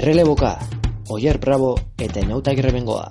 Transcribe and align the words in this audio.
Erreleboka, 0.00 0.56
Oier 1.12 1.36
Bravo 1.38 1.74
eta 2.00 2.22
Nauta 2.24 2.54
Girrebengoa. 2.56 3.10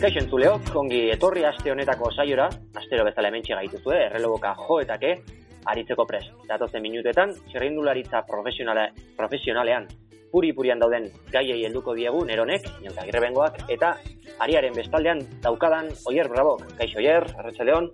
Kaixo 0.00 0.22
entzuleok, 0.22 0.72
kongi 0.72 1.02
etorri 1.12 1.44
aste 1.44 1.76
honetako 1.76 2.08
saiora, 2.16 2.48
astero 2.80 3.04
bezala 3.04 3.28
hementxe 3.28 3.52
gaituzue, 3.60 4.00
erreloboka 4.08 4.56
joetake, 4.64 5.18
aritzeko 5.66 6.06
pres. 6.06 6.24
Datozen 6.48 6.82
minutetan, 6.82 7.34
txerrindularitza 7.50 8.24
profesionale, 8.28 8.90
profesionalean, 9.16 9.88
puri-purian 10.32 10.80
dauden 10.80 11.10
gaiei 11.30 11.60
helduko 11.66 11.94
diegu, 11.94 12.24
neronek, 12.24 12.66
nionta 12.80 13.04
girrebengoak, 13.06 13.64
eta 13.72 13.96
ariaren 14.40 14.74
bestaldean 14.74 15.20
daukadan 15.44 15.92
Oier 16.08 16.28
Brabok. 16.32 16.64
Kaixo 16.78 16.98
Oier, 16.98 17.26
Arratxaleon. 17.38 17.90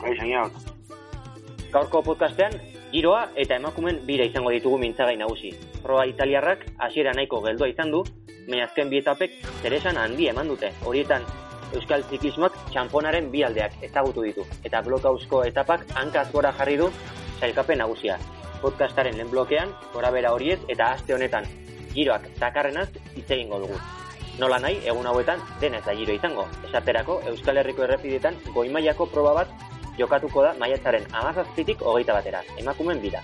Kaixo 0.00 0.26
Ion. 0.26 0.50
Gaurko 1.72 2.02
podcastean, 2.02 2.52
giroa 2.90 3.28
eta 3.36 3.56
emakumen 3.60 4.02
bira 4.06 4.26
izango 4.26 4.52
ditugu 4.54 4.78
mintzagai 4.82 5.16
nagusi. 5.20 5.52
Proa 5.82 6.06
italiarrak 6.10 6.66
hasiera 6.78 7.14
nahiko 7.14 7.40
geldua 7.44 7.70
izan 7.70 7.90
du, 7.94 8.02
baina 8.46 8.66
azken 8.66 8.90
bi 8.90 9.00
etapek 9.02 9.40
zeresan 9.62 9.98
handi 9.98 10.28
eman 10.30 10.48
dute. 10.48 10.72
Horietan, 10.86 11.26
Euskal 11.74 12.04
Ziklismoak 12.10 12.54
txamponaren 12.70 13.30
bi 13.32 13.42
aldeak 13.42 13.74
ezagutu 13.82 14.22
ditu, 14.22 14.46
eta 14.64 14.82
blokauzko 14.86 15.42
etapak 15.48 15.82
hankaz 15.98 16.28
gora 16.32 16.52
jarri 16.58 16.76
du 16.78 16.90
zailkapen 17.40 17.78
nagusia. 17.82 18.18
Podcastaren 18.62 19.16
lehen 19.18 19.30
blokean, 19.30 19.72
gora 19.92 20.10
bera 20.14 20.32
horiez 20.32 20.60
eta 20.68 20.92
aste 20.94 21.14
honetan, 21.14 21.44
giroak 21.94 22.28
zakarrenaz 22.38 22.88
hitz 23.14 23.30
egingo 23.30 23.60
dugu. 23.64 23.78
Nola 24.38 24.58
nahi, 24.60 24.78
egun 24.84 25.06
hauetan, 25.08 25.40
denez 25.60 25.82
da 25.86 25.94
giro 25.96 26.12
izango. 26.12 26.44
Esaterako, 26.68 27.22
Euskal 27.32 27.56
Herriko 27.56 27.86
errepidetan 27.86 28.36
goimaiako 28.52 29.06
proba 29.12 29.32
bat 29.40 29.52
jokatuko 29.98 30.44
da 30.44 30.52
maiatzaren 30.60 31.06
amazazpitik 31.12 31.82
hogeita 31.82 32.16
batera, 32.18 32.42
emakumen 32.60 33.00
bira. 33.00 33.22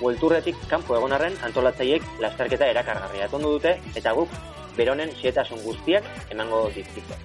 Buelturretik 0.00 0.58
kanpo 0.70 0.96
egonarren 0.96 1.36
antolatzaiek 1.46 2.06
lasterketa 2.22 2.70
erakargarria 2.70 3.28
tondu 3.30 3.54
dute 3.56 3.76
eta 3.94 4.14
guk 4.14 4.30
beronen 4.78 5.10
xietasun 5.20 5.62
guztiak 5.66 6.06
emango 6.34 6.68
dizkiko. 6.74 7.18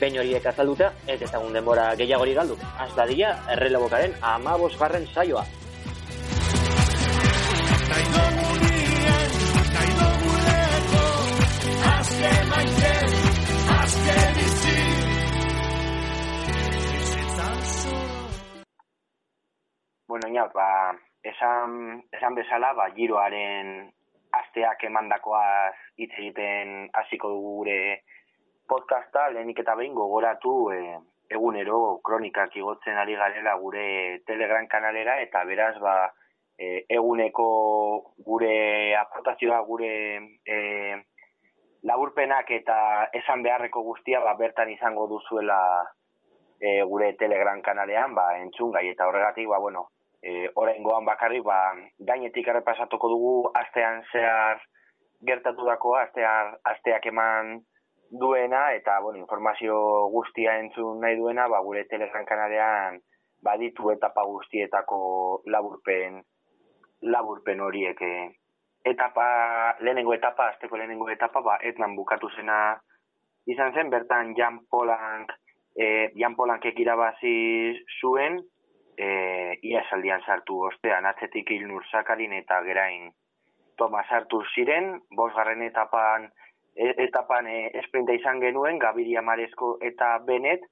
Behin 0.00 0.18
horiek 0.18 0.46
azalduta, 0.50 0.88
ez 1.06 1.20
ezagun 1.22 1.54
denbora 1.54 1.92
gehiagori 1.98 2.34
galdu. 2.34 2.56
Aztadila, 2.84 3.34
errelebokaren 3.54 4.16
ama 4.34 4.56
bosgarren 4.58 5.06
saioa. 5.14 5.44
Bueno, 20.08 20.28
ja, 20.34 20.44
ba, 20.52 20.92
esan, 21.24 22.02
esan 22.12 22.34
bezala, 22.36 22.74
ba, 22.76 22.90
giroaren 22.96 23.92
asteak 24.32 24.84
emandakoaz 24.88 25.76
hitz 26.00 26.12
egiten 26.18 26.90
hasiko 26.98 27.30
dugu 27.32 27.54
gure 27.60 27.78
podcasta, 28.68 29.28
lehenik 29.30 29.62
eta 29.62 29.74
behin 29.78 29.94
gogoratu 29.94 30.54
e, 30.72 30.80
egunero 31.32 32.00
kronikak 32.04 32.56
igotzen 32.56 32.98
ari 32.98 33.14
garela 33.16 33.54
gure 33.60 33.84
Telegram 34.26 34.66
kanalera, 34.68 35.20
eta 35.22 35.44
beraz, 35.48 35.76
ba, 35.80 35.94
e, 36.58 36.84
eguneko 36.88 37.48
gure 38.26 38.52
aportazioa, 39.00 39.62
gure 39.68 39.94
e, 40.44 40.58
laburpenak 41.88 42.50
eta 42.50 43.08
esan 43.22 43.42
beharreko 43.42 43.82
guztia, 43.82 44.20
ba, 44.20 44.36
bertan 44.38 44.70
izango 44.70 45.08
duzuela 45.08 45.58
e, 46.60 46.82
gure 46.82 47.14
Telegram 47.18 47.60
kanalean, 47.62 48.14
ba, 48.14 48.36
entzun 48.38 48.72
gai, 48.72 48.88
eta 48.92 49.08
horregatik, 49.08 49.48
ba, 49.48 49.58
bueno, 49.58 49.88
e, 50.22 50.48
oraingoan 50.54 51.04
bakarrik 51.04 51.42
ba 51.44 51.74
gainetik 51.98 52.48
errepasatuko 52.48 53.10
dugu 53.10 53.34
astean 53.58 54.02
zehar 54.12 54.62
gertatu 55.26 55.66
dako 55.66 55.96
astear 55.98 56.56
asteak 56.72 57.06
eman 57.10 57.58
duena 58.12 58.74
eta 58.76 59.00
bueno 59.00 59.18
informazio 59.18 59.74
guztia 60.12 60.58
entzun 60.60 61.00
nahi 61.00 61.16
duena 61.16 61.48
ba 61.48 61.60
gure 61.64 61.84
Telegram 61.88 62.24
kanalean 62.28 63.00
baditu 63.42 63.90
etapa 63.90 64.24
guztietako 64.28 65.42
laburpen 65.46 66.20
laburpen 67.00 67.60
horiek 67.60 68.02
eh. 68.02 68.28
etapa 68.84 69.76
lehenengo 69.80 70.12
etapa 70.14 70.48
asteko 70.48 70.76
lehenengo 70.76 71.08
etapa 71.08 71.40
ba 71.40 71.56
etnan 71.62 71.96
bukatu 71.96 72.28
zena 72.36 72.76
izan 73.46 73.72
zen 73.72 73.90
bertan 73.90 74.34
Jan 74.36 74.60
Polank 74.70 75.32
eh 75.76 76.12
Jan 76.14 76.36
Polankek 76.36 76.78
irabazi 76.78 77.72
zuen 78.00 78.38
e, 78.98 79.08
ia 79.62 79.82
saldian 79.88 80.20
sartu 80.26 80.60
ostean 80.68 81.06
atzetik 81.06 81.50
hil 81.50 81.66
nursakarin 81.66 82.32
eta 82.32 82.60
gerain 82.68 83.10
Toma 83.78 84.02
sartu 84.04 84.42
ziren, 84.54 84.98
bosgarren 85.16 85.62
etapan 85.64 86.28
etapan 86.74 87.46
e, 87.46 87.58
esprinta 87.80 88.14
izan 88.16 88.40
genuen, 88.40 88.78
Gabiria 88.78 89.22
Marezko 89.22 89.76
eta 89.84 90.16
Benet, 90.26 90.64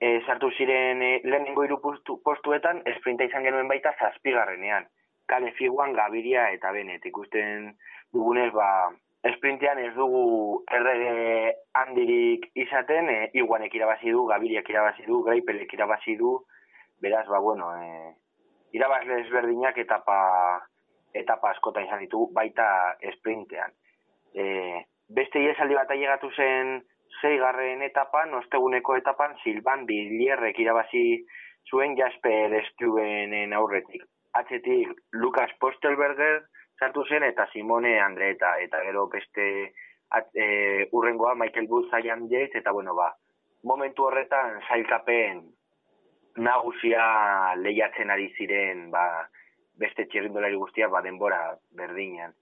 e, 0.00 0.20
sartu 0.26 0.50
ziren 0.56 1.02
e, 1.02 1.12
lehenengo 1.24 1.64
hiru 1.64 1.78
postu, 1.80 2.18
postuetan, 2.24 2.82
esprinta 2.94 3.24
izan 3.28 3.46
genuen 3.46 3.70
baita 3.70 3.94
zazpigarrenean. 3.98 4.88
Kale 5.30 5.52
figuan 5.58 5.94
Gabiria 5.94 6.48
eta 6.56 6.72
Benet, 6.74 7.06
ikusten 7.06 7.70
dugunez, 8.12 8.50
ba, 8.52 8.90
esprintean 9.22 9.78
ez 9.78 9.92
dugu 9.94 10.62
errege 10.74 11.52
handirik 11.78 12.48
izaten, 12.58 13.08
e, 13.08 13.30
iguanek 13.38 13.74
irabazi 13.78 14.10
du, 14.10 14.26
Gabiriak 14.30 14.68
irabazi 14.70 15.06
du, 15.06 15.22
Greipelek 15.28 15.72
irabazi 15.78 16.16
du, 16.18 16.34
beraz, 17.02 17.26
ba, 17.30 17.38
bueno, 17.38 17.70
e, 17.78 18.14
irabazle 18.74 19.20
ezberdinak 19.22 19.78
etapa, 19.78 20.16
etapa 21.14 21.52
askota 21.52 21.84
izan 21.84 22.02
ditu 22.02 22.26
baita 22.34 22.66
esprintean. 23.12 23.74
E, 24.34 24.44
beste 25.08 25.42
iesaldi 25.42 25.74
bat 25.74 25.90
ailegatu 25.90 26.30
zen 26.36 26.80
zeigarren 27.20 27.82
etapan, 27.82 28.34
osteguneko 28.34 28.96
etapan, 28.96 29.36
Silvan 29.42 29.86
Bilierrek 29.86 30.58
irabazi 30.58 31.04
zuen 31.70 31.96
Jasper 31.96 32.56
Stubenen 32.70 33.52
aurretik. 33.52 34.04
Atzetik 34.34 34.90
Lucas 35.12 35.50
Postelberger 35.60 36.40
sartu 36.80 37.04
zen 37.08 37.22
eta 37.26 37.46
Simone 37.52 37.98
Andreta 38.00 38.56
eta 38.64 38.80
gero 38.86 39.06
beste 39.12 39.72
at, 40.10 40.28
e, 40.34 40.88
urrengoa 40.92 41.34
Michael 41.34 41.68
Booth 41.68 41.90
Zion 41.90 42.28
Yates 42.30 42.60
eta 42.60 42.72
bueno 42.72 42.94
ba, 42.94 43.12
momentu 43.62 44.08
horretan 44.08 44.58
zailkapen 44.68 45.44
nagusia 46.36 47.54
lehiatzen 47.60 48.10
ari 48.10 48.32
ziren 48.36 48.90
ba, 48.90 49.28
beste 49.78 50.06
txerrindolari 50.08 50.56
guztia 50.56 50.88
ba, 50.88 51.02
denbora 51.04 51.42
berdinean 51.76 52.34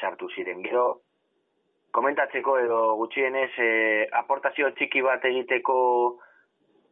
sartu 0.00 0.28
ziren. 0.34 0.62
Gero, 0.66 1.03
komentatzeko 1.94 2.58
edo 2.58 2.78
gutxienez 2.98 3.50
e, 3.62 3.70
aportazio 4.20 4.70
txiki 4.74 5.02
bat 5.06 5.24
egiteko 5.30 5.76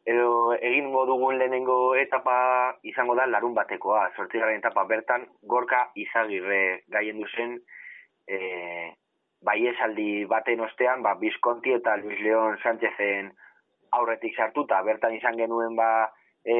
edo 0.06 0.54
egingo 0.54 1.04
dugun 1.06 1.38
lehenengo 1.38 1.94
etapa 1.98 2.34
izango 2.86 3.14
da 3.18 3.26
larun 3.26 3.54
batekoa. 3.54 4.08
Zortzigaren 4.16 4.58
etapa 4.62 4.84
bertan, 4.90 5.26
gorka 5.42 5.84
izagirre 5.98 6.82
gaien 6.94 7.18
duzen 7.22 7.56
e, 8.26 8.38
bai 9.42 9.58
esaldi 9.72 10.24
baten 10.30 10.62
ostean, 10.66 11.02
ba, 11.02 11.16
Bizkonti 11.18 11.74
eta 11.74 11.96
Luis 12.02 12.20
León 12.22 12.58
Sánchezen 12.62 13.32
aurretik 13.98 14.36
sartuta, 14.38 14.80
bertan 14.86 15.14
izan 15.18 15.36
genuen 15.36 15.74
ba 15.76 15.90
e, 16.44 16.54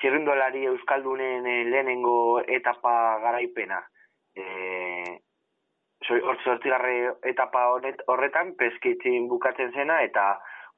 txirrindolari 0.00 0.64
Euskaldunen 0.72 1.46
lehenengo 1.70 2.40
etapa 2.58 3.20
garaipena. 3.22 3.84
E, 4.34 5.20
Zortzigarre 6.04 7.14
etapa 7.30 7.68
honet, 7.72 8.02
horretan, 8.12 8.54
peskitzin 8.60 9.28
bukatzen 9.28 9.72
zena, 9.72 10.02
eta 10.04 10.34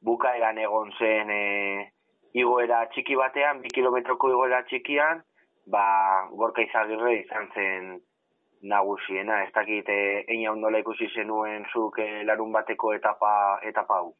bukaeran 0.06 0.58
egon 0.62 0.93
zen 0.99 1.31
e, 1.34 1.87
igoera 2.38 2.84
txiki 2.93 3.17
batean, 3.19 3.62
bi 3.62 3.73
kilometroko 3.75 4.31
igoera 4.31 4.62
txikian, 4.69 5.23
ba, 5.73 5.87
gorka 6.31 6.62
izagirre 6.62 7.17
izan 7.23 7.49
zen 7.55 7.96
nagusiena. 8.70 9.43
Ez 9.44 9.52
dakit, 9.55 9.88
e, 9.88 10.23
eina 10.28 10.52
ondola 10.52 10.78
ikusi 10.82 11.08
zenuen 11.14 11.67
zuk 11.73 11.99
e, 12.02 12.23
larun 12.28 12.52
bateko 12.55 12.94
etapa, 12.94 13.32
etapa 13.67 14.00
hau. 14.02 14.14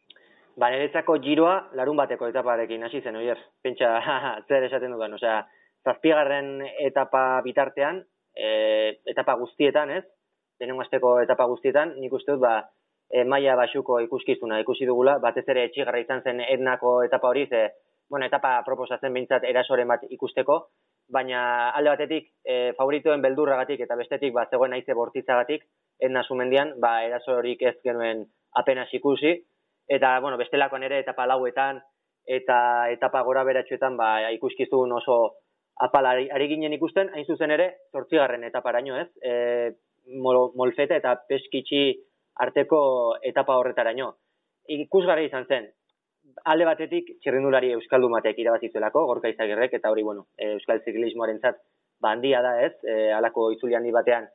Ba, 0.57 0.71
niretzako 0.73 1.19
giroa 1.23 1.57
larun 1.77 1.99
bateko 2.01 2.31
etaparekin 2.33 2.83
hasi 2.89 3.03
zen, 3.03 3.21
oier. 3.21 3.39
Pentsa, 3.63 3.95
zer 4.49 4.67
esaten 4.67 4.97
dudan, 4.97 5.15
osea, 5.19 5.43
zazpigarren 5.87 6.61
etapa 6.89 7.43
bitartean, 7.47 8.03
e, 8.35 8.49
etapa 9.13 9.37
guztietan, 9.39 9.93
ez? 10.01 10.05
Denengo 10.61 10.85
azteko 10.85 11.19
etapa 11.21 11.47
guztietan, 11.51 11.95
nik 12.01 12.13
uste 12.17 12.33
dut, 12.33 12.43
ba, 12.45 12.61
e, 13.11 13.25
maia 13.25 13.57
basuko 13.57 14.01
ikuskizuna 14.05 14.61
ikusi 14.63 14.87
dugula, 14.89 15.19
batez 15.23 15.45
ere 15.49 15.67
etxigarra 15.69 16.01
izan 16.01 16.23
zen 16.25 16.41
etnako 16.47 17.03
etapa 17.07 17.29
hori, 17.29 17.47
ze, 17.47 17.67
bueno, 18.11 18.27
etapa 18.27 18.61
proposatzen 18.67 19.13
bintzat 19.15 19.45
erasoren 19.45 19.89
bat 19.89 20.05
ikusteko, 20.11 20.59
baina 21.13 21.71
alde 21.71 21.93
batetik 21.93 22.31
e, 22.45 22.73
favoritoen 22.79 23.23
beldurragatik 23.23 23.83
eta 23.85 23.99
bestetik 23.99 24.35
ba, 24.35 24.47
zegoen 24.51 24.75
naize 24.75 24.95
bortitzagatik, 24.95 25.67
etna 26.03 26.25
sumendian, 26.27 26.75
ba, 26.83 26.99
erasorik 27.07 27.63
ez 27.63 27.77
genuen 27.85 28.25
apenas 28.57 28.89
ikusi, 28.95 29.37
eta, 29.89 30.19
bueno, 30.21 30.39
bestelakoan 30.41 30.83
ere 30.83 31.01
etapa 31.05 31.27
lauetan, 31.31 31.81
eta 32.27 32.59
etapa 32.91 33.23
gora 33.23 33.45
beratxuetan, 33.47 33.97
ba, 33.97 34.31
ikuskizun 34.35 34.93
oso 34.93 35.19
apala 35.79 36.15
ari 36.17 36.49
ginen 36.49 36.75
ikusten, 36.75 37.13
hain 37.15 37.27
zuzen 37.29 37.53
ere, 37.55 37.69
zortzigarren 37.93 38.45
etaparaino 38.49 38.97
ez, 38.99 39.11
e, 39.23 39.77
molfeta 40.07 40.97
eta 40.97 41.15
peskitsi 41.29 41.83
arteko 42.43 42.79
etapa 43.23 43.57
horretaraino. 43.59 44.13
Ikusgarri 44.77 45.27
izan 45.29 45.47
zen, 45.49 45.69
alde 46.45 46.67
batetik 46.69 47.13
txirrindulari 47.23 47.73
euskaldu 47.77 48.11
batek 48.13 48.39
irabazizuelako, 48.43 49.05
gorka 49.07 49.31
izagirrek, 49.33 49.77
eta 49.79 49.91
hori, 49.91 50.03
bueno, 50.03 50.27
e, 50.39 50.53
euskal 50.57 50.83
ziklismoaren 50.85 51.39
zat, 51.41 51.61
bandia 52.03 52.43
ba, 52.43 52.51
da 52.51 52.67
ez, 52.67 52.75
e, 52.85 53.13
alako 53.17 53.51
itzuli 53.55 53.77
handi 53.79 53.95
batean 53.95 54.27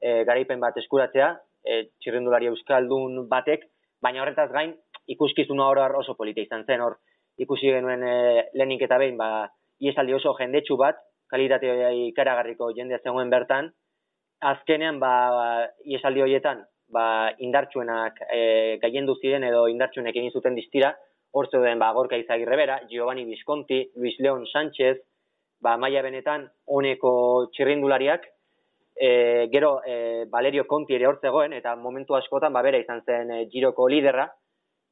e, 0.00 0.24
garaipen 0.28 0.60
bat 0.60 0.76
eskuratzea, 0.82 1.32
e, 1.64 1.82
txirrindulari 2.02 2.50
euskaldun 2.50 3.24
batek, 3.30 3.66
baina 4.02 4.22
horretaz 4.22 4.50
gain, 4.52 4.74
ikuskizuna 5.06 5.68
hor 5.70 6.00
oso 6.02 6.16
polita 6.18 6.42
izan 6.42 6.66
zen, 6.66 6.82
hor 6.82 6.98
ikusi 7.38 7.70
genuen 7.72 8.02
e, 8.04 8.16
lehenik 8.54 8.84
eta 8.88 8.98
behin, 8.98 9.16
ba, 9.16 9.46
iesaldi 9.80 10.16
oso 10.16 10.34
jendetsu 10.38 10.76
bat, 10.80 10.98
kalitate 11.30 11.72
ikaragarriko 12.06 12.70
jendea 12.76 13.00
zegoen 13.02 13.30
bertan, 13.30 13.72
azkenean, 14.40 15.00
ba, 15.00 15.12
iesaldi 15.84 16.22
horietan, 16.22 16.62
ba, 16.92 17.32
indartsuenak 17.42 18.20
e, 18.30 18.78
gaiendu 18.82 19.16
ziren 19.20 19.44
edo 19.44 19.66
indartsuenek 19.72 20.16
egin 20.16 20.32
zuten 20.32 20.54
distira, 20.54 20.94
hor 21.32 21.48
zeuden, 21.50 21.78
ba, 21.78 21.92
Gorka 21.92 22.16
Izagirre 22.16 22.56
bera, 22.56 22.80
Giovanni 22.90 23.24
Visconti, 23.24 23.82
Luis 23.96 24.16
Leon 24.20 24.46
Sánchez, 24.52 24.96
ba, 25.60 25.76
maia 25.76 26.02
benetan, 26.02 26.46
honeko 26.66 27.12
txirrindulariak, 27.52 28.26
e, 28.96 29.48
gero 29.52 29.82
e, 29.84 30.24
Valerio 30.30 30.66
Conti 30.66 30.96
ere 30.96 31.06
hor 31.06 31.20
zegoen, 31.20 31.52
eta 31.52 31.76
momentu 31.76 32.16
askotan, 32.16 32.52
ba, 32.52 32.62
bera 32.64 32.80
izan 32.80 33.02
zen 33.04 33.30
e, 33.30 33.44
giroko 33.52 33.88
liderra, 33.88 34.30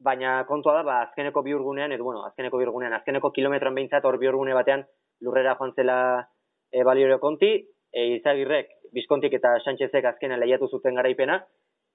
baina 0.05 0.43
kontua 0.49 0.75
da, 0.81 0.82
ba, 0.85 1.00
azkeneko 1.06 1.43
biurgunean, 1.43 1.93
edo, 1.93 2.05
bueno, 2.05 2.25
azkeneko 2.26 2.61
biurgunean, 2.61 2.93
azkeneko 2.93 3.32
kilometron 3.32 3.75
behintzat 3.75 4.05
hor 4.05 4.19
biurgune 4.20 4.56
batean, 4.56 4.85
lurrera 5.25 5.55
joan 5.56 5.73
zela 5.76 5.99
e, 6.70 6.82
Valerio 6.82 7.20
Conti, 7.20 7.55
e, 7.94 8.06
izagirrek, 8.19 8.73
Bizkontik 8.94 9.32
eta 9.38 9.56
Sánchezek 9.64 10.05
azkenean 10.06 10.43
lehiatu 10.43 10.69
zuten 10.70 10.99
garaipena, 10.99 11.41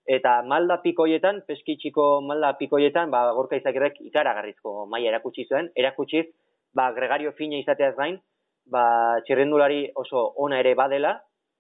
eta 0.10 0.40
malda 0.48 0.80
pikoietan, 0.84 1.44
peskitxiko 1.48 2.08
malda 2.26 2.56
pikoietan, 2.60 3.12
ba, 3.14 3.28
gorka 3.38 3.60
izagirrek 3.60 4.00
ikaragarrizko 4.10 4.86
maila 4.92 5.14
erakutsi 5.14 5.46
zuen, 5.48 5.70
erakutsiz, 5.76 6.26
ba, 6.76 6.90
gregario 6.96 7.32
fina 7.38 7.60
izateaz 7.62 7.96
gain, 8.00 8.18
ba, 8.72 8.84
txirrendulari 9.28 9.84
oso 10.02 10.26
ona 10.46 10.60
ere 10.64 10.74
badela, 10.80 11.18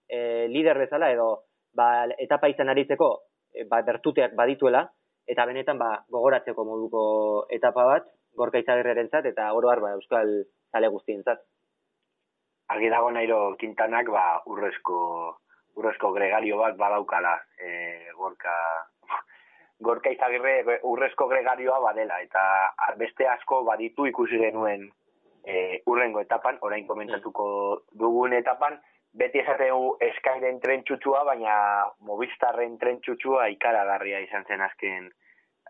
e, 0.10 0.48
lider 0.52 0.80
bezala, 0.82 1.12
edo, 1.14 1.30
ba, 1.76 2.08
etapa 2.18 2.50
izan 2.52 2.72
aritzeko, 2.74 3.12
e, 3.54 3.68
ba, 3.70 3.84
bertuteak 3.86 4.36
badituela, 4.40 4.88
eta 5.30 5.46
benetan 5.46 5.78
ba, 5.78 5.92
gogoratzeko 6.10 6.66
moduko 6.66 7.04
etapa 7.54 7.86
bat, 7.86 8.10
gorka 8.38 8.62
izagirreren 8.62 9.10
zat, 9.12 9.28
eta 9.30 9.52
oro 9.54 9.70
ba, 9.82 9.94
euskal 9.98 10.32
zale 10.74 10.90
guztien 10.90 11.22
zat. 11.24 11.44
Argi 12.70 12.90
dago 12.94 13.10
nairo 13.12 13.40
kintanak 13.58 14.12
ba, 14.14 14.26
urrezko, 14.46 15.00
urrezko 15.80 16.12
gregario 16.14 16.60
bat 16.62 16.78
badaukala, 16.78 17.34
e, 17.58 17.70
gorka, 18.18 18.54
gorka 19.82 20.12
izagirre 20.14 20.80
urrezko 20.86 21.28
gregarioa 21.32 21.80
badela, 21.88 22.20
eta 22.22 22.44
beste 23.00 23.26
asko 23.28 23.64
baditu 23.66 24.06
ikusi 24.06 24.38
genuen 24.38 24.86
e, 25.44 25.82
urrengo 25.90 26.22
etapan, 26.22 26.60
orain 26.62 26.86
komentatuko 26.88 27.50
dugun 27.98 28.38
etapan, 28.38 28.78
beti 29.18 29.42
esategu 29.42 29.96
eskairen 30.12 30.60
tren 30.62 30.86
txutxua, 30.86 31.24
baina 31.26 31.56
movistarren 32.06 32.78
tren 32.78 33.02
txutxua 33.02 33.50
ikaragarria 33.56 34.22
izan 34.28 34.46
zen 34.46 34.62
azken, 34.62 35.10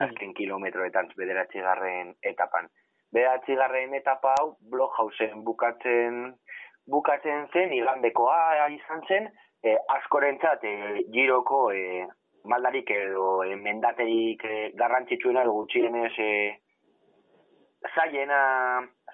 azken 0.03 0.35
kilometroetan 0.35 1.13
bederatzi 1.15 1.63
garren 1.63 2.11
etapan. 2.23 2.67
Bederatzi 3.15 3.55
garren 3.55 3.95
etapa 3.97 4.35
hau, 4.37 4.49
Blohausen 4.71 5.45
bukatzen, 5.47 6.35
bukatzen 6.91 7.47
zen, 7.53 7.73
igandekoa 7.73 8.67
izan 8.75 9.03
zen, 9.07 9.29
e, 9.63 9.75
askorentzat 9.97 10.63
e, 10.63 10.75
giroko 11.13 11.69
e, 11.71 12.07
maldarik 12.49 12.89
edo 12.91 13.43
e, 13.43 13.55
mendaterik 13.55 14.45
e, 14.45 14.71
garrantzitsuena 14.79 15.45
gutxienez 15.47 16.13
e, 16.17 16.31
zaiena 17.95 18.41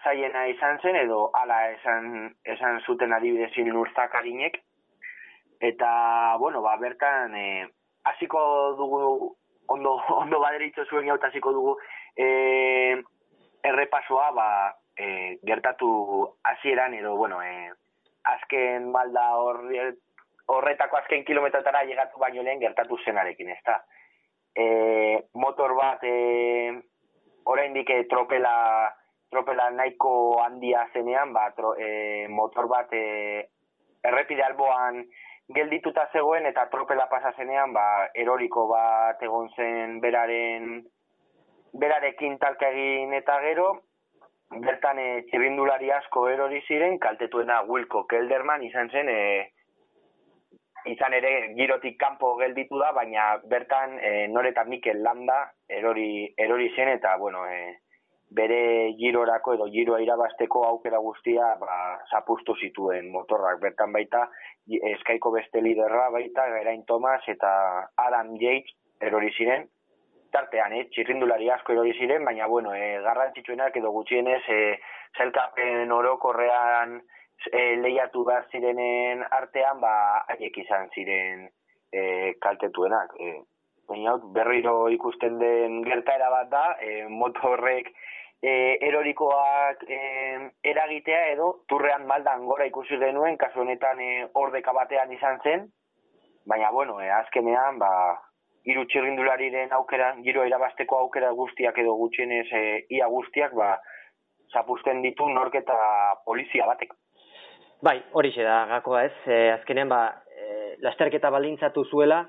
zaiena 0.03 0.45
izan 0.47 0.79
zen 0.81 0.95
edo 1.01 1.29
hala 1.33 1.59
esan, 1.71 2.29
esan 2.55 2.79
zuten 2.85 3.13
adibidezin 3.13 3.71
urtzakarinek 3.73 4.61
eta 5.59 6.37
bueno 6.39 6.61
ba 6.61 6.77
bertan 6.77 7.35
eh 7.35 7.67
hasiko 8.03 8.75
dugu 8.77 9.35
ondo 9.67 9.97
ondo 10.23 10.39
baderitzo 10.39 10.85
zuen 10.85 11.07
gauta 11.07 11.27
hasiko 11.27 11.53
dugu 11.53 11.77
eh 12.15 13.01
errepasoa 13.63 14.31
ba 14.31 14.47
e, 14.97 15.39
gertatu 15.43 16.37
hasieran 16.43 16.93
edo 16.93 17.15
bueno 17.15 17.41
eh 17.43 17.71
azken 18.23 18.89
malda 18.91 19.25
horretako 20.47 20.97
azken 20.97 21.25
kilometrotara 21.25 21.83
llegatu 21.83 22.19
baino 22.19 22.43
lehen 22.43 22.59
gertatu 22.59 22.97
zenarekin 23.05 23.49
ezta? 23.49 23.83
Eh 24.55 25.23
motor 25.33 25.75
bat 25.75 25.99
eh 26.03 26.73
oraindik 27.45 27.89
eh, 27.89 28.05
tropela 28.09 28.93
tropela 29.29 29.69
nahiko 29.69 30.41
handia 30.41 30.87
zenean, 30.93 31.33
ba, 31.33 31.49
e, 31.77 32.27
motor 32.29 32.67
bat 32.71 32.93
e, 32.93 33.49
errepide 34.03 34.43
alboan 34.45 35.01
geldituta 35.55 36.07
zegoen 36.13 36.45
eta 36.45 36.67
tropela 36.71 37.09
pasa 37.11 37.33
zenean, 37.35 37.73
ba, 37.73 38.09
eroriko 38.13 38.67
bat 38.71 39.21
egon 39.21 39.49
zen 39.55 39.99
beraren 39.99 40.85
berarekin 41.75 42.37
talka 42.39 42.69
egin 42.71 43.13
eta 43.17 43.41
gero, 43.43 43.67
bertan 44.51 44.99
e, 44.99 45.07
txirindulari 45.29 45.91
asko 45.91 46.27
erori 46.29 46.61
ziren, 46.67 46.99
kaltetuena 46.99 47.61
Wilco 47.67 48.05
Kelderman 48.09 48.63
izan 48.63 48.89
zen, 48.89 49.09
e, 49.09 49.51
izan 50.91 51.15
ere 51.17 51.31
girotik 51.57 51.97
kanpo 51.99 52.35
gelditu 52.37 52.79
da, 52.79 52.91
baina 52.93 53.35
bertan 53.49 53.97
e, 53.99 54.27
noreta 54.27 54.63
Mikel 54.69 55.01
Landa 55.03 55.39
erori, 55.69 56.29
erori 56.37 56.69
zen 56.75 56.93
eta, 56.93 57.15
bueno, 57.17 57.45
e, 57.49 57.81
bere 58.35 58.93
girorako 58.99 59.53
edo 59.55 59.67
giroa 59.71 59.99
irabasteko 60.01 60.63
aukera 60.67 60.99
guztia 60.99 61.53
ba, 61.61 61.75
zapustu 62.11 62.55
zituen 62.59 63.11
motorrak. 63.13 63.59
Bertan 63.61 63.93
baita, 63.93 64.25
eskaiko 64.95 65.31
beste 65.35 65.61
liderra 65.61 66.09
baita, 66.13 66.47
Gerain 66.57 66.83
Thomas 66.89 67.21
eta 67.31 67.51
Adam 68.07 68.33
Yates 68.41 68.73
erori 69.01 69.31
ziren, 69.37 69.67
tartean, 70.35 70.75
eh, 70.75 70.85
txirrindulari 70.91 71.49
asko 71.55 71.73
erori 71.75 71.95
ziren, 71.97 72.25
baina, 72.27 72.47
bueno, 72.51 72.73
eh, 72.75 72.99
garrantzitsuenak 73.07 73.75
edo 73.81 73.91
gutxienez, 73.95 74.43
eh, 74.51 74.77
zelkapen 75.17 75.91
orokorrean 75.91 76.99
eh, 77.51 77.75
lehiatu 77.81 78.23
behar 78.27 78.47
zirenen 78.51 79.23
artean, 79.39 79.79
ba, 79.83 79.93
haiek 80.33 80.57
izan 80.65 80.89
ziren 80.95 81.47
eh, 81.91 82.33
kaltetuenak. 82.41 83.15
Eh, 83.19 83.37
baina, 83.87 84.17
berriro 84.35 84.75
ikusten 84.89 85.39
den 85.39 85.81
gertaera 85.87 86.29
bat 86.33 86.51
da, 86.51 86.65
eh, 86.81 87.05
motorrek 87.09 87.91
e, 88.41 88.77
erorikoak 88.87 89.83
e, 89.89 89.99
eragitea 90.71 91.21
edo 91.33 91.47
turrean 91.69 92.05
maldan 92.09 92.45
gora 92.49 92.67
ikusi 92.69 92.99
genuen, 93.01 93.37
kasu 93.41 93.63
honetan 93.63 94.01
e, 94.01 94.11
ordeka 94.33 94.73
batean 94.75 95.13
izan 95.15 95.39
zen, 95.43 95.67
baina 96.45 96.71
bueno, 96.71 96.99
e, 97.01 97.09
azkenean, 97.21 97.79
ba, 97.81 97.91
iru 98.65 98.85
txirrindulariren 98.89 99.73
aukera, 99.77 100.13
giro 100.25 100.45
irabasteko 100.47 100.97
aukera 101.03 101.31
guztiak 101.37 101.77
edo 101.81 101.95
gutxienez 101.99 102.47
e, 102.51 102.63
ia 102.97 103.07
guztiak, 103.11 103.53
ba, 103.57 103.75
zapusten 104.53 105.01
ditu 105.05 105.27
norketa 105.29 105.75
polizia 106.25 106.65
batek. 106.69 106.93
Bai, 107.85 107.99
hori 108.17 108.31
da, 108.37 108.65
gakoa 108.71 109.03
ez, 109.05 109.17
e, 109.27 109.51
azkenean, 109.53 109.89
ba, 109.89 110.01
e, 110.31 110.77
lasterketa 110.81 111.29
balintzatu 111.29 111.85
zuela, 111.85 112.23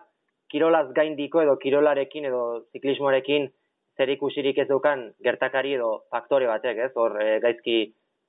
kirolaz 0.52 0.88
gaindiko 0.95 1.43
edo 1.43 1.57
kirolarekin 1.62 2.28
edo 2.28 2.43
ziklismoarekin 2.73 3.49
zer 3.97 4.12
ikusirik 4.12 4.59
ez 4.62 4.69
dukan 4.69 5.09
gertakari 5.25 5.75
edo 5.78 6.05
faktore 6.12 6.47
batek, 6.50 6.83
ez? 6.87 6.93
Hor 6.95 7.16
e, 7.23 7.38
gaizki 7.43 7.78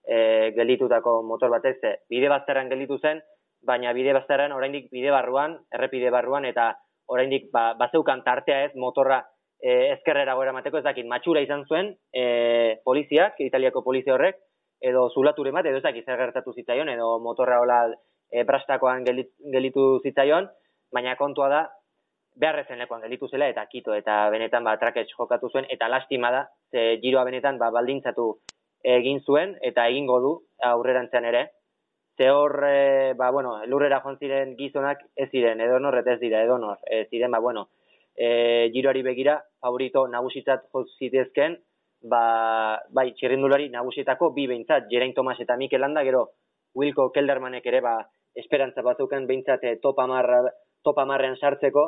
e, 0.08 0.18
gelditutako 0.56 1.22
motor 1.28 1.52
batek 1.54 1.82
ze 1.82 1.94
bide 2.10 2.32
bazterran 2.32 2.72
gelditu 2.72 2.98
zen, 3.00 3.22
baina 3.68 3.94
bide 3.94 4.14
bazterran 4.16 4.56
oraindik 4.56 4.90
bide 4.92 5.12
barruan, 5.12 5.58
errepide 5.74 6.12
barruan 6.14 6.46
eta 6.46 6.72
oraindik 7.08 7.50
ba 7.52 7.74
bazeukan 7.80 8.24
tartea, 8.24 8.64
ez? 8.66 8.76
Motorra 8.76 9.22
e, 9.62 9.94
ezkerrera 9.94 10.36
gora 10.36 10.54
mateko 10.54 10.80
ez 10.80 10.86
dakit 10.86 11.08
matxura 11.08 11.42
izan 11.42 11.66
zuen, 11.68 11.94
e, 12.14 12.82
poliziak, 12.86 13.40
italiako 13.44 13.84
polizia 13.84 14.16
horrek 14.16 14.40
edo 14.82 15.08
zulature 15.10 15.52
bat 15.52 15.66
edo 15.66 15.80
ez 15.80 15.86
dakit 15.86 16.06
zer 16.06 16.20
gertatu 16.20 16.54
zitzaion 16.54 16.90
edo 16.94 17.18
motorra 17.24 17.62
hola 17.64 17.80
e, 18.30 18.44
brastakoan 18.44 19.06
gelditu 19.08 19.88
zitzaion, 20.04 20.50
baina 20.94 21.16
kontua 21.18 21.50
da 21.50 21.62
beharrezen 22.38 22.78
lekuan 22.78 23.02
gelditu 23.02 23.28
zela 23.32 23.48
eta 23.50 23.66
kito 23.72 23.96
eta 23.98 24.28
benetan 24.30 24.64
ba 24.64 24.78
traketx 24.78 25.16
jokatu 25.18 25.50
zuen 25.50 25.66
eta 25.74 25.90
lastima 25.90 26.32
da 26.32 26.46
ze 26.72 27.00
giroa 27.02 27.24
benetan 27.26 27.58
ba 27.58 27.72
baldintzatu 27.74 28.28
egin 28.84 29.20
zuen 29.26 29.56
eta 29.62 29.88
egingo 29.90 30.20
du 30.22 30.34
aurrerantzean 30.64 31.26
ere 31.26 31.48
ze 32.18 32.32
hor, 32.32 32.64
e, 32.66 33.14
ba, 33.14 33.30
bueno, 33.30 33.64
lurrera 33.66 34.02
joan 34.02 34.18
ziren 34.18 34.56
gizonak 34.58 35.04
ez 35.16 35.30
ziren, 35.30 35.62
edonor 35.62 36.00
eta 36.00 36.16
ez 36.16 36.20
dira, 36.20 36.42
edonor, 36.44 36.80
e, 36.90 37.06
ziren, 37.12 37.32
ba, 37.32 37.40
bueno, 37.40 37.70
e, 38.16 38.70
giroari 38.74 39.04
begira, 39.06 39.38
favorito 39.62 40.08
nagusitzat 40.10 40.66
zitezken, 40.98 41.60
ba, 42.10 42.82
bai, 42.90 43.12
txirrindulari 43.14 43.70
nagusietako 43.70 44.32
bi 44.34 44.48
behintzat, 44.50 44.90
Jerain 44.90 45.14
Tomas 45.14 45.40
eta 45.40 45.58
Mikel 45.58 45.82
Landa, 45.82 46.04
gero, 46.04 46.32
Wilko 46.74 47.12
Keldermanek 47.14 47.66
ere, 47.70 47.82
ba, 47.86 48.00
esperantza 48.36 48.82
batzuken 48.82 49.28
behintzat 49.30 49.64
e, 49.64 49.76
top, 49.82 50.02
amarra, 50.02 50.42
top 50.84 50.98
amarrean 51.06 51.38
sartzeko, 51.38 51.86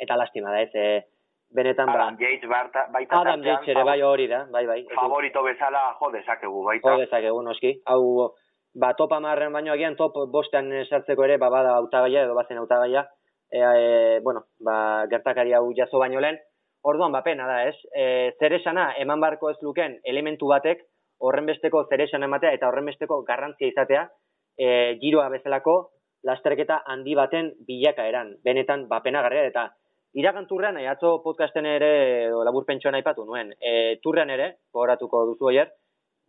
eta 0.00 0.20
lastima 0.20 0.52
da, 0.52 0.60
ez, 0.60 0.74
e, 0.74 1.02
benetan 1.50 1.88
ba... 1.88 1.96
Adam 1.96 2.20
Yates 2.20 2.48
barta, 2.48 2.86
baita 2.92 3.24
Adam 3.24 3.42
Yates 3.42 3.72
ere, 3.72 3.84
bai 3.88 4.00
hori 4.04 4.28
da, 4.28 4.44
bai, 4.52 4.66
bai. 4.68 4.84
Favorito 4.94 5.42
bezala 5.42 5.88
jo 5.98 6.12
dezakegu, 6.12 6.62
baita. 6.68 6.92
Jo 6.92 7.04
dezakegu, 7.06 7.42
noski. 7.42 7.74
Hau, 7.90 8.30
ba, 8.74 8.94
top 8.94 9.12
amarren 9.12 9.52
baino 9.52 9.72
agian, 9.72 9.96
top 9.96 10.16
bostean 10.30 10.70
sartzeko 10.88 11.24
ere, 11.24 11.38
ba, 11.38 11.50
bada 11.50 11.74
autagaia, 11.78 12.24
edo 12.24 12.34
bazen 12.34 12.58
autagaia, 12.58 13.06
e, 13.50 13.58
e, 13.58 14.20
bueno, 14.22 14.46
ba, 14.60 15.06
gertakari 15.10 15.52
hau 15.52 15.66
jaso 15.76 15.98
baino 15.98 16.20
lehen, 16.20 16.38
orduan, 16.82 17.12
ba, 17.12 17.22
pena 17.22 17.46
da, 17.46 17.64
ez? 17.68 17.76
E, 17.94 18.32
zeresana, 18.38 18.92
eman 18.98 19.20
barko 19.20 19.50
ez 19.50 19.58
luken 19.62 19.98
elementu 20.04 20.48
batek, 20.48 20.84
horrenbesteko 21.20 21.84
zeresana 21.90 22.30
ematea 22.30 22.54
eta 22.56 22.68
horrenbesteko 22.68 23.22
garrantzia 23.26 23.68
izatea, 23.68 24.06
e, 24.56 24.96
giroa 25.02 25.28
bezalako, 25.32 25.76
lasterketa 26.24 26.82
handi 26.86 27.14
baten 27.16 27.52
bilaka 27.66 28.06
eran, 28.08 28.36
benetan, 28.44 28.86
ba, 28.88 29.02
pena 29.02 29.22
garria, 29.26 29.46
eta 29.50 29.68
iraganturrean, 30.14 30.78
e, 30.78 30.86
atzo 30.88 31.18
podcasten 31.24 31.66
ere, 31.66 31.92
labur 32.46 32.64
pentsuan 32.68 32.96
aipatu 32.98 33.26
nuen, 33.26 33.52
e, 33.60 33.98
turrean 34.02 34.30
ere, 34.30 34.52
gogoratuko 34.72 35.26
duzu 35.32 35.50
oier, 35.52 35.74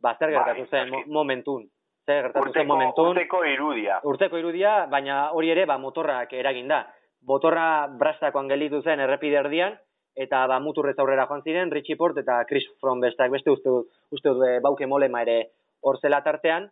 ba, 0.02 0.16
zer 0.18 0.34
gertatu 0.34 0.66
bai, 0.66 0.70
zen 0.72 1.14
momentun, 1.14 1.70
zer 2.06 2.28
gertatu 2.28 2.54
zen 2.54 2.68
momentun. 2.68 3.14
Urteko 3.14 3.44
irudia. 3.46 4.00
Urteko 4.04 4.38
irudia, 4.38 4.86
baina 4.92 5.30
hori 5.38 5.52
ere, 5.54 5.66
ba, 5.70 5.78
motorrak 5.78 6.34
eragin 6.34 6.68
da 6.72 6.86
botorra 7.22 7.88
brastakoan 7.88 8.50
gelitu 8.50 8.82
zen 8.82 9.00
errepide 9.00 9.40
erdian, 9.42 9.78
eta 10.18 10.44
ba, 10.50 10.60
muturrez 10.60 10.98
aurrera 11.00 11.28
joan 11.30 11.44
ziren, 11.46 11.72
Richie 11.72 11.98
Port 11.98 12.18
eta 12.18 12.42
Chris 12.50 12.66
Froome 12.82 13.08
bestak 13.08 13.32
beste 13.32 13.54
uste, 13.54 13.70
uste 14.12 14.34
du 14.34 14.52
bauke 14.64 14.88
molema 14.88 15.22
ere 15.22 15.38
hor 15.82 16.00
zela 16.02 16.22
tartean, 16.26 16.68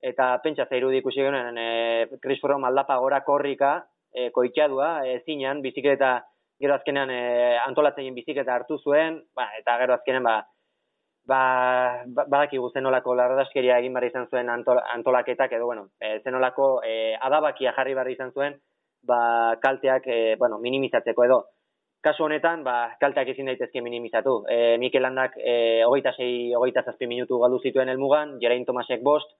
eta 0.00 0.30
pentsa 0.42 0.68
zeiru 0.70 0.90
ikusi 0.94 1.20
genuen 1.20 1.58
e, 1.58 1.68
Chris 2.22 2.40
Froome 2.40 2.68
aldapa 2.68 2.98
gora 3.02 3.20
korrika, 3.26 3.72
e, 4.14 4.30
koitxadua, 4.34 5.04
e, 5.06 5.18
zinean, 5.26 5.62
bizikleta 5.62 6.20
gero 6.58 6.74
azkenean 6.74 7.10
e, 7.10 7.20
antolatzen 7.66 8.14
bizikleta 8.14 8.54
hartu 8.54 8.78
zuen, 8.78 9.20
ba, 9.34 9.50
eta 9.58 9.76
gero 9.82 9.98
azkenean 9.98 10.26
ba, 10.26 10.38
ba, 11.28 12.04
ba 12.06 12.24
badakigu 12.24 12.70
zenolako 12.72 13.14
larradaskeria 13.18 13.76
egin 13.82 13.94
barri 13.96 14.08
izan 14.08 14.26
zuen 14.30 14.48
antolaketak, 14.48 15.52
edo 15.52 15.68
bueno, 15.68 15.88
e, 16.00 16.18
zenolako 16.24 16.80
e, 16.86 17.14
adabakia 17.28 17.74
jarri 17.76 17.94
barri 17.98 18.16
izan 18.16 18.32
zuen, 18.32 18.56
ba, 19.04 19.20
kalteak 19.62 20.08
e, 20.08 20.18
bueno, 20.40 20.58
minimizatzeko 20.64 21.26
edo. 21.28 21.40
Kasu 22.04 22.24
honetan, 22.24 22.62
ba, 22.64 22.94
kalteak 23.02 23.32
ezin 23.34 23.50
daitezke 23.50 23.82
minimizatu. 23.84 24.38
E, 24.48 24.78
Mikel 24.80 25.04
Landak 25.04 25.36
e, 25.36 25.82
hogeita 25.84 26.14
zei, 26.16 26.54
hogeita 26.56 26.84
zazpi 26.86 27.10
minutu 27.10 27.40
galdu 27.42 27.58
zituen 27.60 27.90
elmugan, 27.92 28.38
Jerain 28.40 28.64
Tomasek 28.64 29.02
bost, 29.04 29.34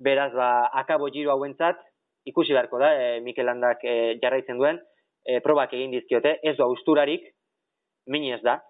beraz, 0.00 0.30
ba, 0.32 0.70
akabo 0.84 1.10
giro 1.12 1.34
hauentzat, 1.34 1.82
ikusi 2.30 2.56
beharko 2.56 2.80
da, 2.80 2.94
e, 2.94 3.20
Mikel 3.26 3.50
Landak 3.50 3.84
e, 3.84 4.16
jarraitzen 4.22 4.56
duen, 4.62 4.80
e, 5.26 5.42
probak 5.44 5.74
egin 5.76 5.92
dizkiote, 5.92 6.38
ez 6.46 6.56
du 6.56 6.70
usturarik, 6.72 7.26
mini 8.08 8.32
ez 8.32 8.40
da, 8.46 8.60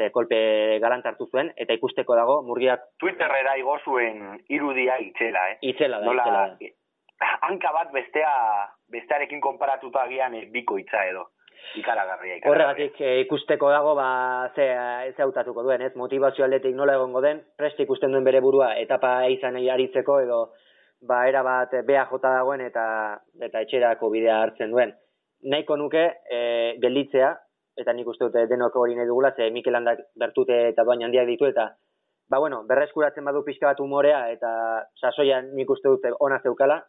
ze 0.00 0.08
kolpe 0.14 0.40
galant 0.80 1.04
hartu 1.06 1.28
zuen, 1.28 1.52
eta 1.60 1.76
ikusteko 1.76 2.16
dago, 2.16 2.40
murgiak... 2.48 2.88
Twitterrera 3.04 3.58
igo 3.60 3.76
zuen 3.84 4.38
irudia 4.48 4.96
itzela, 5.04 5.50
eh? 5.52 5.58
Itzela 5.74 6.00
da, 6.00 6.08
Nola, 6.08 6.24
itzela 6.24 6.46
da 6.48 6.76
hanka 7.20 7.72
bat 7.72 7.92
bestea 7.92 8.32
bestearekin 8.92 9.40
konparatuta 9.40 10.06
agian 10.06 10.34
e, 10.34 10.46
bikoitza 10.52 11.04
edo 11.10 11.26
ikaragarria 11.76 12.38
ikaragarria. 12.38 12.50
Horregatik 12.50 13.00
e, 13.04 13.20
ikusteko 13.26 13.70
dago 13.70 13.94
ba 13.94 14.50
ze 14.54 14.66
ze 15.16 15.22
hautatuko 15.22 15.62
duen, 15.62 15.82
ez? 15.82 15.94
Motivazio 15.96 16.44
aldetik 16.44 16.74
nola 16.74 16.94
egongo 16.96 17.20
den, 17.20 17.42
prest 17.56 17.80
ikusten 17.80 18.12
duen 18.12 18.24
bere 18.24 18.40
burua 18.40 18.74
etapa 18.80 19.26
izan 19.28 19.56
aritzeko 19.56 20.20
edo 20.20 20.40
ba 21.00 21.26
era 21.28 21.42
bat 21.42 21.76
bea 21.86 22.06
jota 22.10 22.32
dagoen 22.38 22.60
eta 22.60 23.20
eta 23.40 23.60
etxerako 23.60 24.10
bidea 24.10 24.40
hartzen 24.42 24.70
duen. 24.70 24.94
Nahiko 25.42 25.76
nuke 25.76 26.02
e, 26.30 26.40
gelditzea 26.80 27.36
eta 27.76 27.92
nik 27.92 28.08
uste 28.08 28.26
dute 28.28 28.46
denok 28.46 28.76
hori 28.76 28.96
nahi 28.96 29.06
dugula, 29.06 29.32
ze 29.36 29.50
Mikel 29.50 29.72
Landak 29.72 30.00
bertute 30.16 30.68
eta 30.68 30.84
doain 30.84 31.04
handiak 31.04 31.26
ditu 31.26 31.46
eta 31.46 31.70
ba 32.30 32.38
bueno, 32.38 32.62
berreskuratzen 32.66 33.24
badu 33.24 33.42
pixka 33.44 33.66
bat 33.66 33.80
umorea 33.80 34.30
eta 34.30 34.50
sasoian 35.00 35.50
nik 35.54 35.70
uste 35.70 35.88
dute 35.88 36.12
ona 36.20 36.38
zeukala, 36.42 36.80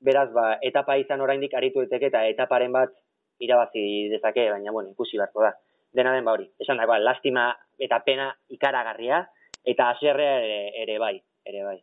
beraz, 0.00 0.28
ba, 0.32 0.58
etapa 0.62 0.96
izan 0.98 1.20
oraindik 1.20 1.54
aritu 1.54 1.82
eteke 1.82 2.10
eta 2.10 2.24
etaparen 2.30 2.72
bat 2.72 2.94
irabazi 3.38 4.08
dezake, 4.12 4.48
baina, 4.50 4.72
bueno, 4.72 4.90
ikusi 4.90 5.18
beharko 5.18 5.44
da. 5.46 5.52
Dena 5.94 6.12
den 6.14 6.26
ba 6.26 6.34
hori, 6.36 6.48
esan 6.60 6.78
dagoa, 6.82 6.98
lastima 6.98 7.48
eta 7.78 8.00
pena 8.04 8.28
ikaragarria, 8.54 9.22
eta 9.64 9.90
aserrea 9.94 10.34
ere, 10.42 10.58
ere 10.82 10.98
bai, 10.98 11.14
ere 11.46 11.64
bai. 11.64 11.78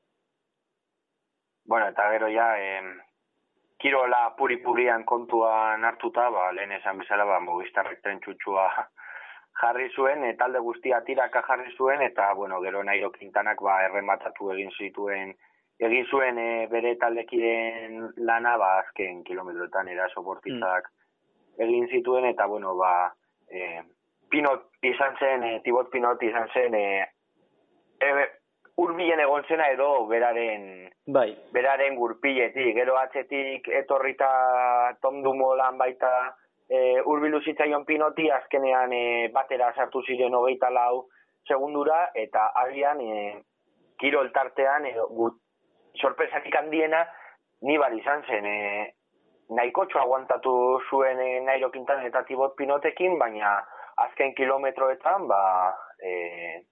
Bueno, 1.66 1.88
eta 1.90 2.10
gero 2.14 2.30
ja, 2.30 2.50
eh, 2.62 2.82
kirola 3.86 4.34
puri-purian 4.38 5.04
kontuan 5.06 5.84
hartuta, 5.86 6.30
ba, 6.34 6.52
lehen 6.58 6.72
esan 6.80 6.98
bezala, 6.98 7.26
ba, 7.30 7.40
mogistarrek 7.40 8.02
txutxua 8.02 8.70
jarri 9.62 9.90
zuen, 9.94 10.24
e, 10.26 10.34
talde 10.40 10.60
guztia 10.60 11.02
tiraka 11.06 11.44
jarri 11.48 11.70
zuen, 11.78 12.02
eta, 12.02 12.34
bueno, 12.34 12.62
gero 12.66 12.82
nairo 12.84 13.12
kintanak, 13.14 13.62
ba, 13.62 13.84
errematatu 13.86 14.50
egin 14.56 14.74
zituen 14.80 15.36
egin 15.80 16.06
zuen 16.08 16.38
e, 16.40 16.68
bere 16.72 16.96
taldekiren 17.00 18.12
lana 18.28 18.56
ba 18.58 18.78
azken 18.80 19.24
kilometroetan 19.28 19.90
eraso 19.92 20.24
bortitzak 20.24 20.88
mm. 20.88 21.64
egin 21.68 21.90
zituen 21.92 22.26
eta 22.32 22.48
bueno 22.48 22.76
ba 22.80 22.94
e, 23.52 23.84
Pinot 24.32 24.70
izan 24.82 25.18
zen 25.20 25.44
e, 25.44 25.60
Tibot 25.64 25.92
Pinot 25.92 26.24
izan 26.24 26.48
zen 26.54 26.76
e, 26.80 26.86
e, 28.00 28.28
urbilen 28.78 29.20
egon 29.24 29.44
zena 29.48 29.70
edo 29.72 29.90
beraren 30.08 30.90
bai. 31.08 31.30
beraren 31.54 31.96
gurpiletik 31.96 32.76
gero 32.76 32.98
atzetik 33.00 33.70
etorrita 33.82 34.30
Tom 35.02 35.22
Dumolan 35.24 35.78
baita 35.78 36.12
e, 36.68 37.02
urbilu 37.06 37.40
zitzaion 37.42 37.86
Pinoti 37.86 38.30
azkenean 38.32 38.94
e, 38.94 39.04
batera 39.34 39.72
sartu 39.76 40.04
ziren 40.08 40.36
hogeita 40.36 40.70
lau 40.70 41.08
segundura 41.48 42.10
eta 42.16 42.50
agian 42.66 43.00
e, 43.02 43.16
kirol 44.00 44.32
tartean 44.36 44.90
gut, 45.10 45.40
sorpresatik 46.02 46.56
handiena 46.56 47.06
ni 47.62 47.78
bar 47.78 47.94
izan 47.96 48.24
zen 48.28 48.46
e, 48.46 48.60
nahiko 49.50 49.86
aguantatu 50.02 50.82
zuen 50.90 51.20
e, 51.20 51.40
nairo 51.42 51.70
kintan 51.72 52.06
eta 52.06 52.24
tibot 52.28 52.56
pinotekin, 52.58 53.18
baina 53.20 53.62
azken 53.96 54.34
kilometroetan 54.36 55.28
ba, 55.28 55.74
e, 56.00 56.66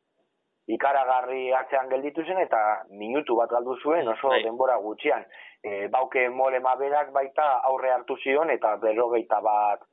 ikaragarri 0.67 1.51
atzean 1.53 1.89
gelditu 1.89 2.23
zen 2.23 2.39
eta 2.39 2.59
minutu 2.89 3.35
bat 3.35 3.49
galdu 3.49 3.75
zuen 3.81 4.07
oso 4.07 4.29
bai. 4.29 4.43
denbora 4.43 4.77
gutxian. 4.77 5.25
E, 5.63 5.87
bauke 5.87 6.29
mole 6.29 6.59
maberak 6.59 7.11
baita 7.11 7.47
aurre 7.69 7.91
hartu 7.91 8.17
zion 8.23 8.49
eta 8.49 8.75
berrogeita 8.77 9.41
bat 9.41 9.83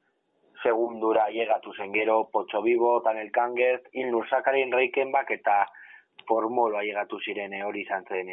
segundura 0.63 1.29
llegatu 1.31 1.73
zen 1.73 1.93
gero 1.93 2.25
Potso 2.33 2.63
Bibo, 2.63 3.01
Tanel 3.03 3.31
Kangert, 3.33 3.89
Ilnur 3.93 4.29
Zakarin, 4.29 4.73
Reikenbak 4.73 5.31
eta 5.31 5.65
Formolo 6.29 6.83
llegatu 6.83 7.19
ziren 7.25 7.55
hori 7.65 7.83
izan 7.83 8.05
zen 8.05 8.29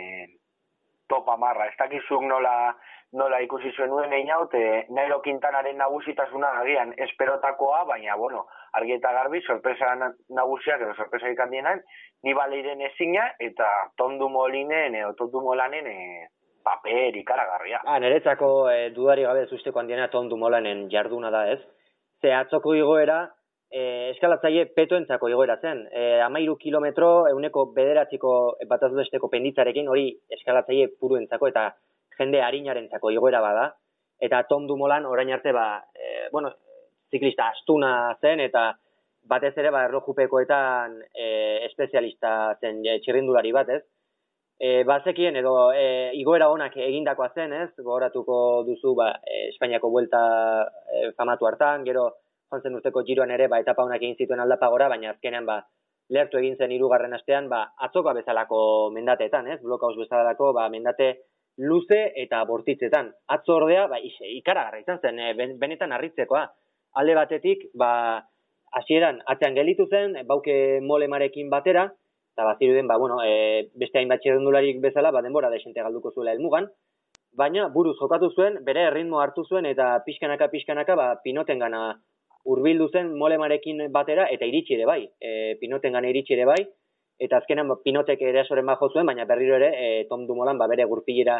topa 1.08 1.38
marra. 1.38 1.67
Ez 1.67 1.77
dakizuk 1.79 2.22
nola, 2.22 2.75
nola 3.14 3.40
ikusi 3.44 3.72
zuen 3.76 3.90
nuen 3.90 4.14
egin 4.14 4.32
hau, 4.32 4.48
Nairo 4.96 5.22
Quintanaren 5.24 5.78
nagusitasuna 5.78 6.50
agian 6.62 6.94
esperotakoa, 6.98 7.84
baina, 7.86 8.16
bueno, 8.16 8.46
argi 8.74 8.94
eta 8.98 9.12
garbi, 9.14 9.42
sorpresa 9.42 9.94
nagusiak 10.30 10.82
edo 10.82 10.94
sorpresa 10.96 11.30
ikandienan, 11.30 11.82
ni 12.24 12.34
baleiren 12.34 12.82
ezina 12.82 13.32
eta 13.40 13.70
tondu 13.98 14.30
molinen, 14.30 14.96
e, 14.96 15.06
tondu 15.18 15.42
molanen, 15.42 15.88
e, 15.88 16.28
paper 16.68 17.16
ikaragarria. 17.16 17.82
Ah, 17.86 18.00
niretzako 18.00 18.70
e, 18.72 18.90
dudari 18.96 19.24
gabe 19.24 19.48
zusteko 19.48 19.80
handiena 19.80 20.10
tondu 20.12 20.38
molanen 20.38 20.88
jarduna 20.92 21.32
da 21.32 21.48
ez. 21.54 21.60
Ze 22.22 22.34
atzoko 22.34 22.74
igoera, 22.76 23.22
e, 23.72 24.10
eskalatzaile 24.12 24.66
petoentzako 24.76 25.30
igoera 25.32 25.58
zen. 25.62 25.86
E, 25.92 26.20
amairu 26.26 26.58
kilometro, 26.60 27.28
euneko 27.32 27.70
bederatziko 27.78 28.34
batazudesteko 28.68 29.30
penditzarekin, 29.32 29.88
hori 29.88 30.10
eskalatzaile 30.40 30.90
puruentzako 31.00 31.54
eta 31.54 31.70
jende 32.17 32.41
harinarentzako 32.41 33.12
igoera 33.13 33.41
bada. 33.41 33.67
Eta 34.19 34.43
Tom 34.50 34.65
Dumolan 34.67 35.05
orain 35.05 35.29
arte, 35.31 35.51
ba, 35.53 35.83
e, 35.93 36.29
bueno, 36.31 36.51
ziklista 37.12 37.51
astuna 37.53 38.17
zen, 38.21 38.41
eta 38.41 38.71
batez 39.29 39.53
ere, 39.57 39.71
ba, 39.71 39.83
erlojupekoetan 39.86 40.97
e, 41.13 41.27
espezialista 41.67 42.31
zen 42.62 42.81
e, 42.86 42.97
txirrindulari 43.03 43.53
bat, 43.53 43.69
ez? 43.69 43.83
E, 44.57 44.83
bazekien 44.89 45.38
edo 45.38 45.53
e, 45.77 46.12
igoera 46.17 46.47
honak 46.50 46.79
egindakoa 46.81 47.29
zen, 47.36 47.53
ez? 47.53 47.69
Gogoratuko 47.77 48.39
duzu, 48.67 48.95
ba, 48.97 49.12
e, 49.21 49.47
Espainiako 49.51 49.91
buelta 49.93 50.21
e, 50.65 51.12
famatu 51.19 51.50
hartan, 51.50 51.86
gero 51.86 52.09
joan 52.50 52.79
urteko 52.79 53.03
giroan 53.05 53.31
ere, 53.36 53.50
ba, 53.51 53.62
etapa 53.62 53.86
honak 53.86 54.01
egin 54.01 54.17
zituen 54.17 54.41
aldapa 54.41 54.71
gora, 54.74 54.89
baina 54.89 55.12
azkenean, 55.13 55.45
ba, 55.45 55.62
lehertu 56.09 56.39
egin 56.39 56.55
zen 56.57 56.71
hirugarren 56.71 57.13
astean, 57.13 57.50
ba, 57.51 57.67
atzoka 57.88 58.13
bezalako 58.17 58.59
mendateetan, 58.95 59.51
ez? 59.53 59.59
Blokauz 59.62 59.95
bezalako, 60.00 60.53
ba, 60.55 60.69
mendate 60.74 61.12
luze 61.58 62.00
eta 62.16 62.44
bortitzetan. 62.46 63.12
Atzo 63.34 63.58
ordea, 63.58 63.88
ba, 63.92 64.00
ikaragarra 64.00 64.80
izan 64.80 65.00
zen, 65.02 65.20
e, 65.20 65.34
benetan 65.60 65.92
harritzekoa. 65.92 66.46
Alde 67.02 67.16
batetik, 67.18 67.68
ba, 67.76 67.92
hasieran 68.78 69.22
atzean 69.26 69.56
gelitu 69.58 69.88
zen, 69.90 70.16
bauke 70.28 70.80
molemarekin 70.82 71.50
batera, 71.50 71.88
eta 72.38 72.46
baziruden, 72.46 72.88
ba, 72.88 72.98
bueno, 73.02 73.22
e, 73.26 73.70
beste 73.76 74.00
hainbat 74.00 74.22
txerrendularik 74.22 74.82
bezala, 74.82 75.12
ba, 75.12 75.24
denbora 75.26 75.50
desente 75.50 75.82
galduko 75.82 76.12
zuela 76.14 76.36
helmugan, 76.36 76.70
baina 77.38 77.68
buruz 77.74 77.96
jokatu 78.00 78.30
zuen, 78.36 78.60
bere 78.66 78.88
erritmo 78.92 79.22
hartu 79.22 79.46
zuen, 79.46 79.66
eta 79.66 79.96
pixkanaka, 80.06 80.50
pixkanaka, 80.54 80.96
ba, 80.96 81.08
pinoten 81.24 81.60
gana 81.60 81.82
urbildu 82.46 82.88
zen 82.94 83.16
molemarekin 83.18 83.88
batera, 83.92 84.28
eta 84.32 84.46
iritsi 84.46 84.78
ere 84.78 84.86
bai, 84.86 85.02
e, 85.20 85.56
pinoten 85.62 85.98
gana 85.98 86.10
iritsi 86.14 86.38
ere 86.38 86.46
bai, 86.46 86.62
eta 87.19 87.41
azkenan 87.41 87.67
ba, 87.67 87.77
pinotek 87.83 88.21
ere 88.21 88.41
asoren 88.41 88.65
bajo 88.65 88.89
zuen, 88.93 89.05
baina 89.05 89.25
berriro 89.25 89.55
ere, 89.55 89.69
e, 89.75 90.05
Tom 90.09 90.27
Dumolan, 90.27 90.57
ba, 90.57 90.67
bere 90.67 90.86
gurpilera 90.86 91.39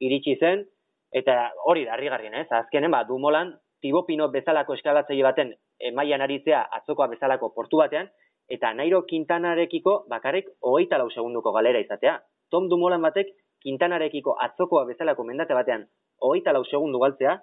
iritsi 0.00 0.36
zen, 0.38 0.64
eta 1.12 1.50
hori 1.64 1.84
da, 1.84 1.94
harri 1.94 2.30
ez? 2.32 2.46
Azkenen, 2.50 2.90
ba, 2.90 3.04
Dumolan, 3.04 3.54
Tibo 3.80 4.04
Pinot 4.06 4.32
bezalako 4.32 4.74
eskalatzaile 4.74 5.22
baten 5.22 5.52
e, 5.78 5.90
maian 5.92 6.20
aritzea 6.20 6.64
atzokoa 6.80 7.08
bezalako 7.08 7.52
portu 7.54 7.78
batean, 7.78 8.08
eta 8.48 8.72
Nairo 8.74 9.04
Quintanarekiko 9.06 10.04
bakarrik 10.08 10.48
hogeita 10.60 10.98
lau 10.98 11.10
segunduko 11.10 11.52
galera 11.52 11.80
izatea. 11.80 12.18
Tom 12.50 12.68
Dumoulin 12.68 13.02
batek 13.04 13.30
Quintanarekiko 13.62 14.36
atzokoa 14.40 14.84
bezalako 14.88 15.24
mendate 15.24 15.54
batean 15.54 15.86
hogeita 16.20 16.52
lau 16.52 16.64
segundu 16.64 16.98
galtzea, 16.98 17.38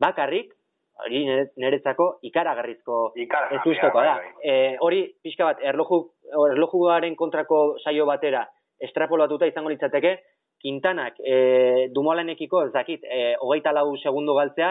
bakarrik, 0.00 0.52
hori 1.02 1.24
niretzako 1.58 2.06
ikaragarrizko 2.28 2.98
ez 3.18 3.62
usteko 3.66 4.02
da. 4.04 4.14
E, 4.42 4.76
hori, 4.84 5.02
pixka 5.22 5.48
bat, 5.50 5.62
erloju, 5.62 6.00
erlojuaren 6.52 7.16
kontrako 7.18 7.64
saio 7.82 8.06
batera 8.06 8.44
estrapolatuta 8.84 9.48
izango 9.50 9.72
litzateke, 9.72 10.16
Quintanak 10.64 11.18
e, 11.20 11.88
Dumoulinekiko, 11.92 12.62
ez 12.64 12.72
dakit, 12.72 13.02
e, 13.04 13.34
hogeita 13.42 13.74
lau 13.76 13.90
segundu 14.00 14.36
galtzea, 14.38 14.70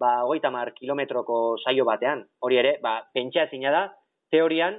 ba, 0.00 0.14
hogeita 0.24 0.50
mar 0.50 0.72
kilometroko 0.76 1.58
saio 1.60 1.84
batean. 1.84 2.24
Hori 2.40 2.60
ere, 2.62 2.78
ba, 2.82 2.96
pentsa 3.12 3.44
ezina 3.44 3.72
da, 3.74 3.82
teorian, 4.32 4.78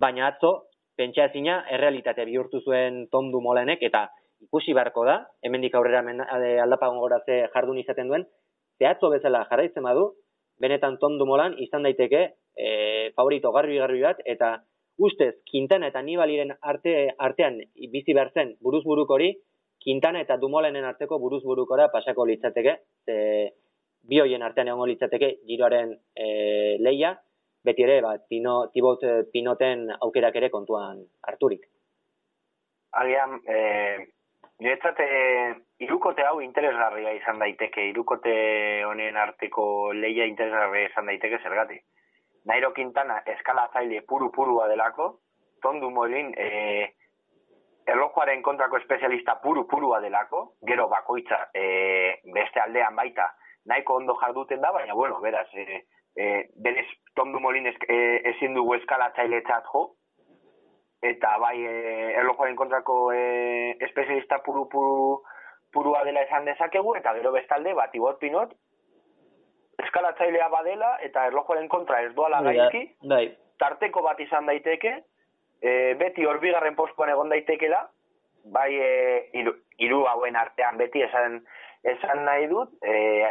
baina 0.00 0.30
atzo, 0.30 0.70
pentsa 0.96 1.28
ezina, 1.28 1.60
errealitate 1.74 2.24
bihurtu 2.24 2.62
zuen 2.64 3.04
tondu 3.12 3.42
molenek, 3.44 3.84
eta 3.84 4.06
ikusi 4.46 4.72
beharko 4.72 5.04
da, 5.04 5.18
hemendik 5.44 5.74
aurrera 5.74 6.00
aldapagon 6.64 7.02
goratze 7.02 7.42
jardun 7.52 7.78
izaten 7.82 8.08
duen, 8.08 8.24
ze 8.78 8.86
atzo 8.86 9.10
bezala 9.12 9.44
jarraitzen 9.50 9.84
badu, 9.84 10.12
benetan 10.60 10.98
tondu 10.98 11.26
molan 11.26 11.54
izan 11.58 11.86
daiteke 11.86 12.22
e, 12.56 13.12
favorito 13.16 13.52
garbi-garbi 13.52 14.02
bat, 14.02 14.22
eta 14.24 14.56
ustez, 14.98 15.34
Quintana 15.50 15.88
eta 15.92 16.02
Nibaliren 16.02 16.56
arte, 16.60 17.14
artean 17.18 17.60
bizi 17.92 18.14
behar 18.14 18.32
zen 18.34 18.56
buruz 18.60 18.82
buruk 18.84 19.10
hori, 19.14 19.32
Quintana 19.82 20.20
eta 20.20 20.36
Dumolenen 20.36 20.84
arteko 20.84 21.20
buruz 21.22 21.44
burukora 21.44 21.88
pasako 21.92 22.26
litzateke, 22.26 22.74
ze 23.06 23.18
bi 24.08 24.18
hoien 24.20 24.42
artean 24.42 24.68
egongo 24.68 24.88
litzateke 24.90 25.36
giroaren 25.46 25.94
e, 26.16 26.76
leia, 26.82 27.14
beti 27.64 27.84
ere, 27.84 28.00
ba, 28.02 28.16
tino, 28.30 28.68
tibot 28.74 29.02
eh, 29.04 29.22
pinoten 29.32 29.88
aukerak 29.98 30.36
ere 30.40 30.50
kontuan 30.50 31.02
harturik. 31.28 31.66
Agian, 32.98 33.38
e, 33.44 33.58
niretzate, 34.60 35.06
irukote 35.84 36.24
hau 36.26 36.40
interesgarria 36.42 37.12
izan 37.16 37.38
daiteke, 37.38 37.84
irukote 37.92 38.34
honen 38.88 39.16
arteko 39.16 39.92
leia 39.94 40.26
interesgarria 40.26 40.90
izan 40.90 41.10
daiteke 41.10 41.40
zergati. 41.42 41.78
Nairo 42.48 42.72
Quintana 42.74 43.20
eskalatzaile 43.34 44.02
puru-purua 44.08 44.68
delako, 44.70 45.10
tondu 45.62 45.90
molin, 45.90 46.32
e, 46.38 46.94
erlojuaren 47.88 48.42
kontrako 48.42 48.80
espezialista 48.80 49.38
puru-purua 49.42 50.00
delako, 50.00 50.44
gero 50.66 50.88
bakoitza 50.88 51.48
e, 51.54 52.18
beste 52.34 52.60
aldean 52.60 52.96
baita, 52.96 53.28
nahiko 53.68 53.98
ondo 54.00 54.16
jarduten 54.20 54.60
da, 54.64 54.72
baina, 54.72 54.94
bueno, 54.94 55.20
beraz, 55.20 55.46
e, 55.54 55.84
e, 56.16 56.28
berez 56.64 56.86
tondu 57.14 57.40
molin 57.40 57.68
ezin 57.68 58.54
dugu 58.56 58.74
eskalatzailetzat 58.78 59.70
jo, 59.72 59.84
eta 61.02 61.36
bai 61.38 61.56
e, 61.62 61.74
erlojoaren 62.18 62.56
kontrako 62.56 63.12
e, 63.12 63.76
espezialista 63.86 64.40
puru, 64.42 64.66
puru, 64.68 65.22
purua 65.72 66.02
dela 66.04 66.24
esan 66.26 66.48
dezakegu, 66.48 66.94
eta 66.98 67.14
gero 67.18 67.32
bestalde, 67.32 67.74
bat 67.78 67.94
ibot 67.94 68.18
pinot, 68.18 68.54
eskalatzailea 69.84 70.48
badela, 70.50 70.96
eta 71.06 71.28
erlojoaren 71.30 71.68
kontra 71.68 72.02
ez 72.02 72.14
doala 72.16 72.42
gaizki, 72.42 72.84
bai. 73.06 73.28
tarteko 73.62 74.02
bat 74.02 74.20
izan 74.20 74.50
daiteke, 74.50 74.96
e, 75.62 75.94
beti 76.00 76.26
horbigarren 76.26 76.76
postuan 76.78 77.14
egon 77.14 77.30
daitekela, 77.30 77.84
bai 78.54 78.70
e, 78.74 78.92
iru, 79.38 79.54
iru 79.78 80.04
hauen 80.10 80.36
artean 80.36 80.78
beti 80.80 81.04
esan, 81.06 81.42
esan 81.86 82.24
nahi 82.26 82.48
dut, 82.50 82.74
e, 82.82 83.30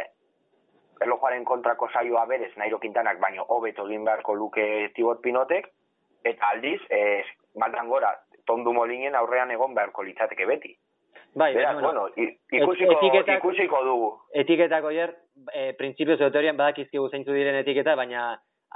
erlojuaren 1.02 1.44
kontrako 1.44 1.88
saioa 1.92 2.24
berez, 2.26 2.54
Nairo 2.56 2.78
Quintanak 2.82 3.20
baino 3.20 3.44
hobeto 3.54 3.86
egin 3.86 4.06
beharko 4.08 4.34
luke 4.34 4.64
Tibot 4.96 5.20
Pinotek, 5.22 5.68
eta 6.26 6.48
aldiz, 6.54 6.80
eh, 6.90 7.24
maldan 7.58 7.88
gora, 7.88 8.12
tondu 8.46 8.72
molinen 8.72 9.16
aurrean 9.18 9.50
egon 9.54 9.74
beharko 9.74 10.06
litzateke 10.06 10.46
beti. 10.46 10.74
Bai, 11.38 11.52
Beraz, 11.54 11.76
bueno, 11.80 12.06
ikusiko, 12.16 12.94
etiketak, 12.96 13.38
ikusiko 13.38 13.82
dugu. 13.84 14.08
Etiketak 14.42 14.84
oier, 14.88 15.12
e, 15.52 15.72
prinsipioz 15.78 16.18
teorian 16.18 16.56
badakizkigu 16.56 17.08
zeintzu 17.12 17.36
diren 17.36 17.58
etiketa, 17.60 17.94
baina 18.00 18.30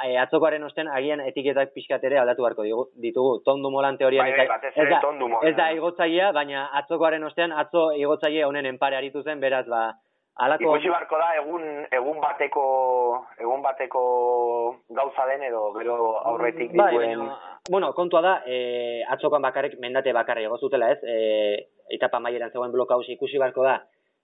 e, 0.05 0.13
atzokoaren 0.21 0.63
osten 0.69 0.91
agian 0.93 1.25
etiketak 1.25 1.73
pixkat 1.75 2.05
ere 2.05 2.21
aldatu 2.21 2.45
beharko 2.45 2.67
ditugu. 3.03 3.41
Tondu 3.47 3.73
molan 3.73 3.99
teorian. 3.99 4.29
Bai, 4.29 4.47
bai, 4.47 4.73
ez, 4.77 4.89
da, 4.93 5.01
ez 5.49 5.55
da 5.59 5.71
igotzaia, 5.75 6.31
baina 6.37 6.69
atzokoaren 6.83 7.25
ostean 7.31 7.57
atzo 7.65 7.89
igotzaia 7.99 8.47
honen 8.47 8.69
enpare 8.75 9.01
aritu 9.01 9.25
zen, 9.25 9.41
beraz, 9.41 9.65
ba, 9.67 9.89
Alako... 10.41 10.65
Ikusi 10.65 10.89
barko 10.89 11.19
da 11.21 11.27
egun 11.37 11.65
egun 11.93 12.21
bateko 12.23 12.63
egun 13.39 13.61
bateko 13.63 14.03
gauza 14.97 15.27
den 15.29 15.43
edo 15.51 15.67
gero 15.77 15.97
aurretik 16.31 16.73
bai, 16.73 16.89
dituen 16.95 17.27
bueno, 17.69 17.93
kontua 17.93 18.23
da, 18.25 18.33
eh 18.47 19.05
atzokoan 19.13 19.45
bakarrik 19.45 19.77
mendate 19.79 20.15
bakarri 20.17 20.47
ego 20.49 20.57
zutela, 20.57 20.89
ez? 20.91 20.99
Eh 21.05 21.69
etapa 21.99 22.19
maieran 22.19 22.51
zegoen 22.51 22.73
blokaus 22.73 23.05
ikusi 23.13 23.39
barko 23.39 23.63
da, 23.69 23.77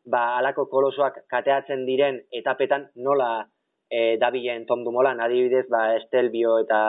ba 0.06 0.38
alako 0.38 0.66
kolosoak 0.72 1.26
kateatzen 1.28 1.84
diren 1.84 2.22
etapetan 2.32 2.88
nola 2.96 3.44
eh 3.90 4.16
dabilen 4.16 4.64
Tom 4.66 4.84
Dumoulin 4.84 5.20
adibidez, 5.20 5.68
ba 5.68 5.94
Estelbio 5.96 6.58
eta 6.64 6.80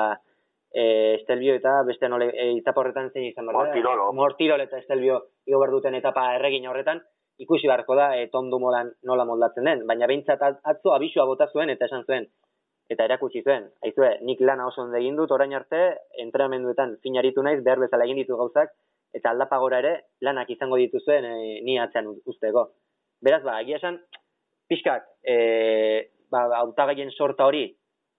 eh 0.72 1.20
Estelbio 1.20 1.56
eta 1.60 1.84
beste 1.84 2.08
nola 2.08 2.32
e, 2.32 2.52
etapa 2.58 2.82
horretan 2.82 3.12
zein 3.12 3.26
izan 3.34 3.46
da. 3.46 3.52
Mortirolo. 3.52 4.12
Mortirolo 4.14 4.64
eta 4.64 4.78
Estelbio 4.78 5.26
igo 5.46 5.60
berduten 5.60 5.96
etapa 5.96 6.36
erregin 6.36 6.68
horretan 6.72 7.04
ikusi 7.40 7.68
beharko 7.68 7.96
da 7.96 8.12
e, 8.18 8.28
tondu 8.34 8.60
molan 8.60 8.92
nola 9.08 9.26
moldatzen 9.26 9.66
den, 9.66 9.86
baina 9.88 10.08
behintzat 10.12 10.44
atzo 10.44 10.94
abisua 10.96 11.26
bota 11.26 11.48
zuen 11.54 11.72
eta 11.74 11.88
esan 11.88 12.06
zuen, 12.06 12.28
eta 12.90 13.06
erakutsi 13.06 13.42
zuen. 13.46 13.70
Aizue, 13.86 14.12
nik 14.28 14.42
lana 14.42 14.68
oso 14.68 14.84
ondo 14.84 14.98
egin 15.00 15.18
dut 15.20 15.32
orain 15.32 15.54
arte, 15.56 15.82
entrenamenduetan 16.26 16.98
finaritu 17.04 17.46
naiz, 17.46 17.60
behar 17.64 17.82
bezala 17.86 18.08
egin 18.08 18.22
ditu 18.24 18.38
gauzak, 18.38 18.74
eta 19.16 19.32
aldapagora 19.32 19.80
ere 19.84 19.94
lanak 20.26 20.50
izango 20.54 20.78
dituzuen 20.82 21.26
e, 21.26 21.36
ni 21.66 21.80
atzean 21.80 22.10
usteko. 22.26 22.70
Beraz, 23.26 23.44
ba, 23.46 23.60
egia 23.64 23.80
esan, 23.80 24.00
pixkat, 24.70 25.08
e, 25.24 25.38
ba, 26.32 26.46
autagaien 26.64 27.12
sorta 27.16 27.48
hori 27.50 27.66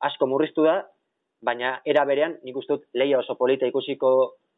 asko 0.06 0.26
murriztu 0.26 0.64
da, 0.64 0.80
baina 1.44 1.76
era 1.88 2.04
berean, 2.08 2.38
nik 2.44 2.56
uste 2.56 2.76
dut 2.76 2.88
leia 2.96 3.20
oso 3.20 3.36
polita 3.36 3.68
ikusiko 3.68 4.12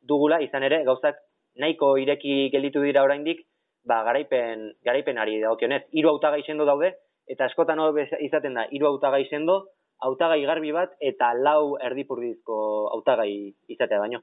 dugula, 0.09 0.41
izan 0.43 0.67
ere, 0.67 0.83
gauzak 0.87 1.19
nahiko 1.63 1.97
ireki 2.01 2.49
gelditu 2.53 2.83
dira 2.85 3.03
oraindik, 3.05 3.45
ba, 3.85 4.03
garaipen, 4.03 4.73
garaipenari 4.85 5.41
dagokionez. 5.41 5.85
Hiru 5.93 6.13
hautagai 6.13 6.43
sendo 6.47 6.65
daude, 6.69 6.93
eta 7.27 7.49
eskotan 7.51 7.81
hori 7.83 8.07
izaten 8.27 8.55
da, 8.59 8.67
hiru 8.71 8.89
hautagai 8.91 9.25
sendo, 9.29 9.63
hautagai 10.03 10.43
garbi 10.47 10.73
bat, 10.75 10.95
eta 11.01 11.33
lau 11.39 11.77
erdipurdizko 11.91 12.57
hautagai 12.95 13.33
izatea 13.75 14.01
baino. 14.03 14.23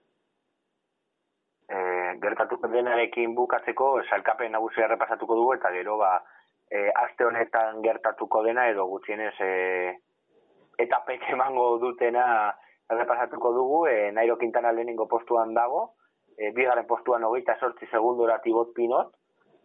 E, 1.69 1.77
gertatu 2.23 2.57
denarekin 2.65 3.35
bukatzeko, 3.35 3.91
salkapen 4.09 4.51
nagusia 4.51 4.87
errepasatuko 4.87 5.37
dugu, 5.37 5.53
eta 5.59 5.71
gero, 5.75 5.97
ba, 6.01 6.17
e, 6.71 6.89
aste 7.03 7.25
honetan 7.25 7.83
gertatuko 7.85 8.43
dena, 8.43 8.67
edo 8.69 8.87
gutxienez, 8.89 9.35
e, 9.39 9.93
eta 10.79 11.03
peke 11.05 11.35
emango 11.35 11.77
dutena 11.79 12.25
errepasatuko 12.89 13.53
dugu, 13.53 13.85
e, 13.87 14.11
Nairo 14.11 14.37
Quintana 14.37 14.71
lehenengo 14.73 15.07
postuan 15.07 15.53
dago, 15.53 15.93
e, 16.35 16.51
bigaren 16.55 16.87
postuan 16.87 17.23
hogeita 17.23 17.55
sortzi 17.59 17.87
segundura 17.91 18.39
tibot 18.41 18.73
pinot, 18.73 19.13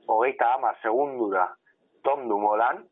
hogeita 0.07 0.55
ama 0.55 0.75
segundura 0.83 1.49
tondu 2.05 2.39
molan, 2.39 2.85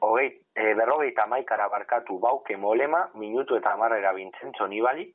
hogeit, 0.00 0.40
e, 0.54 0.74
berrogeita 0.74 1.26
maikara 1.26 1.68
barkatu 1.68 2.18
bauke 2.18 2.56
molema, 2.56 3.08
minutu 3.14 3.56
eta 3.56 3.74
amarrera 3.74 4.12
bintzentzo 4.14 4.66
nibali, 4.66 5.08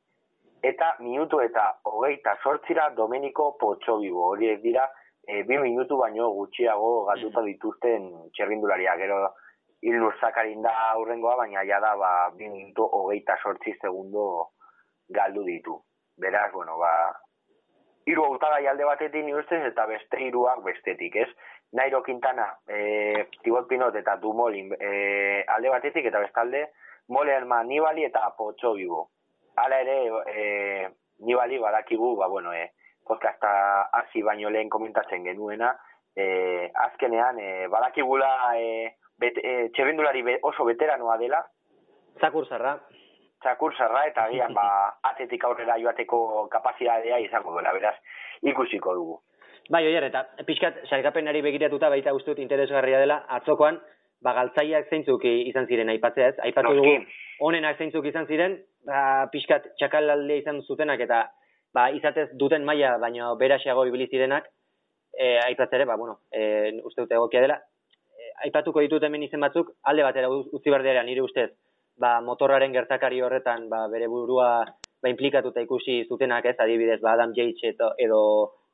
eta 0.62 0.94
minutu 1.00 1.40
eta 1.40 1.66
hogeita 1.84 2.36
sortzira 2.42 2.90
Domeniko 2.96 3.56
Potxobibo. 3.60 4.28
Hori 4.32 4.50
ez 4.52 4.60
dira, 4.62 4.86
e, 5.26 5.42
bi 5.42 5.58
minutu 5.58 5.98
baino 5.98 6.30
gutxiago 6.34 7.04
galduta 7.10 7.42
mm. 7.42 7.46
dituzten 7.52 8.08
txerrindularia. 8.36 8.96
Gero, 9.00 9.20
hilur 9.82 10.14
zakarin 10.20 10.62
da 10.62 10.72
aurrengoa, 10.92 11.36
baina 11.42 11.64
ja 11.68 11.80
da, 11.80 11.94
ba, 11.96 12.12
bi 12.36 12.48
minutu 12.48 12.86
hogeita 12.86 13.38
sortzi 13.42 13.76
segundo 13.80 14.52
galdu 15.08 15.44
ditu. 15.44 15.80
Beraz, 16.16 16.50
bueno, 16.52 16.78
ba, 16.78 16.92
hiru 18.06 18.24
hautagai 18.24 18.66
alde 18.70 18.86
batetik 18.86 19.24
ni 19.24 19.34
ustez 19.34 19.62
eta 19.66 19.86
beste 19.90 20.20
hiruak 20.22 20.62
bestetik, 20.64 21.16
ez? 21.16 21.28
Nairo 21.74 22.02
Quintana, 22.06 22.46
e, 22.68 23.26
Tibot 23.42 23.66
Pinot 23.68 23.96
eta 23.98 24.16
Dumolin 24.22 24.70
e, 24.78 25.42
alde 25.50 25.72
batetik 25.72 26.06
eta 26.06 26.22
bestalde, 26.22 26.68
Molerma 27.08 27.62
Nibali 27.64 28.06
eta 28.06 28.22
Potso 28.38 28.74
Bibo. 28.74 29.08
Hala 29.56 29.80
ere, 29.82 29.96
e, 30.30 30.88
Nibali 31.26 31.58
badakigu, 31.58 32.14
ba, 32.16 32.28
bueno, 32.28 32.54
e, 32.54 32.70
podcasta 33.06 33.88
hasi 33.98 34.22
baino 34.22 34.50
lehen 34.50 34.70
komentatzen 34.70 35.24
genuena, 35.26 35.72
e, 36.14 36.70
azkenean, 36.86 37.40
e, 37.40 37.66
badakigula 37.72 38.30
e, 38.58 38.94
bet, 39.18 39.38
e, 39.42 39.56
txerrindulari 39.74 40.22
oso 40.42 40.64
veteranoa 40.64 41.18
dela. 41.18 41.42
Zakur 42.20 42.46
zarra. 43.46 43.54
Zakur 43.54 43.74
zarra, 43.76 44.06
eta 44.06 44.28
gian, 44.32 44.54
ba, 44.54 44.92
atetik 45.10 45.44
aurrera 45.44 45.78
joateko 45.78 46.48
kapazitatea 46.50 47.18
izango 47.18 47.52
duela, 47.52 47.72
beraz, 47.72 47.96
ikusiko 48.42 48.94
dugu. 48.94 49.20
Bai, 49.70 49.84
oier, 49.86 50.04
eta 50.04 50.24
pixkat, 50.46 50.84
sailkapenari 50.88 51.42
begiratuta 51.42 51.88
baita 51.90 52.12
guztut 52.12 52.38
interesgarria 52.38 53.00
dela, 53.00 53.24
atzokoan, 53.28 53.80
ba, 54.22 54.32
galtzaiak 54.32 54.88
zeintzuk 54.90 55.24
izan 55.24 55.66
ziren 55.66 55.88
aipatzea 55.88 56.28
ez? 56.28 56.36
Aipatu 56.46 56.74
dugu, 56.78 56.94
honenak 57.40 57.78
zeintzuk 57.78 58.06
izan 58.06 58.26
ziren, 58.26 58.60
ba, 58.86 59.26
pixkat 59.32 59.72
txakalalde 59.78 60.38
izan 60.38 60.62
zutenak, 60.62 61.00
eta 61.00 61.30
ba, 61.74 61.90
izatez 61.90 62.30
duten 62.38 62.64
maila, 62.64 62.96
baina 63.02 63.34
beraxeago 63.34 63.86
ibili 63.86 64.06
zirenak, 64.06 64.46
e, 65.18 65.38
aipatzere, 65.48 65.84
ba, 65.84 65.96
bueno, 65.96 66.20
e, 66.30 66.78
uste 66.84 67.02
dute 67.02 67.18
egokia 67.18 67.42
dela, 67.44 67.58
e, 68.16 68.30
aipatuko 68.46 68.80
ditut 68.84 69.02
hemen 69.02 69.26
izen 69.26 69.42
batzuk, 69.42 69.74
alde 69.82 70.06
batera 70.06 70.30
utzi 70.30 70.70
berdera 70.72 71.02
nire 71.02 71.24
ustez, 71.26 71.50
ba, 71.96 72.20
motorraren 72.20 72.72
gertakari 72.72 73.20
horretan, 73.22 73.68
ba, 73.68 73.86
bere 73.92 74.08
burua 74.08 74.50
ba, 74.64 75.08
implikatuta 75.08 75.62
ikusi 75.64 76.04
zutenak 76.08 76.46
ez, 76.52 76.56
adibidez, 76.60 77.00
ba, 77.02 77.14
Adam 77.14 77.32
Yates 77.36 77.72
edo, 77.74 77.92
edo 77.98 78.20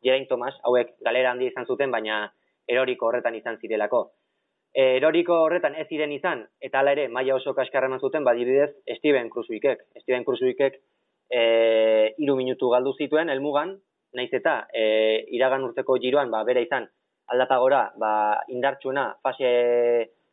Geraint 0.02 0.28
Thomas, 0.28 0.56
hauek 0.66 0.96
galera 1.06 1.30
handi 1.30 1.48
izan 1.50 1.66
zuten, 1.66 1.90
baina 1.90 2.24
eroriko 2.68 3.08
horretan 3.08 3.36
izan 3.38 3.58
zirelako. 3.60 4.02
E, 4.72 4.96
eroriko 4.96 5.36
horretan 5.44 5.76
ez 5.78 5.86
ziren 5.88 6.12
izan, 6.14 6.46
eta 6.60 6.80
hala 6.80 6.96
ere, 6.96 7.06
maila 7.12 7.36
oso 7.36 7.54
kaskarra 7.54 7.90
eman 7.90 8.00
zuten, 8.00 8.24
badibidez, 8.24 8.72
Steven 8.98 9.30
Cruzuikek. 9.30 9.86
Steven 10.02 10.24
Cruzuikek 10.24 10.80
e, 11.30 11.42
iru 12.18 12.36
minutu 12.38 12.72
galdu 12.72 12.94
zituen, 12.98 13.30
elmugan, 13.30 13.76
naiz 14.16 14.30
eta 14.34 14.62
e, 14.74 14.82
iragan 15.36 15.68
urteko 15.68 15.98
giroan, 16.02 16.32
ba, 16.34 16.42
bere 16.48 16.64
izan, 16.66 16.88
aldapagora, 17.32 17.84
ba, 18.00 18.12
indartsuena, 18.52 19.06
fase 19.22 19.52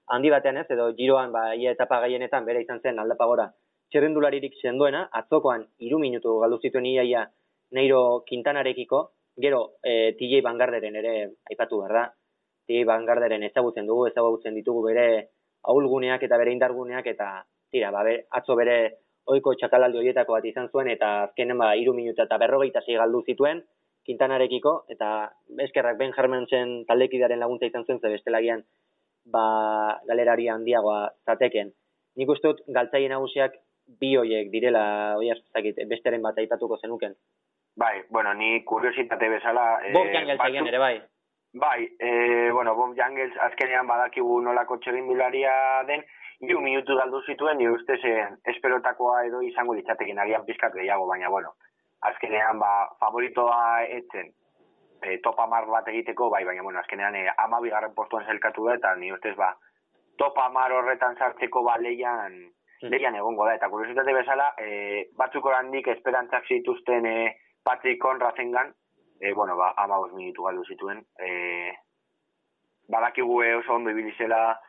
handi 0.10 0.30
batean 0.34 0.58
ez, 0.62 0.68
edo 0.74 0.90
giroan, 0.98 1.32
ba, 1.32 1.54
ia 1.56 1.74
etapa 1.76 2.00
gaienetan, 2.06 2.46
bere 2.46 2.64
izan 2.66 2.82
zen 2.82 3.00
aldapagora, 3.00 3.50
txerrendularirik 3.92 4.58
sendoena, 4.62 5.08
atzokoan 5.22 5.66
iru 5.86 6.00
minutu 6.02 6.38
galdu 6.44 6.60
zituen 6.62 6.88
iaia 6.90 7.26
Neiro 7.78 8.24
Quintanarekiko, 8.30 9.04
Gero, 9.40 9.60
e, 9.84 10.16
TJ 10.20 10.42
Bangarderen 10.44 10.98
ere 11.00 11.14
aipatu 11.50 11.78
behar 11.80 11.94
da. 11.96 12.02
TJ 12.68 12.84
Bangarderen 12.90 13.46
ezagutzen 13.48 13.86
dugu, 13.88 14.10
ezagutzen 14.10 14.58
ditugu 14.58 14.82
bere 14.90 15.06
ahulguneak 15.64 16.26
eta 16.28 16.38
bere 16.42 16.52
indarguneak 16.52 17.08
eta 17.08 17.30
tira, 17.72 17.92
ba, 17.96 18.04
atzo 18.36 18.58
bere 18.60 18.76
oiko 19.32 19.54
txakalaldi 19.56 20.02
horietako 20.02 20.36
bat 20.36 20.46
izan 20.50 20.70
zuen 20.74 20.90
eta 20.92 21.10
azkenen 21.30 21.60
ba, 21.62 21.74
iru 21.80 21.94
minuta 21.96 22.26
eta 22.28 22.40
berrogeita 22.42 22.82
zei 22.86 22.98
galdu 23.00 23.24
zituen 23.26 23.62
Quintanarekiko 24.08 24.74
eta 24.96 25.10
eskerrak 25.66 26.00
Ben 26.00 26.14
Hermansen 26.18 26.72
taldekidaren 26.90 27.40
laguntza 27.40 27.70
izan 27.70 27.86
zuen 27.86 28.00
ze 28.02 28.10
bestelagian 28.16 28.64
ba, 29.26 30.00
galerari 30.08 30.48
handiagoa 30.48 31.10
zateken. 31.26 31.72
Nik 32.18 32.30
uste 32.30 32.52
dut 32.52 32.64
galtzaien 32.68 33.12
nagusiak 33.14 33.56
bi 34.00 34.16
hoiek 34.18 34.52
direla, 34.54 35.18
oi 35.18 35.32
besteren 35.90 36.22
bat 36.22 36.38
aipatuko 36.38 36.78
zenuken. 36.78 37.16
Bai, 37.80 38.04
bueno, 38.10 38.34
ni 38.34 38.64
kuriositate 38.66 39.30
bezala... 39.30 39.80
Eh, 39.86 39.94
Bob 39.94 40.10
Jangels 40.14 40.44
egin 40.46 40.68
ere, 40.68 40.80
bai. 40.82 40.96
Bai, 41.54 41.88
eh, 42.00 42.50
bueno, 42.52 42.76
Bob 42.76 42.96
Jangels 42.98 43.38
azkenean 43.48 43.88
badakigu 43.88 44.42
nolako 44.42 44.78
txegin 44.84 45.08
bilaria 45.08 45.54
den, 45.88 46.04
iru 46.44 46.60
minutu 46.62 46.98
galdu 47.00 47.22
zituen, 47.26 47.58
ni 47.58 47.70
ustez 47.72 48.00
eh, 48.06 48.28
esperotakoa 48.54 49.24
edo 49.30 49.42
izango 49.48 49.78
ditzatekin 49.80 50.20
agian 50.20 50.46
pizkat 50.46 50.76
gehiago, 50.76 51.08
baina, 51.08 51.32
bueno, 51.32 51.56
azkenean 52.12 52.60
ba, 52.60 52.74
favoritoa 53.00 53.62
etzen 54.02 54.34
eh, 55.04 55.20
topa 55.24 55.48
mar 55.48 55.66
bat 55.68 55.88
egiteko, 55.88 56.30
bai, 56.30 56.44
baina, 56.46 56.64
bueno, 56.64 56.80
azkenean 56.80 57.16
eh, 57.16 57.28
ama 57.38 57.60
bigarren 57.62 57.94
postuan 57.96 58.26
zelkatu 58.26 58.66
da, 58.68 58.76
eta 58.80 58.96
ni 58.96 59.12
ustez, 59.14 59.36
ba, 59.38 59.54
topa 60.18 60.50
mar 60.50 60.72
horretan 60.72 61.16
sartzeko 61.18 61.64
ba, 61.64 61.78
leian, 61.80 62.36
hmm. 62.82 62.90
leian 62.92 63.16
egongo 63.16 63.46
da, 63.48 63.56
eta 63.60 63.70
kuriositate 63.70 64.14
bezala, 64.14 64.54
eh, 64.60 65.08
batzuk 65.18 65.46
orandik 65.46 65.88
esperantzak 65.96 66.48
zituzten, 66.48 67.06
eh, 67.06 67.36
Patrick 67.64 68.02
Conrazengan, 68.02 68.74
e, 69.20 69.34
bueno, 69.34 69.56
ba, 69.58 69.74
ama 69.78 70.00
minutu 70.16 70.44
galdu 70.44 70.64
zituen, 70.66 71.04
e, 71.20 71.74
badakigu 72.90 73.42
oso 73.60 73.76
ondo 73.76 73.92
ibilizela 73.92 74.60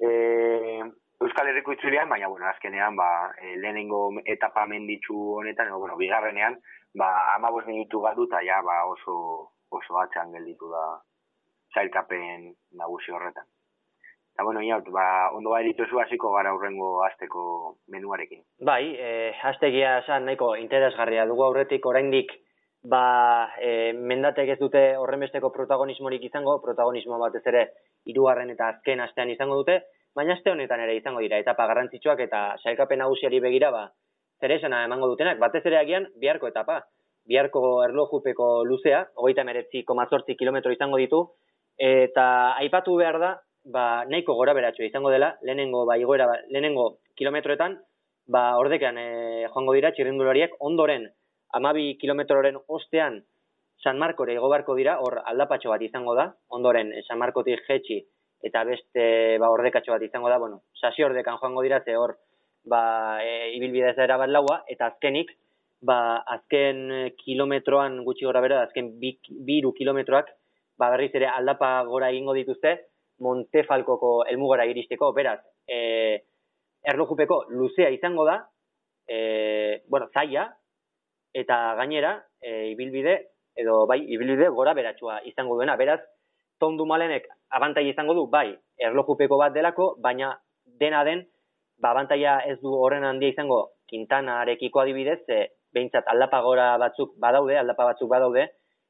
e, 0.00 0.82
Euskal 1.20 1.48
Herriko 1.48 1.72
itzulean, 1.72 2.08
baina, 2.08 2.28
bueno, 2.28 2.46
azkenean, 2.46 2.96
ba, 2.96 3.32
e, 3.40 3.56
lehenengo 3.56 4.10
etapa 4.24 4.66
menditzu 4.66 5.16
honetan, 5.40 5.68
e, 5.68 5.72
bueno, 5.72 5.96
bigarrenean, 5.96 6.58
ba, 6.94 7.34
ama 7.34 7.50
minutu 7.66 8.00
galdu, 8.00 8.26
eta 8.28 8.42
ja, 8.44 8.60
ba, 8.62 8.84
oso, 8.86 9.52
oso 9.70 9.98
atxan 9.98 10.32
gelditu 10.32 10.70
da 10.70 10.86
zailkapen 11.74 12.52
nagusi 12.78 13.12
horretan. 13.12 13.46
Eta, 14.36 14.44
bueno, 14.44 14.60
inaut, 14.60 14.88
ba, 14.92 15.30
ondo 15.32 15.54
bai 15.54 15.62
dituzu 15.64 15.98
hasiko 16.02 16.30
gara 16.34 16.50
aurrengo 16.52 17.02
asteko 17.06 17.42
menuarekin. 17.88 18.42
Bai, 18.68 18.82
e, 18.92 19.32
astegia 19.50 19.98
esan 20.02 20.26
nahiko 20.28 20.50
interesgarria 20.60 21.24
dugu 21.26 21.46
aurretik 21.46 21.86
oraindik 21.88 22.34
ba, 22.84 23.48
e, 23.56 23.92
mendatek 23.96 24.52
ez 24.54 24.58
dute 24.60 24.82
horrenbesteko 25.00 25.50
protagonismorik 25.54 26.28
izango, 26.28 26.58
protagonismo 26.64 27.18
batez 27.22 27.46
ere 27.48 27.64
hirugarren 28.04 28.52
eta 28.52 28.68
azken 28.74 29.00
astean 29.00 29.32
izango 29.32 29.56
dute, 29.62 29.80
baina 30.14 30.36
aste 30.36 30.52
honetan 30.52 30.84
ere 30.84 30.98
izango 31.00 31.24
dira 31.24 31.40
etapa 31.40 31.66
garrantzitsuak 31.72 32.20
eta 32.28 32.42
sailkapen 32.62 33.02
nagusiari 33.02 33.40
begira 33.40 33.72
ba 33.72 33.86
zeresana 34.40 34.84
emango 34.84 35.08
dutenak, 35.12 35.38
batez 35.40 35.64
ere 35.64 35.78
agian 35.80 36.06
biharko 36.20 36.48
etapa. 36.52 36.82
Biharko 37.26 37.82
erlojupeko 37.84 38.64
luzea, 38.64 39.06
39,8 39.18 40.36
km 40.38 40.62
izango 40.72 41.00
ditu 41.02 41.22
eta 41.76 42.56
aipatu 42.62 42.94
behar 42.96 43.18
da 43.20 43.32
ba, 43.66 44.04
nahiko 44.08 44.34
gora 44.38 44.54
beratxo 44.54 44.84
izango 44.86 45.10
dela, 45.10 45.34
lehenengo, 45.42 45.84
ba, 45.86 45.98
igoera, 45.98 46.28
lehenengo 46.48 46.98
kilometroetan, 47.18 47.78
ba, 48.30 48.56
ordekean 48.58 48.98
e, 48.98 49.06
joango 49.52 49.74
dira 49.76 49.92
txirrindulariak, 49.94 50.56
ondoren, 50.60 51.08
amabi 51.58 51.94
kilometroren 52.00 52.58
ostean, 52.66 53.22
San 53.82 53.98
Markore 54.00 54.34
egobarko 54.38 54.74
dira, 54.78 54.96
hor 55.04 55.18
aldapatxo 55.32 55.70
bat 55.70 55.82
izango 55.84 56.14
da, 56.16 56.30
ondoren 56.56 56.94
San 57.06 57.20
Markotik 57.20 57.66
jetxi, 57.68 58.00
eta 58.46 58.62
beste 58.68 59.36
ba, 59.42 59.50
ordekatxo 59.52 59.92
bat 59.92 60.06
izango 60.06 60.30
da, 60.32 60.38
bueno, 60.42 60.62
sasi 60.80 61.04
ordekan 61.04 61.40
joango 61.42 61.66
dira, 61.66 61.82
ze 61.84 61.96
hor, 61.98 62.16
ba, 62.64 63.18
e, 63.22 63.52
ibilbidea 63.58 63.92
ez 63.92 64.08
da 64.08 64.26
laua, 64.26 64.62
eta 64.70 64.92
azkenik, 64.92 65.34
ba, 65.86 65.98
azken 66.36 67.12
kilometroan 67.20 68.02
gutxi 68.04 68.26
gora 68.26 68.42
bera, 68.44 68.62
azken 68.66 68.96
bi, 69.00 69.14
biru 69.46 69.72
kilometroak, 69.76 70.32
ba, 70.78 70.90
berriz 70.94 71.12
ere 71.14 71.30
aldapa 71.30 71.70
gora 71.88 72.10
egingo 72.12 72.34
dituzte, 72.36 72.76
Montefalkoko 73.24 74.26
elmugara 74.28 74.66
iristeko, 74.68 75.08
beraz, 75.16 75.38
e, 75.64 75.78
erlojupeko 76.84 77.46
luzea 77.48 77.88
izango 77.94 78.26
da, 78.28 78.36
e, 79.08 79.80
bueno, 79.88 80.10
zaila, 80.12 80.50
eta 81.32 81.56
gainera, 81.78 82.12
e, 82.42 82.72
ibilbide, 82.74 83.16
edo 83.56 83.86
bai, 83.88 84.02
ibilbide 84.04 84.50
gora 84.52 84.74
beratxua 84.76 85.22
izango 85.30 85.56
duena, 85.56 85.78
beraz, 85.80 86.02
tondu 86.60 86.84
malenek 86.88 87.28
abantai 87.56 87.86
izango 87.88 88.14
du, 88.16 88.26
bai, 88.32 88.50
erlojupeko 88.76 89.38
bat 89.40 89.56
delako, 89.56 89.94
baina 90.02 90.34
dena 90.80 91.02
den, 91.08 91.24
ba, 91.80 91.94
abantaia 91.94 92.38
ez 92.50 92.58
du 92.60 92.72
horren 92.76 93.04
handia 93.04 93.32
izango, 93.32 93.62
kintana 93.88 94.42
arekiko 94.42 94.82
adibidez, 94.82 95.22
e, 95.28 95.46
behintzat 95.74 96.06
aldapa 96.12 96.40
gora 96.42 96.76
batzuk 96.78 97.16
badaude, 97.20 97.58
aldapa 97.58 97.90
batzuk 97.92 98.10
badaude, 98.10 98.46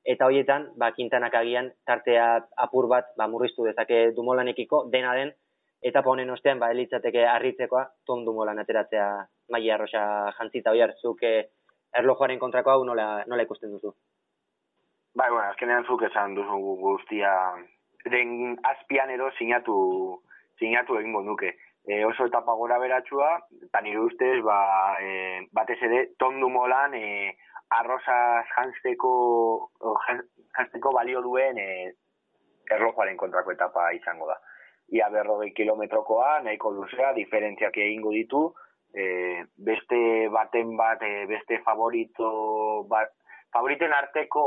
eta 0.07 0.29
hoietan, 0.31 0.71
ba, 0.79 0.93
kintanak 0.95 1.35
agian 1.35 1.73
tartea 1.87 2.27
apur 2.63 2.87
bat 2.89 3.11
ba, 3.19 3.27
murriztu 3.27 3.67
dezake 3.67 4.13
dumolanekiko, 4.17 4.85
dena 4.93 5.15
den, 5.19 5.33
eta 5.83 6.03
honen 6.05 6.31
ostean, 6.31 6.61
ba, 6.63 6.71
elitzateke 6.71 7.27
harritzekoa, 7.27 7.85
ton 8.07 8.25
dumolan 8.25 8.59
ateratzea 8.63 9.09
maia 9.51 9.75
arroxa 9.75 10.03
jantzita 10.39 10.73
hoi 10.75 10.83
hartzuk 10.87 11.23
e, 11.27 11.33
erlojoaren 11.99 12.39
kontrako 12.39 12.71
hau 12.71 12.85
nola, 12.85 13.25
nola 13.27 13.47
ikusten 13.47 13.73
duzu? 13.75 13.93
Bai, 15.17 15.31
bueno, 15.31 15.49
azkenean 15.49 15.87
zuk 15.89 16.03
esan 16.07 16.35
duzu 16.37 16.59
guztia, 16.83 17.33
den 18.11 18.57
azpian 18.71 19.11
edo 19.11 19.31
sinatu, 19.39 19.77
sinatu 20.61 20.99
egingo 21.01 21.23
nuke. 21.25 21.55
E, 21.87 22.05
oso 22.05 22.27
etapa 22.27 22.55
gora 22.59 22.81
beratxua, 22.83 23.29
eta 23.63 23.81
nire 23.81 24.01
ustez, 24.03 24.41
ba, 24.43 24.59
e, 24.99 25.47
batez 25.55 25.79
ere, 25.87 26.01
ton 26.19 26.41
dumolan, 26.43 26.97
e, 26.99 27.37
arrozaz 27.79 28.43
jantzeko, 28.57 29.13
jantzeko 30.59 30.93
balio 30.97 31.23
duen 31.23 31.59
e, 31.63 31.69
erlojuaren 32.75 33.17
kontrako 33.21 33.55
etapa 33.55 33.93
izango 33.95 34.27
da. 34.27 34.39
Ia 34.95 35.09
berrogei 35.15 35.53
kilometrokoa, 35.55 36.41
nahiko 36.47 36.75
luzea, 36.75 37.13
diferentziak 37.15 37.79
egingo 37.79 38.11
ditu, 38.15 38.43
e, 38.95 39.45
beste 39.71 40.01
baten 40.35 40.75
bat, 40.79 41.03
e, 41.03 41.27
beste 41.31 41.61
favorito 41.63 42.83
bat, 42.91 43.15
favoriten 43.57 43.93
arteko 43.97 44.43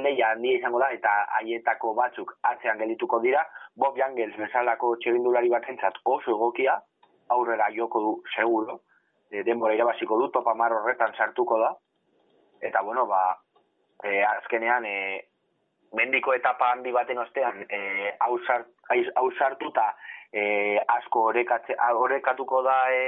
leia 0.00 0.30
handia 0.32 0.56
izango 0.56 0.80
da, 0.80 0.88
eta 0.96 1.12
haietako 1.38 1.92
batzuk 1.98 2.32
atzean 2.50 2.78
gelituko 2.80 3.20
dira, 3.20 3.42
Bob 3.76 3.98
Jangels 4.00 4.36
bezalako 4.40 4.94
txegindulari 5.02 5.50
batentzat 5.52 5.98
oso 6.04 6.32
egokia, 6.32 6.78
aurrera 7.36 7.66
joko 7.74 8.00
du 8.04 8.12
seguro, 8.32 8.78
e, 9.30 9.42
denbora 9.44 9.74
irabaziko 9.76 10.16
du, 10.22 10.30
topa 10.32 10.54
mar 10.56 10.72
horretan 10.72 11.12
sartuko 11.18 11.58
da, 11.60 11.72
eta 12.64 12.80
bueno, 12.86 13.04
ba, 13.10 13.20
e, 14.04 14.22
azkenean, 14.24 14.88
e, 14.88 15.20
mendiko 15.98 16.32
etapa 16.32 16.72
handi 16.72 16.94
baten 16.96 17.20
ostean, 17.20 17.60
e, 17.68 18.14
hau 18.24 18.38
sartu 19.36 19.68
eta 19.74 19.90
e, 20.32 20.78
asko 20.96 21.28
horrekatuko 21.28 22.62
da 22.64 22.78
e, 22.88 23.04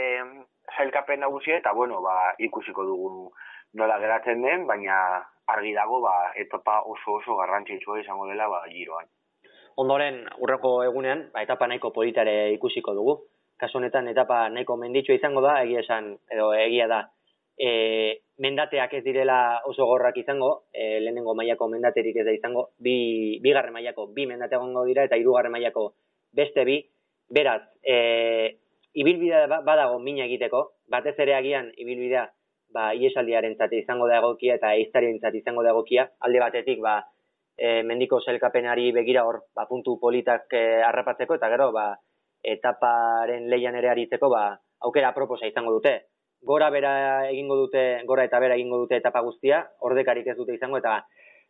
zailkapen 0.77 1.25
nagusia, 1.25 1.57
eta 1.63 1.73
bueno, 1.73 2.03
ba, 2.05 2.35
ikusiko 2.37 2.85
dugu 2.85 3.33
nola 3.81 3.99
geratzen 4.05 4.45
den, 4.45 4.69
baina 4.69 5.01
argi 5.49 5.73
dago 5.75 6.01
ba, 6.05 6.33
etapa 6.37 6.83
oso 6.85 7.19
oso 7.19 7.37
garrantzitsua 7.41 8.01
izango 8.01 8.29
dela 8.29 8.49
ba, 8.49 8.63
giroan. 8.69 9.09
Ondoren, 9.79 10.25
urreko 10.43 10.83
egunean, 10.85 11.29
ba, 11.33 11.43
etapa 11.47 11.69
nahiko 11.71 11.93
politare 11.95 12.53
ikusiko 12.57 12.95
dugu. 12.95 13.19
Kasu 13.59 13.79
honetan, 13.79 14.09
etapa 14.11 14.49
nahiko 14.53 14.77
menditsua 14.77 15.17
izango 15.17 15.43
da, 15.43 15.61
egia 15.65 15.81
esan, 15.85 16.13
edo 16.31 16.51
egia 16.55 16.89
da, 16.91 17.01
e, 17.59 17.71
mendateak 18.39 18.95
ez 19.01 19.03
direla 19.07 19.39
oso 19.67 19.87
gorrak 19.87 20.19
izango, 20.21 20.69
e, 20.73 21.01
lehenengo 21.03 21.35
mailako 21.35 21.69
mendaterik 21.73 22.21
ez 22.23 22.27
da 22.29 22.35
izango, 22.37 22.69
bi, 22.79 23.39
bigarren 23.43 23.75
mailako 23.75 24.07
bi 24.15 24.27
mendate 24.31 24.59
egongo 24.59 24.85
dira, 24.87 25.07
eta 25.09 25.19
hirugarren 25.19 25.55
mailako 25.55 25.93
beste 26.33 26.65
bi, 26.69 26.79
beraz, 27.35 27.63
e, 27.83 28.59
ibilbidea 28.95 29.47
ba, 29.51 29.61
badago 29.67 29.99
mina 29.99 30.27
egiteko, 30.29 30.65
batez 30.91 31.17
ere 31.19 31.35
agian 31.35 31.73
ibilbidea 31.77 32.29
ba, 32.75 32.93
iesaldiaren 32.95 33.57
zate 33.57 33.81
izango 33.83 34.09
da 34.09 34.19
egokia 34.23 34.57
eta 34.59 34.75
eiztarien 34.77 35.19
izango 35.35 35.63
da 35.63 35.71
egokia. 35.71 36.09
Alde 36.21 36.41
batetik, 36.41 36.81
ba, 36.81 37.01
e, 37.57 37.83
mendiko 37.83 38.21
zelkapenari 38.21 38.93
begira 38.93 39.25
hor, 39.25 39.43
ba, 39.55 39.67
puntu 39.67 39.99
politak 40.01 40.53
e, 40.53 40.83
harrapatzeko 40.83 41.35
eta 41.35 41.49
gero, 41.49 41.71
ba, 41.73 41.91
etaparen 42.43 43.49
leian 43.51 43.75
ere 43.75 43.91
aritzeko, 43.91 44.31
ba, 44.31 44.45
aukera 44.87 45.15
proposa 45.15 45.47
izango 45.47 45.73
dute. 45.79 45.95
Gora 46.47 46.71
bera 46.71 46.93
egingo 47.29 47.57
dute, 47.59 48.05
gora 48.07 48.25
eta 48.29 48.39
bera 48.39 48.55
egingo 48.55 48.79
dute 48.85 49.01
etapa 49.01 49.25
guztia, 49.27 49.65
ordekarik 49.83 50.29
ez 50.29 50.37
dute 50.39 50.55
izango 50.55 50.79
eta 50.79 51.01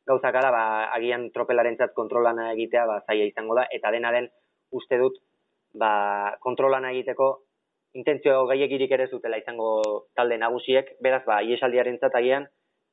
gauzak 0.08 0.38
ala, 0.40 0.50
ba, 0.50 0.62
agian 0.96 1.28
tropelaren 1.34 1.76
zat 1.76 1.92
kontrolana 1.96 2.52
egitea, 2.54 2.86
ba, 2.88 3.02
zaila 3.06 3.28
izango 3.28 3.58
da, 3.58 3.66
eta 3.70 3.92
dena 3.92 4.12
den 4.14 4.30
uste 4.72 4.96
dut, 4.96 5.20
ba, 5.76 5.90
kontrolana 6.40 6.94
egiteko 6.94 7.28
intentzio 7.94 8.46
gaiegirik 8.46 8.92
ere 8.92 9.08
zutela 9.08 9.38
izango 9.40 9.70
talde 10.16 10.38
nagusiek, 10.38 10.94
beraz, 11.04 11.22
ba, 11.26 11.40
iesaldiaren 11.42 11.98
zatagian, 11.98 12.46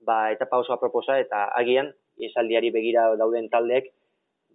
ba, 0.05 0.31
etapa 0.31 0.59
oso 0.63 0.73
aproposa, 0.73 1.19
eta 1.19 1.45
agian, 1.59 1.91
iesaldiari 2.21 2.71
begira 2.71 3.07
dauden 3.19 3.49
taldeek, 3.51 3.91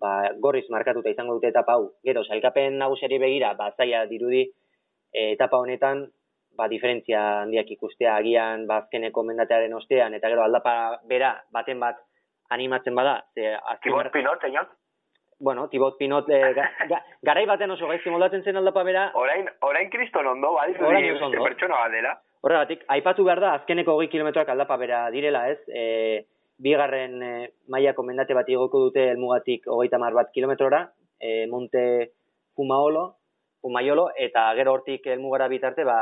ba, 0.00 0.14
gorriz 0.40 0.64
markatuta 0.72 1.12
izango 1.12 1.36
dute 1.36 1.50
etapa 1.52 1.76
hau. 1.76 1.90
Gero, 2.06 2.24
sailkapen 2.24 2.78
nagusiari 2.80 3.20
begira, 3.22 3.52
ba, 3.58 3.70
zaila 3.76 4.06
dirudi, 4.10 4.46
e, 5.12 5.32
etapa 5.34 5.60
honetan, 5.60 6.06
ba, 6.56 6.68
diferentzia 6.72 7.22
handiak 7.44 7.70
ikustea, 7.76 8.16
agian, 8.16 8.66
ba, 8.70 8.82
azkeneko 8.84 9.24
mendatearen 9.26 9.74
ostean, 9.76 10.16
eta 10.16 10.32
gero, 10.32 10.44
aldapa 10.46 10.74
bera, 11.08 11.34
baten 11.52 11.80
bat, 11.82 12.00
animatzen 12.50 12.96
bada, 12.96 13.20
ze, 13.34 13.52
azken... 13.54 14.10
Pinot, 14.12 14.42
bueno, 15.40 15.68
Tibot 15.68 15.96
Pinot 15.98 16.28
eh, 16.30 16.52
ga, 16.54 16.66
ga, 16.88 16.98
garai 17.22 17.46
baten 17.48 17.72
oso 17.74 17.88
gaizki 17.88 18.12
moldatzen 18.12 18.44
zen 18.44 18.60
aldapa 18.60 18.84
bera. 18.84 19.06
Orain, 19.18 19.48
orain 19.66 19.88
kriston 19.90 20.26
ondo, 20.26 20.52
bai, 20.54 20.68
ondo. 20.76 21.44
Pertsona 21.44 21.80
badela. 21.86 22.14
Horregatik, 22.44 22.84
aipatu 22.88 23.24
behar 23.24 23.40
da, 23.40 23.54
azkeneko 23.58 23.96
hogei 23.96 24.08
kilometroak 24.12 24.48
aldapa 24.52 24.76
bera 24.80 25.00
direla, 25.12 25.46
ez? 25.50 25.58
E, 25.68 26.26
bigarren 26.60 27.16
e, 27.24 27.32
mailako 27.72 28.04
mendate 28.04 28.36
bat 28.36 28.48
igoko 28.48 28.84
dute 28.86 29.10
elmugatik 29.14 29.66
hogeita 29.68 29.98
mar 29.98 30.16
bat 30.16 30.30
kilometrora, 30.32 30.84
e, 31.20 31.46
Monte 31.48 31.84
Fumaolo, 32.56 33.04
Fumaiolo, 33.60 34.10
eta 34.16 34.46
gero 34.56 34.76
hortik 34.76 35.08
elmugara 35.12 35.48
bitarte, 35.52 35.84
ba, 35.84 35.98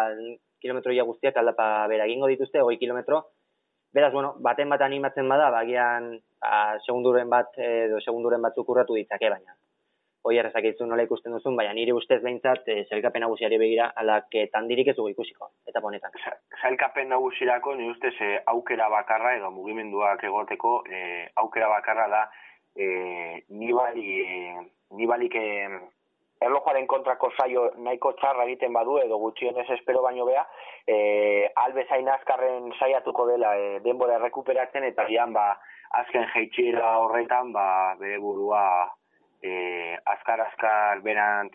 kilometroia 0.62 1.06
guztiak 1.06 1.38
aldapa 1.38 1.86
bera 1.90 2.06
egingo 2.06 2.30
dituzte, 2.30 2.62
hogei 2.62 2.78
kilometro, 2.78 3.24
Beraz, 3.92 4.12
bueno, 4.12 4.34
baten 4.44 4.68
bat 4.68 4.82
animatzen 4.84 5.28
bada, 5.30 5.48
bagian 5.50 6.18
ba, 6.40 6.78
segunduren 6.86 7.30
bat 7.30 7.56
edo 7.58 8.00
segunduren 8.00 8.42
batzuk 8.42 8.68
urratu 8.68 8.94
ditzake, 8.94 9.30
baina 9.30 9.56
hoi 10.28 10.36
errezak 10.36 10.66
nola 10.86 11.04
ikusten 11.06 11.32
duzun, 11.32 11.56
baina 11.56 11.72
nire 11.72 11.94
ustez 11.96 12.20
behintzat 12.22 12.68
e, 12.68 12.84
zelkapen 12.90 13.22
nagusiari 13.24 13.58
begira 13.58 13.92
alaketan 14.02 14.68
dirik 14.68 14.90
ez 14.92 14.96
dugu 14.96 15.12
ikusiko, 15.14 15.50
eta 15.66 15.80
ponetan. 15.80 16.12
Zelkapen 16.60 17.08
nagusirako 17.08 17.74
nire 17.78 17.94
ustez 17.94 18.14
e, 18.20 18.32
aukera 18.52 18.88
bakarra 18.92 19.36
edo 19.38 19.50
mugimenduak 19.54 20.24
egoteko 20.24 20.82
e, 20.90 21.28
aukera 21.44 21.70
bakarra 21.72 22.08
da 22.12 22.24
e, 22.76 22.88
nibali, 23.48 24.18
e, 24.20 24.66
nibalik 24.98 25.38
e, 25.38 25.46
erlojuaren 26.44 26.86
kontrako 26.86 27.30
saio 27.38 27.64
nahiko 27.86 28.12
txarra 28.20 28.44
egiten 28.46 28.76
badu 28.76 28.98
edo 29.00 29.18
gutxienez 29.22 29.66
espero 29.78 30.02
baino 30.02 30.26
bea, 30.28 30.44
e, 30.86 31.48
albezain 31.64 32.08
azkarren 32.08 32.70
saiatuko 32.78 33.26
dela 33.32 33.56
e, 33.56 33.78
denbora 33.86 34.20
errekuperatzen 34.20 34.86
eta 34.92 35.08
gian 35.08 35.32
ba, 35.32 35.50
azken 36.00 36.26
jeitxera 36.34 36.98
horretan 36.98 37.52
ba, 37.52 37.94
bere 38.00 38.18
burua 38.18 38.62
e, 39.42 39.96
azkar 40.04 40.40
azkar 40.40 41.00
berant 41.02 41.54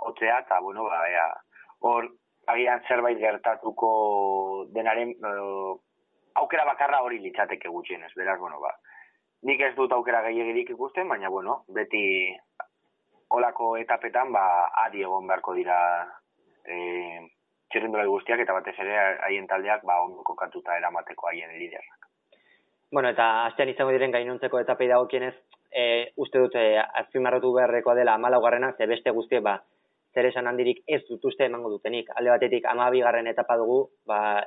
jotzea 0.00 0.40
eta 0.44 0.60
bueno, 0.60 0.84
ba, 0.84 1.00
ea, 1.08 1.28
hor 1.80 2.10
agian 2.46 2.82
zerbait 2.88 3.18
gertatuko 3.18 3.90
denaren 4.74 5.14
e, 5.16 5.32
aukera 6.40 6.64
bakarra 6.64 7.02
hori 7.02 7.18
litzateke 7.18 7.68
gutxienez, 7.68 8.12
beraz, 8.16 8.38
bueno, 8.38 8.60
ba, 8.60 8.74
nik 9.42 9.60
ez 9.60 9.74
dut 9.74 9.92
aukera 9.92 10.22
gehiagirik 10.28 10.70
ikusten, 10.76 11.08
baina, 11.08 11.28
bueno, 11.32 11.64
beti 11.74 12.04
olako 13.30 13.76
etapetan 13.78 14.32
ba 14.34 14.44
adi 14.84 15.04
egon 15.06 15.26
beharko 15.26 15.54
dira 15.54 15.78
eh 16.64 17.20
guztiak 18.10 18.40
eta 18.40 18.52
batez 18.52 18.74
ere 18.82 18.94
haien 19.26 19.46
taldeak 19.46 19.84
ba 19.86 20.00
ondo 20.02 20.22
kokatuta 20.22 20.76
eramateko 20.76 21.28
haien 21.28 21.52
liderrak. 21.58 22.09
Bueno, 22.90 23.10
eta 23.14 23.46
astean 23.46 23.68
izango 23.70 23.92
diren 23.94 24.10
gainontzeko 24.10 24.58
etapei 24.58 24.88
dagokienez, 24.90 25.34
eh 25.70 26.12
uste 26.16 26.40
dute 26.42 26.62
azpimarratu 26.78 27.52
beharrekoa 27.54 27.94
dela 27.94 28.16
14garrena, 28.18 28.72
ze 28.76 28.86
beste 28.86 29.10
guztiek 29.10 29.42
ba 29.42 29.60
zer 30.14 30.26
esan 30.26 30.48
handirik 30.50 30.82
ez 30.86 31.02
dut 31.08 31.24
uste 31.24 31.44
emango 31.44 31.70
dutenik. 31.70 32.10
Alde 32.16 32.30
batetik 32.30 32.64
12garren 32.64 33.28
etapa 33.30 33.56
dugu, 33.56 33.90
ba 34.06 34.42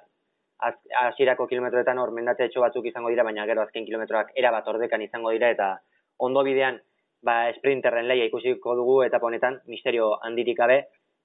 hasierako 1.03 1.47
kilometroetan 1.47 1.97
hor 1.99 2.11
mendatetxo 2.11 2.61
batzuk 2.61 2.85
izango 2.85 3.09
dira, 3.09 3.23
baina 3.23 3.45
gero 3.45 3.61
azken 3.61 3.85
kilometroak 3.85 4.31
era 4.35 4.51
bat 4.51 4.67
ordekan 4.67 5.01
izango 5.01 5.31
dira 5.31 5.49
eta 5.49 5.69
ondo 6.17 6.43
bidean 6.43 6.81
ba, 7.21 7.51
sprinterren 7.55 8.07
leia 8.07 8.25
ikusiko 8.25 8.75
dugu 8.75 9.03
etapa 9.03 9.27
honetan, 9.27 9.61
misterio 9.67 10.17
handirik 10.21 10.57
gabe, 10.57 10.77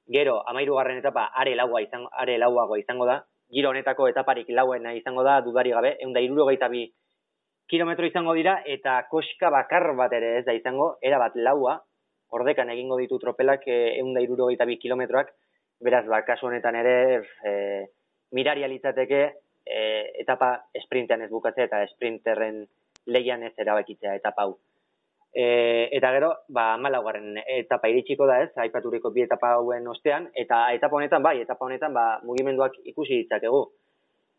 gero, 0.06 0.38
amairu 0.46 0.78
garren 0.78 0.98
etapa, 0.98 1.28
are 1.34 1.54
laua 1.56 1.82
izango, 1.82 2.08
are 2.12 2.38
lauago 2.38 2.76
izango 2.76 3.06
da, 3.06 3.24
giro 3.50 3.70
honetako 3.70 4.08
etaparik 4.08 4.48
lauena 4.48 4.94
izango 4.94 5.24
da, 5.26 5.40
dudari 5.40 5.74
gabe, 5.74 5.96
egun 6.00 6.14
da 6.14 6.20
iruro 6.20 6.46
bi 6.46 6.86
kilometro 7.68 8.06
izango 8.08 8.32
dira, 8.34 8.62
eta 8.66 9.02
koska 9.10 9.50
bakar 9.52 9.92
bat 9.96 10.12
ere 10.16 10.38
ez 10.38 10.44
da 10.46 10.54
izango, 10.56 10.96
era 11.04 11.18
bat 11.20 11.36
laua, 11.36 11.76
ordekan 12.34 12.70
egingo 12.72 12.96
ditu 13.00 13.18
tropelak 13.20 13.66
egun 13.68 14.14
da 14.16 14.22
iruro 14.24 14.48
bi 14.48 14.78
kilometroak, 14.78 15.30
beraz, 15.80 16.06
ba, 16.06 16.22
kasu 16.26 16.48
honetan 16.48 16.74
ere, 16.74 17.22
e, 17.44 17.52
mirari 18.32 18.64
alitzateke, 18.64 19.20
e, 19.64 19.80
etapa 20.24 20.56
sprintean 20.82 21.22
ez 21.22 21.30
bukatzea, 21.30 21.68
eta 21.68 21.84
sprinterren 21.94 22.64
leian 23.06 23.42
ez 23.42 23.54
erabakitzea 23.56 24.16
etapa 24.16 24.42
hau. 24.42 24.56
E, 25.32 25.88
eta 25.94 26.10
gero, 26.16 26.32
ba, 26.48 26.76
malaugarren 26.80 27.36
etapa 27.44 27.88
iritsiko 27.92 28.26
da 28.26 28.40
ez, 28.42 28.50
aipaturiko 28.56 29.12
bi 29.12 29.22
etapa 29.22 29.54
hauen 29.58 29.86
ostean, 29.88 30.30
eta 30.34 30.66
etapa 30.74 30.96
honetan, 30.96 31.22
bai, 31.22 31.38
etapa 31.44 31.68
honetan, 31.68 31.94
ba, 31.94 32.06
mugimenduak 32.24 32.80
ikusi 32.84 33.22
ditzakegu. 33.22 33.62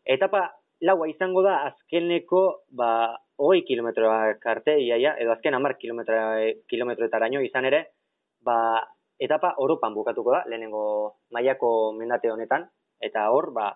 Etapa 0.04 0.48
laua 0.86 1.08
izango 1.10 1.42
da 1.44 1.60
azkeneko, 1.68 2.42
ba, 2.76 3.16
hoi 3.40 3.62
kilometroak 3.68 4.46
arte, 4.52 4.76
iaia, 4.80 5.14
edo 5.20 5.32
azken 5.34 5.56
amar 5.56 5.76
kilometroetaraino 5.80 7.42
izan 7.44 7.68
ere, 7.68 7.84
ba, 8.44 8.56
etapa 9.20 9.54
Europan 9.60 9.94
bukatuko 9.94 10.32
da, 10.36 10.42
lehenengo 10.48 10.84
mailako 11.36 11.92
mendate 11.98 12.32
honetan, 12.32 12.66
eta 13.00 13.28
hor, 13.32 13.50
ba, 13.56 13.70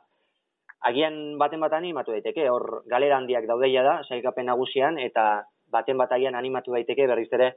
agian 0.88 1.38
baten 1.40 1.60
bat 1.64 1.76
animatu 1.76 2.12
daiteke, 2.16 2.48
hor 2.52 2.84
galera 2.88 3.18
handiak 3.20 3.48
daudeia 3.48 3.84
da, 3.84 3.98
sailkapen 4.08 4.48
nagusian, 4.48 4.98
eta 5.00 5.44
baten 5.74 5.98
batagian 5.98 6.36
animatu 6.38 6.74
daiteke 6.76 7.06
berriz 7.10 7.30
ere 7.32 7.50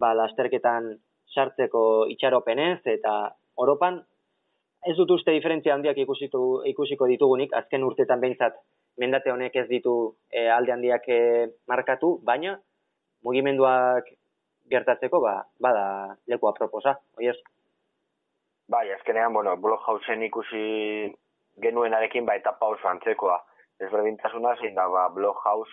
ba, 0.00 0.12
lasterketan 0.14 0.92
sartzeko 1.34 2.06
itxaropenez 2.12 2.80
eta 2.92 3.14
Europan 3.58 3.98
ez 4.86 4.94
dut 4.98 5.10
uste 5.16 5.34
diferentzia 5.34 5.74
handiak 5.74 5.98
ikusiko, 5.98 6.62
ikusiko 6.70 7.08
ditugunik, 7.10 7.54
azken 7.58 7.84
urtetan 7.88 8.22
behintzat 8.22 8.60
mendate 9.00 9.30
honek 9.30 9.56
ez 9.56 9.66
ditu 9.68 9.94
e, 10.30 10.46
alde 10.50 10.72
handiak 10.72 11.08
e, 11.08 11.18
markatu, 11.68 12.16
baina 12.24 12.56
mugimenduak 13.26 14.08
gertatzeko 14.70 15.20
ba, 15.22 15.36
bada 15.62 16.16
leku 16.30 16.48
aproposa, 16.48 16.96
oiez? 17.18 17.36
Bai, 18.68 18.88
azkenean, 18.90 19.32
bueno, 19.32 19.54
Bloghausen 19.62 20.24
ikusi 20.26 21.12
genuenarekin 21.62 22.26
ba 22.26 22.34
etapa 22.40 22.72
oso 22.74 22.88
antzekoa. 22.88 23.36
Ez 23.80 23.90
berdintasuna 23.92 24.56
zein 24.60 24.74
da 24.74 24.88
ba, 24.90 25.06
Bloghaus 25.14 25.68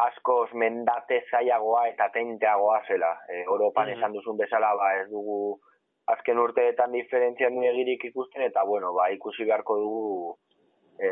askoz 0.00 0.50
mendate 0.54 1.20
zaiagoa 1.30 1.86
eta 1.88 2.10
tenteagoa 2.12 2.82
zela. 2.88 3.14
E, 3.28 3.42
Europan 3.46 3.88
mm 3.88 3.98
esan 3.98 4.12
duzun 4.16 4.36
bezala, 4.36 4.74
ba, 4.76 4.92
ez 5.00 5.08
dugu 5.10 5.58
azken 6.10 6.38
urteetan 6.42 6.92
diferentzia 6.92 7.48
egirik 7.72 8.04
ikusten, 8.04 8.42
eta 8.42 8.64
bueno, 8.64 8.92
ba, 8.92 9.08
ikusi 9.14 9.44
beharko 9.44 9.76
dugu 9.78 10.36
e, 11.00 11.10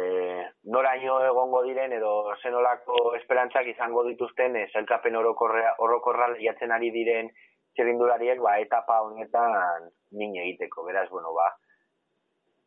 noraino 0.68 1.18
egongo 1.24 1.62
diren 1.64 1.94
edo 1.96 2.12
zenolako 2.42 3.14
esperantzak 3.16 3.70
izango 3.72 4.04
dituzten 4.08 4.56
e, 4.56 4.66
zelkapen 4.72 5.16
orokorra 5.16 6.28
lehiatzen 6.34 6.74
ari 6.76 6.90
diren 6.92 7.30
txerindulariek 7.74 8.40
ba, 8.42 8.58
etapa 8.60 9.00
honetan 9.06 9.88
min 10.18 10.36
egiteko. 10.36 10.84
Beraz, 10.84 11.08
bueno, 11.10 11.32
ba, 11.36 11.48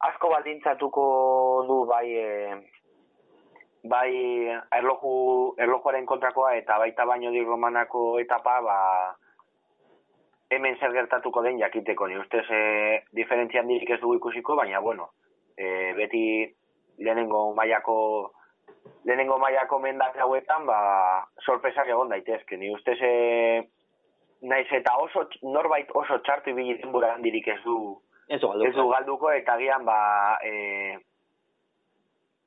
asko 0.09 0.31
baldintzatuko 0.33 1.05
du 1.67 1.81
bai 1.89 2.05
e, 2.17 2.29
bai 3.91 4.11
erloju, 4.77 5.13
erlojuaren 5.61 6.07
kontrakoa 6.09 6.55
eta 6.57 6.77
baita 6.81 7.05
baino 7.05 7.31
di 7.33 7.43
romanako 7.43 8.05
etapa 8.21 8.59
ba, 8.65 8.79
hemen 10.51 10.77
zer 10.79 10.93
gertatuko 10.93 11.41
den 11.45 11.59
jakiteko 11.59 12.07
ni 12.07 12.17
ustez 12.21 12.45
e, 12.49 12.63
diferentzian 13.17 13.69
dirik 13.69 13.89
ez 13.89 13.99
dugu 14.01 14.17
ikusiko 14.19 14.55
baina 14.59 14.81
bueno 14.83 15.09
e, 15.57 15.93
beti 15.97 16.23
lehenengo 17.01 17.53
mailako 17.57 18.31
lehenengo 19.05 19.37
mailako 19.37 19.79
mendak 19.79 20.17
hauetan 20.17 20.65
ba 20.65 20.79
sorpresak 21.45 21.89
egon 21.89 22.09
daitezke. 22.09 22.57
Ni 22.57 22.71
ustez 22.73 22.97
e, 23.01 23.13
naiz 24.41 24.67
eta 24.71 24.95
oso 25.01 25.27
norbait 25.43 25.89
oso 25.93 26.19
txartu 26.25 26.53
ibili 26.53 26.77
denbora 26.81 27.13
handirik 27.15 27.47
ez 27.47 27.61
du 27.63 27.77
ez 28.29 28.41
du 28.41 28.87
galduko. 28.89 29.31
eta 29.31 29.57
gian 29.57 29.85
ba 29.85 30.37
e, 30.43 30.97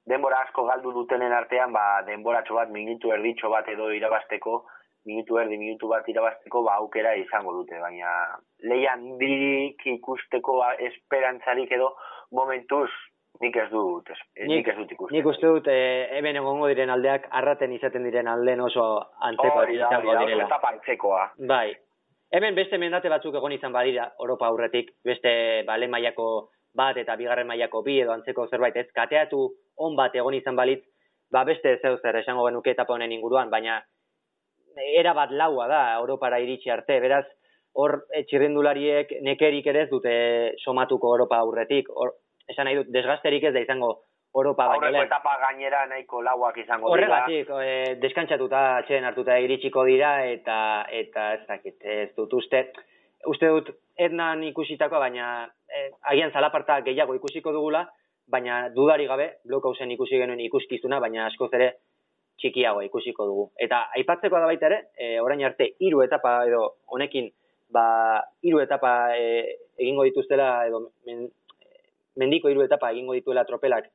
denbora 0.06 0.42
asko 0.44 0.64
galdu 0.64 0.92
dutenen 0.92 1.32
artean 1.32 1.72
ba 1.72 2.02
denboratxo 2.06 2.54
bat 2.54 2.70
minutu 2.70 3.12
erditxo 3.12 3.50
bat 3.50 3.68
edo 3.68 3.90
irabasteko 3.90 4.64
minutu 5.06 5.38
erdi 5.38 5.58
minutu 5.58 5.88
bat 5.88 6.08
irabasteko 6.08 6.62
ba 6.62 6.76
aukera 6.80 7.14
izango 7.16 7.52
dute. 7.52 7.78
Baina 7.80 8.10
leian 8.70 9.18
dirik 9.18 9.86
ikusteko 9.86 10.58
ba, 10.60 10.74
esperantzarik 10.90 11.72
edo 11.72 11.90
momentuz 12.32 12.90
nik 13.42 13.56
ez 13.56 13.68
dut 13.70 14.10
ez, 14.10 14.18
nik, 14.46 14.68
ez 14.68 14.76
dut 14.76 14.92
ikusten. 14.92 15.16
nik 15.16 15.26
uste 15.26 15.46
dut 15.46 15.66
eh, 15.70 16.10
hemen 16.18 16.38
egongo 16.40 16.68
diren 16.70 16.92
aldeak 16.94 17.26
arraten 17.40 17.72
izaten 17.74 18.06
diren 18.06 18.28
alden 18.30 18.60
oso 18.60 18.84
antzeko 19.28 19.64
izango 19.74 20.16
direla. 20.20 20.46
eta 20.46 20.60
bai. 21.48 21.74
Hemen 22.34 22.54
beste 22.54 22.78
mendate 22.78 23.08
batzuk 23.08 23.34
egon 23.38 23.52
izan 23.52 23.72
badira, 23.72 24.08
Europa 24.18 24.46
aurretik, 24.46 24.90
beste 25.04 25.62
bale 25.66 25.86
mailako 25.88 26.50
bat 26.74 26.96
eta 26.98 27.14
bigarren 27.16 27.46
mailako 27.46 27.82
bi 27.86 28.00
edo 28.02 28.12
antzeko 28.12 28.48
zerbait 28.48 28.76
ez, 28.76 28.88
kateatu 28.94 29.44
on 29.76 29.94
bat 29.96 30.14
egon 30.14 30.34
izan 30.34 30.56
balitz, 30.56 30.82
ba 31.30 31.44
beste 31.44 31.76
zeu 31.82 31.96
zer 32.02 32.16
esango 32.22 32.46
genuke 32.48 32.74
etapa 32.74 32.94
honen 32.94 33.12
inguruan, 33.12 33.50
baina 33.50 33.80
era 34.98 35.14
bat 35.14 35.30
laua 35.30 35.68
da 35.70 35.80
Europara 36.00 36.40
iritsi 36.42 36.70
arte, 36.70 36.98
beraz, 37.00 37.24
hor 37.74 38.00
txirrindulariek 38.30 39.16
nekerik 39.22 39.66
ere 39.70 39.84
ez 39.84 39.90
dute 39.90 40.14
somatuko 40.62 41.14
Europa 41.14 41.38
aurretik, 41.42 41.90
hor, 41.90 42.14
esan 42.48 42.68
nahi 42.68 42.80
dut, 42.80 42.90
desgasterik 42.92 43.44
ez 43.48 43.54
da 43.54 43.62
izango 43.64 43.94
Europa 44.34 44.66
baino 44.66 44.90
lehen. 44.90 45.06
etapa 45.06 45.36
gainera 45.42 45.84
nahiko 45.86 46.22
lauak 46.22 46.56
izango 46.58 46.90
dira. 46.90 47.06
Horregatik, 47.06 47.50
e, 47.62 47.94
deskantzatuta 48.02 48.62
atxeen 48.80 49.04
hartuta 49.04 49.38
iritsiko 49.38 49.84
dira 49.86 50.16
eta 50.26 50.56
eta 50.90 51.28
ez 51.34 51.46
dakit, 51.48 51.76
ez 51.84 52.10
dut 52.16 52.34
uste. 52.40 52.64
Uste 53.30 53.48
dut 53.48 53.70
etnan 53.96 54.42
ikusitako, 54.50 54.98
baina 55.00 55.28
e, 55.68 55.90
agian 56.12 56.32
zalaparta 56.32 56.80
gehiago 56.88 57.14
ikusiko 57.14 57.52
dugula, 57.54 57.86
baina 58.26 58.68
dudari 58.74 59.06
gabe, 59.06 59.28
blokauzen 59.46 59.90
ikusi 59.94 60.18
genuen 60.18 60.42
ikuskizuna, 60.48 60.98
baina 61.00 61.28
askoz 61.28 61.52
ere 61.54 61.70
txikiago 62.40 62.82
ikusiko 62.82 63.26
dugu. 63.30 63.46
Eta 63.60 63.84
aipatzeko 63.96 64.40
da 64.40 64.50
baita 64.50 64.66
ere, 64.66 64.80
e, 64.98 65.14
orain 65.22 65.44
arte 65.46 65.70
hiru 65.80 66.02
etapa 66.02 66.40
edo 66.48 66.64
honekin, 66.90 67.30
ba, 67.72 67.86
hiru 68.42 68.60
etapa 68.64 69.14
e, 69.16 69.56
egingo 69.78 70.04
dituztela 70.08 70.66
edo 70.66 70.88
men, 71.06 71.28
mendiko 72.16 72.50
hiru 72.50 72.64
etapa 72.64 72.90
egingo 72.94 73.14
dituela 73.16 73.44
tropelak 73.44 73.88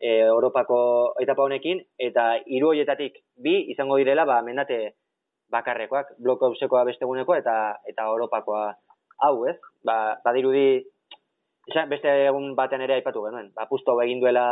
e, 0.00 0.20
Europako 0.20 0.78
etapa 1.22 1.42
honekin, 1.42 1.82
eta 1.98 2.36
hiru 2.46 2.72
hoietatik 2.72 3.18
bi 3.42 3.56
izango 3.72 3.98
direla, 4.00 4.24
ba, 4.28 4.40
mendate 4.42 4.96
bakarrekoak, 5.52 6.16
bloko 6.22 6.50
hausekoa 6.50 6.84
besteguneko 6.88 7.36
eta 7.38 7.56
eta 7.88 8.08
Europakoa 8.12 8.66
hau, 9.26 9.34
ez? 9.48 9.56
Ba, 9.86 10.16
badirudi, 10.24 10.82
esan, 11.70 11.88
beste 11.90 12.12
egun 12.26 12.54
baten 12.58 12.82
ere 12.84 12.98
aipatu 12.98 13.24
genuen, 13.26 13.52
ba, 13.56 13.68
pusto 13.70 13.96
egin 14.02 14.20
duela 14.20 14.46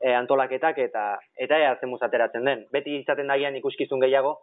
e, 0.00 0.12
antolaketak 0.12 0.78
eta 0.84 1.06
eta 1.46 1.62
ea 1.62 1.76
zen 1.80 1.96
ateratzen 2.00 2.44
den. 2.44 2.66
Beti 2.72 3.00
izaten 3.00 3.32
daian 3.32 3.56
ikuskizun 3.56 4.00
gehiago, 4.00 4.36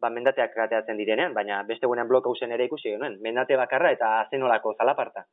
ba, 0.00 0.10
mendateak 0.10 0.56
ateratzen 0.56 0.96
direnean, 0.96 1.34
baina 1.34 1.62
beste 1.68 1.86
egunean 1.86 2.08
blok 2.08 2.26
hausen 2.26 2.52
ere 2.52 2.68
ikusi 2.70 2.94
genuen, 2.94 3.18
mendate 3.22 3.56
bakarra 3.56 3.92
eta 3.96 4.10
zenolako 4.30 4.74
zalaparta. 4.78 5.26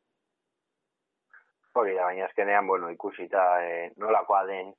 Hori 1.77 1.93
da, 1.93 2.07
baina 2.09 2.25
azkenean, 2.25 2.65
bueno, 2.67 2.89
ikusita 2.89 3.43
e, 3.61 3.73
nolakoa 4.01 4.43
den 4.49 4.71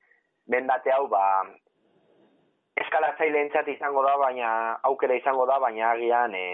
bendate 0.51 0.91
hau, 0.91 1.07
ba, 1.13 1.23
eskalatzaile 2.83 3.45
entzat 3.45 3.69
izango 3.71 4.03
da, 4.07 4.17
baina 4.19 4.51
aukera 4.91 5.15
izango 5.19 5.47
da, 5.47 5.61
baina 5.63 5.93
agian 5.93 6.35
e, 6.35 6.45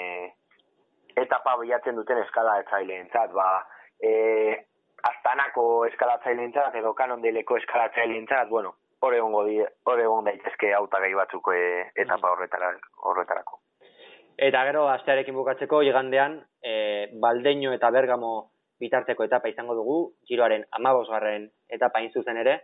etapa 1.17 1.57
bilatzen 1.61 1.97
duten 1.97 2.21
eskalatzaile 2.27 3.01
entzat, 3.07 3.33
ba, 3.33 3.49
e, 4.03 4.13
astanako 5.11 5.67
eskalatzaile 5.89 6.45
entzat, 6.51 6.77
edo 6.81 6.93
kanondeleko 6.99 7.57
eskalatzaile 7.63 8.19
entzat, 8.21 8.49
bueno, 8.53 8.75
hori 9.05 9.21
egon 9.21 10.25
daitezke 10.29 10.73
autagai 10.75 11.13
batzuk 11.15 11.53
e, 11.55 11.61
etapa 12.05 12.33
horretarako. 12.33 13.61
Eta 14.45 14.65
gero, 14.67 14.89
astearekin 14.91 15.37
bukatzeko, 15.37 15.83
igandean, 15.87 16.41
e, 16.61 16.75
Baldeño 17.23 17.73
eta 17.77 17.91
Bergamo 17.95 18.54
bitarteko 18.81 19.25
etapa 19.25 19.49
izango 19.49 19.75
dugu, 19.79 19.99
giroaren 20.29 20.65
amabosgarren 20.79 21.49
etapa 21.71 22.01
zuzen 22.13 22.37
ere, 22.37 22.61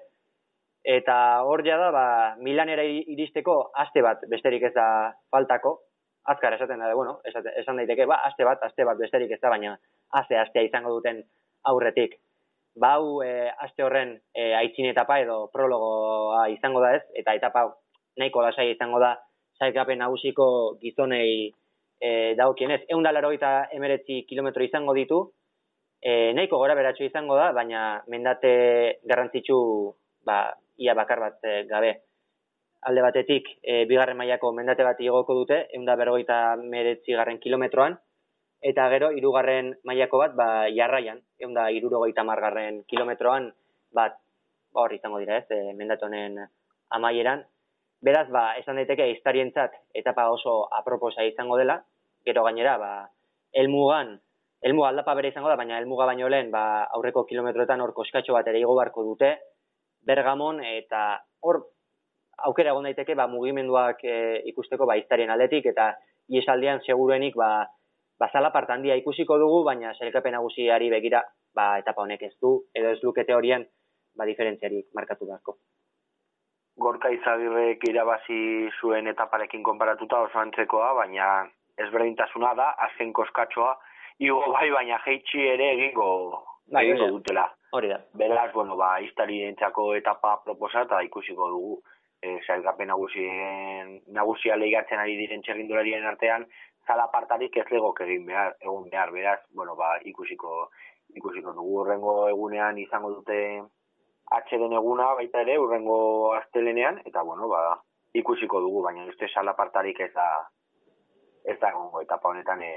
eta 0.85 1.43
hor 1.45 1.63
da, 1.63 1.91
ba, 1.91 2.37
Milanera 2.39 2.85
iristeko 2.85 3.71
aste 3.75 4.03
bat 4.03 4.21
besterik 4.29 4.63
ez 4.63 4.75
da 4.75 5.13
faltako, 5.31 5.81
azkar 6.25 6.55
esaten 6.55 6.79
da, 6.79 6.95
bueno, 6.95 7.21
esan 7.25 7.77
daiteke, 7.77 8.07
ba, 8.07 8.21
aste 8.25 8.45
bat, 8.45 8.63
aste 8.63 8.85
bat 8.85 8.99
besterik 8.99 9.31
ez 9.31 9.41
da, 9.41 9.49
baina 9.49 9.77
aste 10.13 10.37
astea 10.39 10.63
izango 10.63 10.93
duten 10.97 11.23
aurretik. 11.65 12.17
Bau, 12.81 13.21
e, 13.23 13.51
aste 13.67 13.83
horren 13.83 14.15
e, 14.35 14.53
aitzin 14.55 14.87
etapa 14.91 15.19
edo 15.21 15.49
prologoa 15.53 16.47
izango 16.53 16.81
da 16.81 16.95
ez, 16.97 17.03
eta 17.19 17.35
etapa 17.35 17.67
nahiko 18.19 18.43
lasai 18.43 18.71
izango 18.73 19.01
da, 19.03 19.17
zailkapen 19.59 19.99
nagusiko 20.01 20.77
gizonei 20.81 21.51
e, 22.01 22.35
daukienez. 22.39 22.83
Egun 22.89 23.05
dalaro 23.05 23.33
eta 23.37 23.69
emeretzi 23.77 24.23
kilometro 24.29 24.65
izango 24.65 24.95
ditu, 24.97 25.21
e, 26.03 26.33
nahiko 26.35 26.59
gora 26.59 26.75
beratxo 26.75 27.05
izango 27.05 27.37
da, 27.37 27.51
baina 27.53 28.03
mendate 28.09 29.01
garrantzitsu 29.05 29.59
ba, 30.25 30.49
ia 30.81 30.95
bakar 30.95 31.21
bat 31.21 31.45
e, 31.45 31.65
gabe. 31.69 31.93
Alde 32.89 33.03
batetik, 33.05 33.49
e, 33.61 33.85
bigarren 33.89 34.17
mailako 34.17 34.55
mendate 34.57 34.85
bat 34.87 35.01
igoko 35.05 35.37
dute, 35.43 35.67
egun 35.75 35.85
da 35.85 35.99
bergoita 36.01 36.57
meretzi 36.63 37.13
garren 37.13 37.41
kilometroan, 37.43 37.99
eta 38.65 38.89
gero, 38.93 39.11
irugarren 39.17 39.75
mailako 39.85 40.23
bat, 40.23 40.35
ba, 40.37 40.49
jarraian, 40.73 41.21
egun 41.41 41.55
da 41.57 41.69
irurogoita 41.77 42.25
margarren 42.25 42.83
kilometroan, 42.89 43.51
bat, 43.93 44.17
hor 44.73 44.93
izango 44.95 45.21
dira 45.21 45.41
ez, 45.43 45.47
e, 45.53 45.75
mendate 45.77 46.09
honen 46.09 46.41
amaieran. 46.97 47.45
Beraz, 48.01 48.29
ba, 48.33 48.55
esan 48.57 48.81
daiteke, 48.81 49.11
iztarientzat, 49.13 49.77
etapa 49.93 50.31
oso 50.33 50.63
aproposa 50.73 51.27
izango 51.29 51.61
dela, 51.61 51.83
gero 52.25 52.47
gainera, 52.47 52.79
ba, 52.81 52.93
elmugan, 53.53 54.17
Elmuga 54.61 54.91
aldapa 54.93 55.15
bere 55.17 55.31
izango 55.33 55.49
da, 55.49 55.57
baina 55.57 55.79
elmuga 55.81 56.07
baino 56.11 56.29
lehen, 56.29 56.51
ba, 56.53 56.85
aurreko 56.97 57.25
kilometroetan 57.29 57.81
hor 57.81 57.95
koskatxo 57.97 58.35
bat 58.37 58.49
ere 58.53 58.61
igo 58.61 58.75
barko 58.77 59.05
dute, 59.07 59.31
bergamon, 60.07 60.61
eta 60.61 61.05
hor 61.41 61.63
aukera 62.49 62.75
egon 62.75 62.89
daiteke, 62.89 63.17
ba, 63.17 63.27
mugimenduak 63.29 64.05
e, 64.05 64.17
ikusteko, 64.53 64.85
ba, 64.89 64.99
iztarien 65.01 65.33
aldetik, 65.33 65.71
eta 65.73 65.95
iesaldian 66.29 66.85
seguruenik, 66.85 67.37
ba, 67.41 67.51
ba, 68.21 68.29
zalapart 68.29 68.69
handia 68.77 68.97
ikusiko 69.01 69.39
dugu, 69.41 69.63
baina 69.65 69.95
selkapen 69.97 70.37
nagusiari 70.37 70.91
begira, 70.93 71.25
ba, 71.57 71.73
etapa 71.81 72.05
honek 72.05 72.29
ez 72.29 72.35
du, 72.37 72.59
edo 72.77 72.93
ez 72.93 73.01
lukete 73.03 73.37
horien, 73.37 73.65
ba, 74.17 74.29
diferentziarik 74.29 74.91
markatu 74.97 75.29
beharko. 75.29 75.57
Gorka 76.81 77.09
izagirrek 77.13 77.83
irabazi 77.89 78.69
zuen 78.81 79.09
etaparekin 79.09 79.65
konparatuta 79.65 80.21
oso 80.29 80.41
antzekoa, 80.41 80.93
baina 81.01 81.31
ezberdintasuna 81.81 82.53
da, 82.57 82.75
azken 82.89 83.13
koskatxoa, 83.17 83.73
igo 84.21 84.53
bai, 84.53 84.69
baina 84.71 84.99
jeitsi 85.07 85.47
ere 85.55 85.73
egingo, 85.77 86.11
bai, 86.69 86.85
egingo 86.87 87.09
dutela. 87.17 87.47
Hori 87.73 87.89
da. 87.89 88.01
Beraz, 88.19 88.51
bueno, 88.53 88.77
ba, 88.77 88.99
iztari 89.01 89.41
entzako 89.47 89.95
etapa 89.97 90.37
proposata 90.45 91.01
ikusiko 91.07 91.49
dugu. 91.55 91.79
E, 92.21 92.37
Zailgapen 92.45 92.91
nagusien, 92.93 93.95
nagusia 94.13 94.57
lehigatzen 94.61 95.01
ari 95.01 95.17
diren 95.17 95.41
txerrindularien 95.41 96.05
artean, 96.05 96.45
zala 96.87 97.07
partarik 97.13 97.57
ez 97.57 97.65
legok 97.71 98.03
egin 98.05 98.27
behar, 98.27 98.57
egun 98.61 98.91
behar, 98.91 99.13
beraz, 99.15 99.39
bueno, 99.57 99.77
ba, 99.79 99.95
ikusiko, 100.05 100.67
ikusiko 101.17 101.55
dugu. 101.57 101.79
Urrengo 101.85 102.17
egunean 102.29 102.79
izango 102.83 103.15
dute 103.15 103.39
atxeden 104.37 104.75
eguna 104.77 105.15
baita 105.17 105.41
ere, 105.47 105.57
urrengo 105.59 106.35
astelenean, 106.37 107.01
eta 107.09 107.23
bueno, 107.25 107.49
ba, 107.49 107.79
ikusiko 108.13 108.61
dugu, 108.61 108.83
baina 108.85 109.07
uste 109.09 109.31
salapartarik 109.33 110.01
ez 110.05 110.13
da 110.13 110.29
ez 111.49 111.57
da 111.63 111.71
gongo 111.73 112.03
etapa 112.05 112.29
honetan 112.29 112.61
e, 112.63 112.75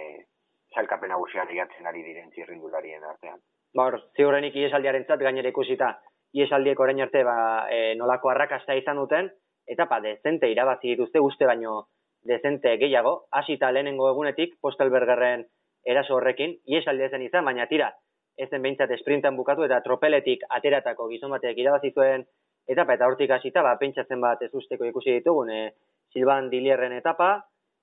salkapen 0.74 1.10
nagusia 1.14 1.46
ligatzen 1.50 1.88
ari 1.88 2.04
diren 2.04 2.30
txirrindularien 2.34 3.04
artean. 3.04 3.40
Ba, 3.74 3.88
hor, 3.88 4.00
ziurrenik 4.18 4.56
iesaldiaren 4.56 5.06
zat 5.08 5.22
gainera 5.22 5.50
ikusita, 5.50 5.94
iesaldiek 6.34 6.80
orain 6.80 7.02
arte 7.02 7.24
ba, 7.26 7.38
e, 7.70 7.96
nolako 7.98 8.30
arrakasta 8.34 8.76
izan 8.78 9.02
duten, 9.02 9.30
etapa 9.70 10.00
dezente 10.02 10.50
irabazi 10.52 10.94
dituzte 10.94 11.22
uste 11.22 11.48
baino 11.50 11.88
dezente 12.24 12.76
gehiago, 12.82 13.28
hasita 13.32 13.72
lehenengo 13.72 14.10
egunetik, 14.12 14.58
postelbergerren 14.62 15.46
eraso 15.86 16.16
horrekin, 16.18 16.58
iesaldi 16.70 17.08
ezen 17.08 17.26
izan, 17.26 17.46
baina 17.46 17.68
tira, 17.72 17.92
ezen 18.40 18.62
behintzat 18.62 18.92
esprintan 18.96 19.38
bukatu 19.38 19.66
eta 19.68 19.82
tropeletik 19.86 20.46
ateratako 20.58 21.10
gizon 21.12 21.34
batek 21.36 21.60
irabazi 21.62 21.92
zuen 21.94 22.24
etapa 22.68 22.96
eta 22.98 23.10
hortik 23.10 23.34
hasita, 23.36 23.62
ba, 23.62 23.76
pentsatzen 23.80 24.22
bat 24.22 24.42
ez 24.42 24.54
usteko 24.54 24.88
ikusi 24.90 25.20
ditugun, 25.20 25.52
e, 25.52 25.74
Silvan 26.14 26.50
Dilierren 26.50 26.94
etapa, 26.94 27.36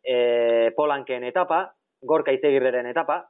e, 0.03 0.71
Polanken 0.77 1.27
etapa, 1.29 1.67
Gorka 2.03 2.33
Izegirreren 2.33 2.87
etapa, 2.87 3.21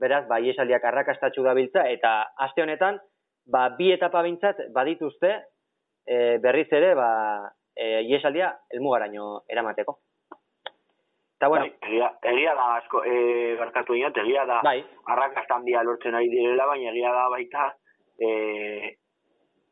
beraz, 0.00 0.24
ba, 0.28 0.40
iesaldiak 0.40 0.84
arrakastatxu 0.84 1.44
dabiltza, 1.46 1.84
eta 1.90 2.32
aste 2.46 2.62
honetan, 2.62 2.98
ba, 3.46 3.68
bi 3.78 3.92
etapa 3.94 4.22
bintzat 4.26 4.68
badituzte, 4.74 5.32
e, 6.06 6.38
berriz 6.42 6.68
ere, 6.72 6.94
ba, 6.98 7.10
e, 7.76 8.02
iesaldia 8.10 8.52
elmugaraino 8.74 9.42
eramateko. 9.48 9.98
Eta 11.38 11.48
bueno, 11.48 11.68
bai, 11.68 11.90
egia, 11.90 12.08
egia 12.32 12.54
da 12.58 12.64
asko, 12.80 13.04
e, 13.06 13.18
gertatu 13.60 13.94
dira, 13.94 14.10
egia 14.24 14.44
da 14.46 14.58
bai. 14.66 14.80
arrakastan 15.14 15.62
dia 15.64 15.84
lortzen 15.86 16.16
ari 16.18 16.30
direla, 16.32 16.66
baina 16.66 16.90
egia 16.90 17.12
da 17.14 17.28
baita 17.30 17.68
e, 18.18 18.96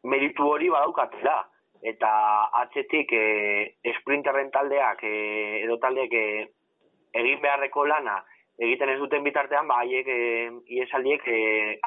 meritu 0.06 0.46
hori 0.46 0.70
badaukatela 0.70 1.40
eta 1.82 2.10
atzetik 2.62 3.10
e, 3.12 3.24
esprinterren 3.90 4.52
taldeak 4.54 5.02
e, 5.02 5.16
edo 5.64 5.80
taldeak 5.82 6.14
e, 6.14 6.24
egin 7.18 7.42
beharreko 7.42 7.84
lana 7.90 8.20
egiten 8.58 8.88
ez 8.88 8.98
duten 8.98 9.24
bitartean, 9.24 9.66
ba, 9.68 9.80
haiek 9.82 10.08
e, 10.08 10.20
iesaldiek 10.78 11.26
e, 11.28 11.40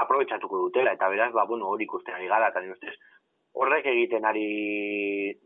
aprobetsatuko 0.03 0.65
dutela, 0.65 0.93
eta 0.93 1.09
beraz, 1.09 1.31
ba, 1.33 1.45
bueno, 1.49 1.69
hori 1.69 1.87
ikusten 1.87 2.17
ari 2.17 2.27
gara, 2.29 2.51
eta 2.51 2.61
ustez, 2.73 2.95
horrek 3.57 3.87
egiten 3.89 4.25
ari 4.29 4.49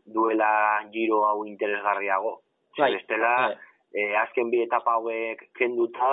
duela 0.04 0.50
giro 0.92 1.24
hau 1.28 1.44
interesgarriago. 1.48 2.40
Bai, 2.78 2.92
bestela. 2.96 3.34
E, 3.94 4.10
azken 4.18 4.50
bi 4.50 4.64
etapa 4.64 4.98
hauek 4.98 5.46
kenduta, 5.56 6.10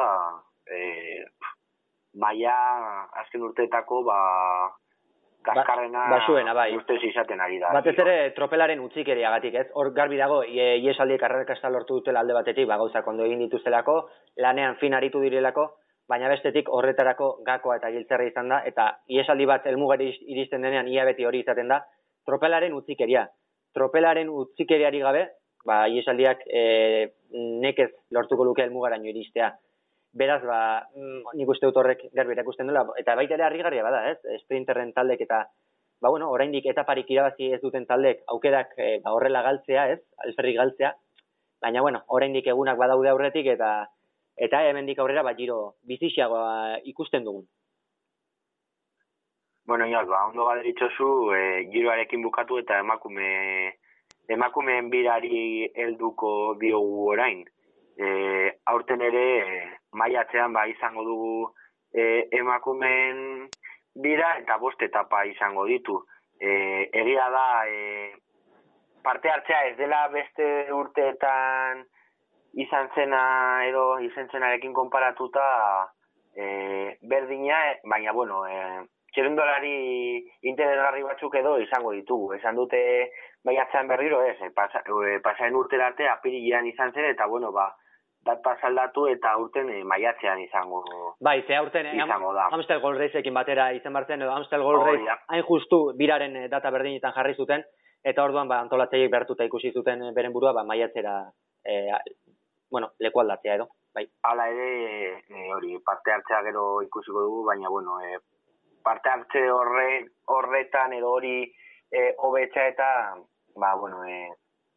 e, 0.69 1.25
maia 2.21 2.55
azken 3.23 3.43
urteetako, 3.49 4.03
ba, 4.07 4.19
kaskarrena 5.43 6.05
ba, 6.05 6.17
basuena, 6.17 6.53
bai. 6.53 6.69
ustez 6.77 6.99
izaten 7.03 7.41
ari 7.41 7.59
da. 7.59 7.71
Batez 7.73 7.95
ere 8.03 8.15
tropelaren 8.37 8.79
utzikeriagatik, 8.83 9.55
ez? 9.61 9.67
Hor 9.73 9.91
garbi 9.97 10.19
dago, 10.19 10.41
iesaldiek 10.43 11.23
arrakasta 11.23 11.69
lortu 11.69 11.99
dutela 11.99 12.21
alde 12.21 12.35
batetik, 12.37 12.67
ba, 12.69 12.77
gauzak 12.81 13.07
ondo 13.07 13.25
egin 13.25 13.41
dituztelako, 13.45 13.97
lanean 14.45 14.77
fin 14.81 14.93
aritu 14.97 15.21
direlako, 15.23 15.67
baina 16.11 16.29
bestetik 16.31 16.69
horretarako 16.69 17.31
gakoa 17.47 17.77
eta 17.79 17.91
giltzerra 17.93 18.27
izan 18.27 18.51
da, 18.51 18.61
eta 18.67 18.87
iesaldi 19.09 19.47
bat 19.49 19.67
elmugari 19.71 20.11
iristen 20.33 20.61
denean 20.61 20.89
ia 20.91 21.05
beti 21.07 21.25
hori 21.25 21.41
izaten 21.45 21.71
da, 21.71 21.81
tropelaren 22.27 22.73
utzikeria. 22.77 23.25
Tropelaren 23.73 24.29
utzikeriari 24.29 24.99
gabe, 24.99 25.25
ba, 25.65 25.85
iesaldiak 25.87 26.43
e, 26.47 26.63
nekez 27.63 27.91
lortuko 28.11 28.45
luke 28.45 28.63
elmugaraino 28.65 29.09
iristea 29.09 29.53
beraz, 30.13 30.41
ba, 30.43 30.87
mm, 30.95 31.35
nik 31.39 31.49
uste 31.49 31.69
dut 31.69 31.77
horrek 31.79 32.07
garbi 32.15 32.35
erakusten 32.35 32.67
dela, 32.67 32.83
eta 32.99 33.15
baita 33.15 33.37
ere 33.37 33.45
harrigarria 33.47 33.83
bada, 33.83 34.01
ez? 34.11 34.41
Sprinterren 34.43 34.91
taldek 34.93 35.23
eta, 35.27 35.45
ba, 36.01 36.09
bueno, 36.09 36.29
oraindik 36.31 36.67
etaparik 36.67 37.09
irabazi 37.09 37.53
ez 37.55 37.61
duten 37.61 37.85
taldek 37.87 38.25
aukerak 38.27 38.75
e, 38.77 38.99
ba, 39.05 39.15
horrela 39.15 39.43
galtzea, 39.47 39.87
ez? 39.95 40.01
Alferrik 40.25 40.59
galtzea, 40.59 40.93
baina, 41.61 41.81
bueno, 41.81 42.03
oraindik 42.07 42.47
egunak 42.47 42.77
badaude 42.77 43.09
aurretik 43.09 43.47
eta 43.55 43.71
eta 44.41 44.63
hemendik 44.67 44.99
aurrera, 44.99 45.23
ba, 45.23 45.35
giro 45.37 45.75
bizixiagoa 45.87 46.81
ikusten 46.91 47.23
dugun. 47.23 47.47
Bueno, 49.65 49.85
ja, 49.87 50.03
ba, 50.03 50.25
ondo 50.27 50.47
gaderitxozu, 50.49 51.11
e, 51.37 51.41
giroarekin 51.71 52.23
bukatu 52.25 52.57
eta 52.59 52.81
emakume 52.83 53.77
emakumeen 54.31 54.89
birari 54.89 55.69
helduko 55.75 56.55
diogu 56.59 57.11
orain. 57.13 57.43
E, 57.99 58.07
aurten 58.71 59.01
ere, 59.03 59.25
maiatzean 59.93 60.53
ba 60.53 60.65
izango 60.67 61.03
dugu 61.03 61.53
e, 61.93 62.27
emakumen 62.31 63.47
bira 63.95 64.35
eta 64.39 64.57
bost 64.57 64.81
etapa 64.81 65.23
izango 65.25 65.65
ditu. 65.65 65.97
E, 66.39 66.89
egia 66.93 67.29
da 67.29 67.47
e, 67.67 68.13
parte 69.03 69.29
hartzea 69.29 69.65
ez 69.69 69.77
dela 69.77 70.07
beste 70.13 70.47
urteetan 70.73 71.83
izan 72.53 72.89
zena 72.95 73.23
edo 73.67 73.99
izan 74.03 74.29
zenarekin 74.31 74.73
konparatuta 74.73 75.43
e, 76.35 76.97
berdina, 77.01 77.59
baina 77.83 78.11
bueno, 78.11 78.45
e, 78.47 78.87
txerundolari 79.11 80.23
interesgarri 80.47 81.03
batzuk 81.03 81.35
edo 81.35 81.57
izango 81.59 81.91
ditugu. 81.95 82.33
Esan 82.37 82.55
dute 82.55 82.81
baiatzean 83.47 83.87
berriro 83.91 84.21
ez, 84.23 84.37
e, 84.41 84.51
pasa, 84.55 84.83
e, 84.87 85.19
pasaren 85.23 85.57
urterate 85.59 86.07
apirilean 86.07 86.67
izan 86.67 86.93
zen 86.93 87.09
eta 87.11 87.27
bueno, 87.27 87.51
ba, 87.51 87.71
data 88.25 88.53
saldatu 88.61 89.07
eta 89.09 89.33
urten 89.41 89.69
e, 89.73 89.83
maiatzean 89.83 90.39
izango 90.43 90.83
bai, 91.19 91.41
ze 91.47 91.59
urten 91.59 91.87
eh, 91.89 91.95
izango 91.97 92.33
da. 92.33 92.47
Amstel 92.53 92.81
Gold 92.81 92.99
Raceekin 93.01 93.33
batera 93.33 93.71
izan 93.73 93.93
bartzen 93.93 94.21
edo 94.21 94.31
Amstel 94.31 94.61
Gold 94.61 94.85
Race 94.85 95.15
hain 95.27 95.43
justu 95.47 95.81
biraren 95.97 96.35
eh, 96.43 96.47
data 96.49 96.71
berdinetan 96.71 97.15
jarri 97.17 97.33
zuten 97.35 97.63
eta 98.03 98.23
orduan 98.23 98.47
ba 98.47 98.59
antolatzaileek 98.61 99.11
bertuta 99.11 99.45
ikusi 99.45 99.71
zuten 99.71 100.03
beren 100.13 100.33
burua 100.33 100.53
ba 100.53 100.63
maiatzera 100.63 101.15
e, 101.65 101.87
bueno, 102.71 102.91
leku 102.99 103.19
aldatzea 103.19 103.55
edo 103.55 103.67
bai. 103.93 104.05
Hala 104.23 104.47
ere 104.53 105.49
hori 105.55 105.77
parte 105.85 106.13
hartzea 106.13 106.43
gero 106.49 106.81
ikusiko 106.85 107.25
dugu 107.25 107.43
baina 107.49 107.69
bueno, 107.69 107.99
e, 108.05 108.21
parte 108.83 109.09
hartze 109.09 109.43
horre 109.51 109.89
horretan 110.27 110.93
edo 110.93 111.11
hori 111.17 111.35
eh 111.91 112.13
hobetza 112.17 112.67
eta 112.67 112.87
ba 113.55 113.75
bueno, 113.75 114.05
eh 114.05 114.29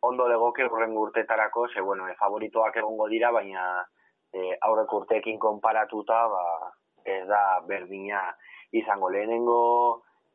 ondo 0.09 0.29
legoke 0.29 0.67
urren 0.69 0.97
urtetarako, 0.97 1.69
ze, 1.73 1.81
bueno, 1.81 2.09
e, 2.09 2.15
favoritoak 2.21 2.77
egongo 2.83 3.09
dira, 3.13 3.31
baina 3.33 3.65
e, 4.33 4.57
aurreko 4.69 5.03
urteekin 5.03 5.39
konparatuta, 5.43 6.25
ba, 6.33 6.45
ez 7.05 7.23
da 7.29 7.61
berdina 7.69 8.25
izango. 8.73 9.11
Lehenengo, 9.11 9.61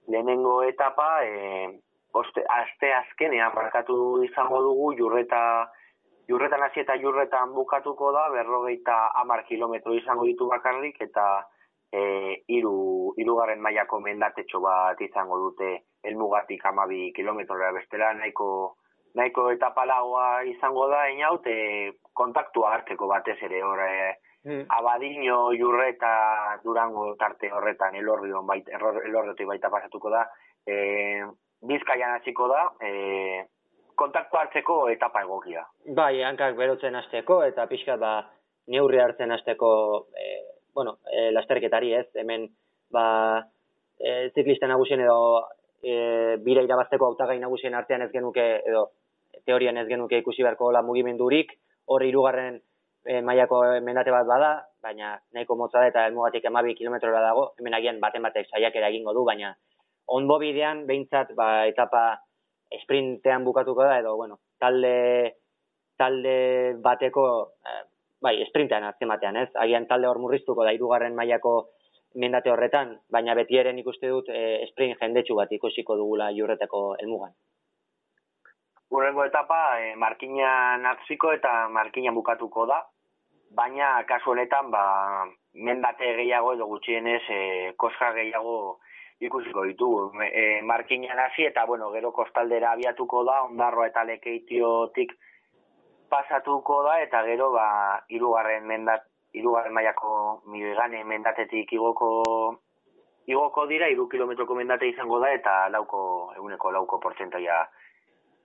lehenengo 0.08 0.62
etapa, 0.64 1.10
e, 1.26 1.68
oste, 2.14 2.46
azte 2.50 2.94
azkenean 2.94 3.54
markatu 3.56 4.24
izango 4.26 4.62
dugu, 4.66 4.94
jurreta, 4.98 5.42
jurretan 6.30 6.64
hasi 6.66 6.84
eta 6.86 6.98
jurretan 7.02 7.54
bukatuko 7.54 8.12
da, 8.16 8.28
berrogeita 8.34 8.98
amar 9.22 9.46
kilometro 9.48 9.96
izango 9.98 10.28
ditu 10.30 10.50
bakarrik, 10.50 11.02
eta 11.10 11.30
e, 11.92 12.02
iru, 12.60 13.14
irugarren 13.18 13.62
mailako 13.62 14.00
mendatetxo 14.06 14.62
bat 14.64 15.02
izango 15.02 15.40
dute 15.48 15.72
elmugatik 16.04 16.66
amabi 16.66 17.10
kilometrora 17.16 17.72
bestela, 17.76 18.14
nahiko 18.14 18.50
nahiko 19.20 19.50
eta 19.52 19.72
palagoa 19.76 20.44
izango 20.48 20.88
da 20.92 21.04
inaut, 21.12 21.46
e, 21.48 21.92
kontaktua 22.16 22.74
hartzeko 22.78 23.08
batez 23.12 23.38
ere 23.48 23.62
hor, 23.64 23.84
e, 23.84 24.10
mm. 24.48 24.66
abadino 24.80 25.42
jurre 25.60 25.92
eta 25.96 26.12
durango 26.64 27.12
tarte 27.20 27.52
horretan 27.52 28.00
elorri 28.00 28.34
baita, 28.54 28.80
elorri 28.80 29.48
baita 29.52 29.72
pasatuko 29.74 30.12
da, 30.16 30.26
e, 30.66 31.26
bizkaian 31.68 32.18
hasiko 32.18 32.48
da, 32.52 32.66
e, 32.82 33.46
kontaktu 34.00 34.40
hartzeko 34.40 34.80
etapa 34.94 35.24
egokia. 35.26 35.66
Bai, 35.96 36.22
hankak 36.24 36.56
berotzen 36.56 36.96
hasteko 36.96 37.42
eta 37.44 37.68
pixka 37.68 37.98
ba, 38.00 38.14
neurri 38.72 39.02
hartzen 39.04 39.32
hasteko 39.36 39.72
e, 40.16 40.30
bueno, 40.76 40.98
e, 41.12 41.30
lasterketari 41.36 41.94
ez, 41.98 42.08
hemen 42.22 42.48
ba, 42.94 43.06
e, 44.00 44.30
ziklista 44.36 44.70
nagusien 44.72 45.04
edo 45.04 45.20
e, 45.84 46.38
bira 46.46 46.64
irabazteko 46.64 47.10
autagai 47.12 47.40
nagusien 47.42 47.76
artean 47.76 48.06
ez 48.08 48.12
genuke 48.14 48.48
edo 48.72 48.90
teorian 49.50 49.82
ez 49.82 49.88
genuke 49.90 50.22
ikusi 50.22 50.46
beharko 50.46 50.72
la 50.76 50.84
mugimendurik, 50.86 51.56
hor 51.90 52.06
hirugarren 52.06 52.62
e, 53.06 53.22
mailako 53.26 53.64
mendate 53.86 54.14
bat 54.14 54.28
bada, 54.30 54.52
baina 54.84 55.16
nahiko 55.34 55.58
motza 55.58 55.82
da 55.82 55.90
eta 55.92 56.06
elmugatik 56.08 56.46
emabi 56.46 56.76
kilometrora 56.78 57.22
dago, 57.26 57.50
hemen 57.60 57.78
agian 57.78 58.00
baten 58.04 58.26
batek 58.26 58.50
saiakera 58.54 58.92
egingo 58.94 59.16
du, 59.18 59.26
baina 59.28 59.56
onbo 60.20 60.40
bidean 60.42 60.86
behintzat 60.90 61.34
ba, 61.38 61.66
etapa 61.70 62.04
sprintean 62.84 63.46
bukatuko 63.46 63.86
da, 63.86 63.98
edo 64.02 64.16
bueno, 64.18 64.40
talde, 64.62 65.40
talde 65.98 66.38
bateko, 66.84 67.26
eh, 67.66 67.84
bai, 68.22 68.36
sprintean 68.50 68.86
azken 68.90 69.10
batean, 69.10 69.38
ez? 69.42 69.50
Agian 69.66 69.88
talde 69.90 70.10
hor 70.10 70.22
murriztuko 70.22 70.66
da, 70.66 70.74
irugarren 70.76 71.18
mailako 71.18 71.56
mendate 72.22 72.52
horretan, 72.54 72.96
baina 73.14 73.36
betieren 73.38 73.78
ikuste 73.82 74.10
dut 74.10 74.30
e, 74.34 74.66
sprint 74.72 74.98
jendetsu 75.02 75.38
bat 75.38 75.52
ikusiko 75.54 75.98
dugula 75.98 76.32
jurreteko 76.34 76.84
elmugan. 77.02 77.34
Urrengo 78.90 79.24
etapa, 79.24 79.78
e, 79.78 79.96
markinan 79.96 80.86
atziko 80.92 81.30
eta 81.36 81.68
markinan 81.70 82.16
bukatuko 82.18 82.66
da, 82.66 82.80
baina 83.54 83.90
kasu 84.10 84.32
honetan, 84.34 84.72
ba, 84.74 84.84
mendate 85.54 86.16
gehiago 86.18 86.56
edo 86.56 86.66
gutxienez, 86.72 87.22
e, 87.30 87.42
koska 87.78 88.10
gehiago 88.18 88.80
ikusiko 89.22 89.66
ditugu. 89.70 90.24
E, 90.26 90.62
markinan 90.66 91.22
hasi 91.22 91.46
eta, 91.46 91.68
bueno, 91.70 91.92
gero 91.94 92.12
kostaldera 92.12 92.72
abiatuko 92.72 93.24
da, 93.30 93.44
ondarroa 93.52 93.92
eta 93.92 94.08
lekeitiotik 94.10 95.14
pasatuko 96.10 96.82
da, 96.88 96.98
eta 97.06 97.22
gero, 97.30 97.52
ba, 97.54 97.68
irugarren 98.10 98.66
mendat, 98.66 99.06
irugarren 99.38 99.76
maiako 99.78 100.42
miligane 100.50 101.04
mendatetik 101.06 101.74
igoko 101.78 102.10
igoko 103.30 103.68
dira, 103.70 103.86
iru 103.94 104.08
kilometroko 104.10 104.56
mendate 104.58 104.90
izango 104.90 105.20
da, 105.22 105.30
eta 105.38 105.60
lauko, 105.70 106.02
eguneko 106.40 106.72
lauko 106.74 106.98
portzentoia 107.04 107.60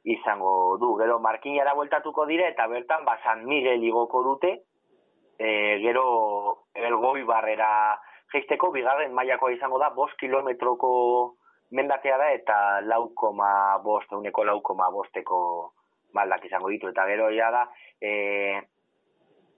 izango 0.05 0.77
du. 0.79 0.95
Gero, 1.01 1.19
markinara 1.19 1.75
bueltatuko 1.75 2.27
dire, 2.27 2.49
eta 2.53 2.67
bertan, 2.69 3.05
ba, 3.05 3.17
San 3.25 3.45
Miguel 3.49 3.83
igoko 3.85 4.23
dute, 4.23 4.53
e, 5.39 5.49
gero, 5.83 6.67
elgoi 6.75 7.23
barrera 7.25 7.71
geisteko, 8.33 8.71
bigarren 8.75 9.15
mailakoa 9.15 9.55
izango 9.55 9.79
da, 9.79 9.91
bost 9.95 10.19
kilometroko 10.21 10.91
mendatea 11.75 12.19
da, 12.21 12.29
eta 12.37 12.59
laukoma 12.85 13.79
bost, 13.83 14.13
eguneko 14.13 14.45
laukoma 14.45 14.91
bosteko 14.93 15.39
maldak 16.15 16.45
izango 16.47 16.71
ditu. 16.71 16.93
Eta 16.93 17.07
gero, 17.09 17.31
ja 17.35 17.51
da, 17.55 17.65
e, 18.03 18.61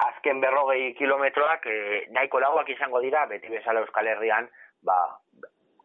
azken 0.07 0.41
berrogei 0.45 0.93
kilometroak, 0.95 1.67
e, 1.67 2.07
nahiko 2.15 2.41
lagoak 2.41 2.71
izango 2.71 3.03
dira, 3.03 3.27
beti 3.27 3.51
bezala 3.51 3.83
Euskal 3.83 4.13
Herrian, 4.13 4.49
ba, 4.87 5.01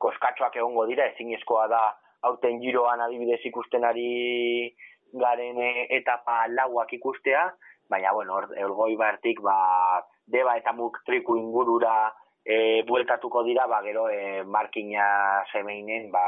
koskatxoak 0.02 0.56
egongo 0.62 0.86
dira, 0.90 1.08
ezin 1.12 1.34
da 1.70 1.84
aurten 2.28 2.60
giroan 2.62 3.02
adibidez 3.02 3.42
ikusten 3.46 3.84
ari 3.84 4.76
garen 5.14 5.60
e, 5.62 5.88
etapa 5.98 6.46
lauak 6.48 6.94
ikustea, 6.94 7.50
baina, 7.90 8.14
bueno, 8.16 8.40
elgoi 8.56 8.96
bartik, 8.96 9.42
ba, 9.44 10.02
deba 10.32 10.56
eta 10.58 10.74
muk 10.74 11.02
triku 11.06 11.36
ingurura 11.36 12.12
e, 12.46 12.84
bueltatuko 12.88 13.44
dira, 13.44 13.68
ba, 13.68 13.82
gero, 13.84 14.08
e, 14.10 14.44
markina 14.44 15.44
zemeinen, 15.52 16.10
ba, 16.12 16.24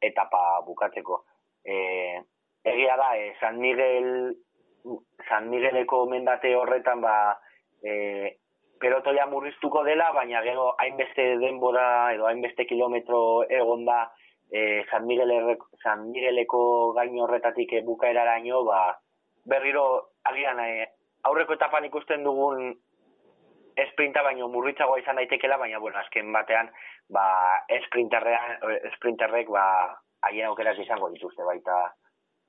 etapa 0.00 0.60
bukatzeko. 0.66 1.22
E, 1.64 1.76
egia 2.64 2.96
da, 3.00 3.14
e, 3.16 3.32
San 3.40 3.58
Miguel, 3.62 4.36
San 5.28 5.48
Migueleko 5.50 6.04
mendate 6.10 6.52
horretan, 6.54 7.00
ba, 7.00 7.16
e, 7.82 8.36
pelotoia 8.80 9.24
murriztuko 9.26 9.82
dela, 9.84 10.10
baina 10.12 10.42
gero 10.44 10.74
hainbeste 10.82 11.36
denbora 11.40 12.12
edo 12.14 12.26
hainbeste 12.28 12.66
kilometro 12.68 13.20
egonda 13.48 14.02
e, 14.50 14.84
San, 14.90 15.06
San 15.82 16.10
Migueleko 16.10 16.92
gaino 16.94 17.24
horretatik 17.24 17.72
e, 17.72 17.82
bukaeraraino, 17.82 18.64
ba, 18.64 18.98
berriro 19.44 20.12
agian 20.24 20.60
e, 20.60 20.86
aurreko 21.24 21.54
etapan 21.54 21.84
ikusten 21.84 22.24
dugun 22.24 22.74
esprinta 23.76 24.22
baino 24.22 24.48
murritzagoa 24.48 24.98
izan 25.02 25.16
daitekela, 25.20 25.58
baina 25.60 25.78
bueno, 25.78 25.98
azken 25.98 26.32
batean 26.32 26.70
ba, 27.12 27.26
esprinterrek 27.68 29.52
ba, 29.52 29.66
haien 30.26 30.48
aukerak 30.48 30.78
izango 30.82 31.10
dituzte 31.12 31.44
baita 31.44 31.76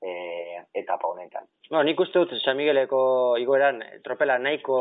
e, 0.01 0.63
etapa 0.73 1.09
honetan. 1.09 1.49
No, 1.71 1.83
nik 1.83 1.99
uste 1.99 2.23
dut 2.23 2.37
San 2.39 2.57
Migueleko 2.57 3.01
igoeran 3.41 3.81
tropela 4.05 4.37
nahiko 4.39 4.79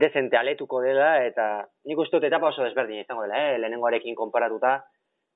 dezente 0.00 0.38
aletuko 0.38 0.80
dela, 0.84 1.18
eta 1.26 1.66
nik 1.86 1.98
uste 1.98 2.16
dut 2.16 2.28
etapa 2.30 2.50
oso 2.54 2.64
desberdin 2.64 3.02
izango 3.02 3.26
dela, 3.26 3.42
eh? 3.50 3.58
lehenengoarekin 3.58 4.16
konparatuta, 4.16 4.78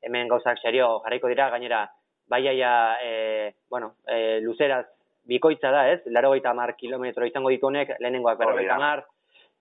hemen 0.07 0.29
gauzak 0.29 0.61
serio 0.63 0.99
jarriko 1.05 1.31
dira, 1.33 1.49
gainera, 1.51 1.85
baiaia, 2.29 2.75
e, 3.03 3.55
bueno, 3.71 3.95
e, 4.07 4.41
luzeraz 4.41 4.87
bikoitza 5.25 5.71
da, 5.71 5.89
ez? 5.93 6.03
Laro 6.07 6.31
gaita 6.35 6.55
mar 6.55 6.75
kilometro 6.77 7.27
izango 7.27 7.53
ditunek, 7.53 7.97
lehenengoak 8.01 8.39
berro 8.39 8.57
gaita 8.59 8.79
mar, 8.79 9.05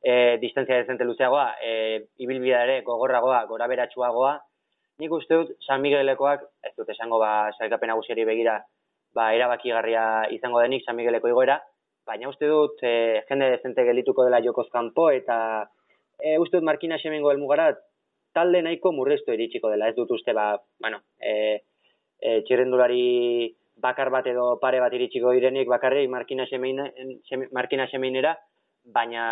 e, 0.03 0.37
distantzia 0.41 0.81
dezente 0.81 1.07
luzeagoa, 1.07 1.55
e, 1.63 1.73
ibilbida 2.25 2.63
ere 2.67 2.81
gogorragoa, 2.87 3.43
gora 3.51 3.67
beratxuagoa, 3.71 4.33
nik 4.99 5.11
uste 5.15 5.39
dut 5.39 5.53
San 5.65 5.81
Miguelekoak, 5.81 6.43
ez 6.67 6.73
dut 6.77 6.89
esango 6.91 7.19
ba, 7.21 7.51
sailkapen 7.57 7.93
nagusiari 7.93 8.25
begira, 8.27 8.59
ba, 9.15 9.31
erabakigarria 9.35 10.27
izango 10.35 10.61
denik 10.61 10.83
San 10.85 10.99
Migueleko 10.99 11.31
igoera, 11.31 11.61
baina 12.05 12.27
uste 12.29 12.49
dut 12.51 12.83
e, 12.83 13.23
jende 13.29 13.49
dezente 13.55 13.87
gelituko 13.87 14.27
dela 14.27 14.43
jokoz 14.43 14.67
kanpo, 14.73 15.09
eta 15.15 15.37
e, 16.19 16.37
uste 16.37 16.59
dut 16.59 16.67
Markina 16.67 16.99
Xemengo 16.99 17.31
elmugara 17.31 17.71
talde 18.33 18.61
nahiko 18.65 18.91
murreztu 18.91 19.33
iritsiko 19.33 19.69
dela, 19.71 19.89
ez 19.89 19.95
dut 19.95 20.11
uste 20.11 20.33
ba, 20.33 20.47
bueno, 20.81 20.99
e, 21.21 21.61
e, 22.19 22.41
txirrendulari 22.47 23.03
bakar 23.83 24.09
bat 24.13 24.27
edo 24.29 24.57
pare 24.61 24.79
bat 24.83 24.93
iritsiko 24.93 25.31
direnik 25.35 25.69
bakarrik 25.69 26.09
Markina, 26.09 26.45
Xemein, 26.49 26.81
Markina 27.51 27.87
Xemeinera, 27.91 28.35
baina 28.83 29.25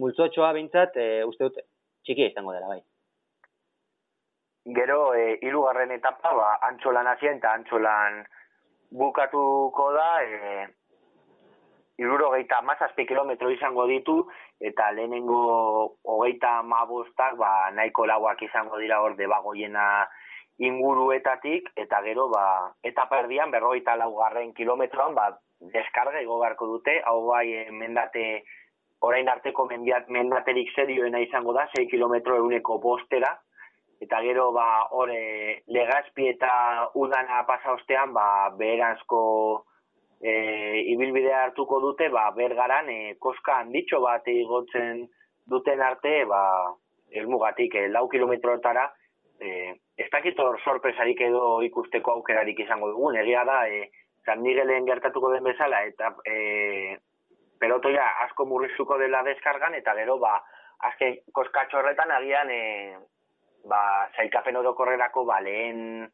multzotxoa 0.00 0.52
bintzat, 0.56 0.96
e, 0.96 1.24
uste 1.24 1.48
dut 1.48 1.60
txiki 2.04 2.30
izango 2.30 2.54
dela, 2.56 2.68
bai. 2.72 2.80
Gero, 4.76 5.14
e, 5.14 5.36
irugarren 5.46 5.92
etapa, 5.94 6.32
ba, 6.34 6.50
antxolan 6.70 7.06
hasien 7.12 7.38
eta 7.38 7.52
antxolan 7.54 8.24
bukatuko 8.90 9.92
da, 9.94 10.10
e, 10.22 10.66
iruro 11.98 12.30
geita 12.34 12.60
mazazpi 12.62 13.06
kilometro 13.08 13.50
izango 13.50 13.86
ditu, 13.88 14.16
eta 14.60 14.90
lehenengo 14.92 15.40
hogeita 16.04 16.60
mabostak, 16.62 17.36
ba, 17.40 17.70
nahiko 17.72 18.06
lauak 18.06 18.42
izango 18.44 18.78
dira 18.82 19.00
hor 19.00 19.16
debagoiena 19.16 19.86
inguruetatik, 20.58 21.72
eta 21.76 22.00
gero, 22.04 22.28
ba, 22.32 22.44
eta 22.84 23.06
perdian, 23.08 23.50
berrogeita 23.50 23.96
laugarren 23.96 24.52
kilometroan, 24.56 25.16
ba, 25.16 25.30
deskarga 25.72 26.20
igogarko 26.20 26.68
dute, 26.74 27.00
hau 27.04 27.22
bai, 27.30 27.46
eh, 27.62 27.70
mendate, 27.72 28.44
orain 29.00 29.28
arteko 29.28 29.66
mendiat, 29.70 30.08
mendaterik 30.12 30.72
serioena 30.74 31.20
izango 31.24 31.52
da, 31.56 31.66
6 31.76 31.88
kilometro 31.90 32.36
eguneko 32.36 32.78
bostera, 32.80 33.32
eta 34.04 34.20
gero, 34.24 34.50
ba, 34.52 34.66
hor, 34.92 35.12
legazpi 35.72 36.28
eta 36.28 36.52
udana 36.94 37.44
pasa 37.48 37.72
ostean, 37.72 38.12
ba, 38.12 38.26
beheranzko, 38.60 39.22
e, 40.20 40.32
ibilbidea 40.92 41.42
hartuko 41.44 41.80
dute, 41.80 42.08
ba, 42.08 42.30
bergaran, 42.36 42.88
e, 42.90 43.14
koska 43.20 43.60
handitxo 43.62 44.00
bat 44.04 44.26
igotzen 44.28 45.04
duten 45.46 45.82
arte, 45.82 46.24
ba, 46.28 46.42
elmugatik, 47.10 47.74
e, 47.74 47.88
lau 47.88 48.06
kilometroetara, 48.08 48.86
e, 49.40 49.74
ez 49.96 50.08
dakit 50.12 50.38
hor 50.40 50.58
sorpresarik 50.64 51.20
edo 51.28 51.60
ikusteko 51.66 52.18
aukerarik 52.18 52.60
izango 52.64 52.90
dugun, 52.92 53.16
egia 53.22 53.44
da, 53.44 53.62
e, 53.68 53.90
San 54.26 54.42
Miguelen 54.42 54.86
gertatuko 54.88 55.30
den 55.32 55.44
bezala, 55.46 55.84
eta 55.86 56.10
e, 56.26 56.96
pelotoia 57.60 58.06
asko 58.26 58.46
murrizuko 58.46 58.98
dela 58.98 59.22
deskargan, 59.26 59.76
eta 59.78 59.94
gero, 60.00 60.18
ba, 60.18 60.40
azken 60.88 61.20
koskatxo 61.32 61.78
horretan 61.78 62.10
agian, 62.10 62.50
e, 62.50 62.96
ba, 63.70 63.80
zailkapen 64.16 64.58
orokorrerako, 64.62 65.24
ba, 65.28 65.40
lehen, 65.44 66.08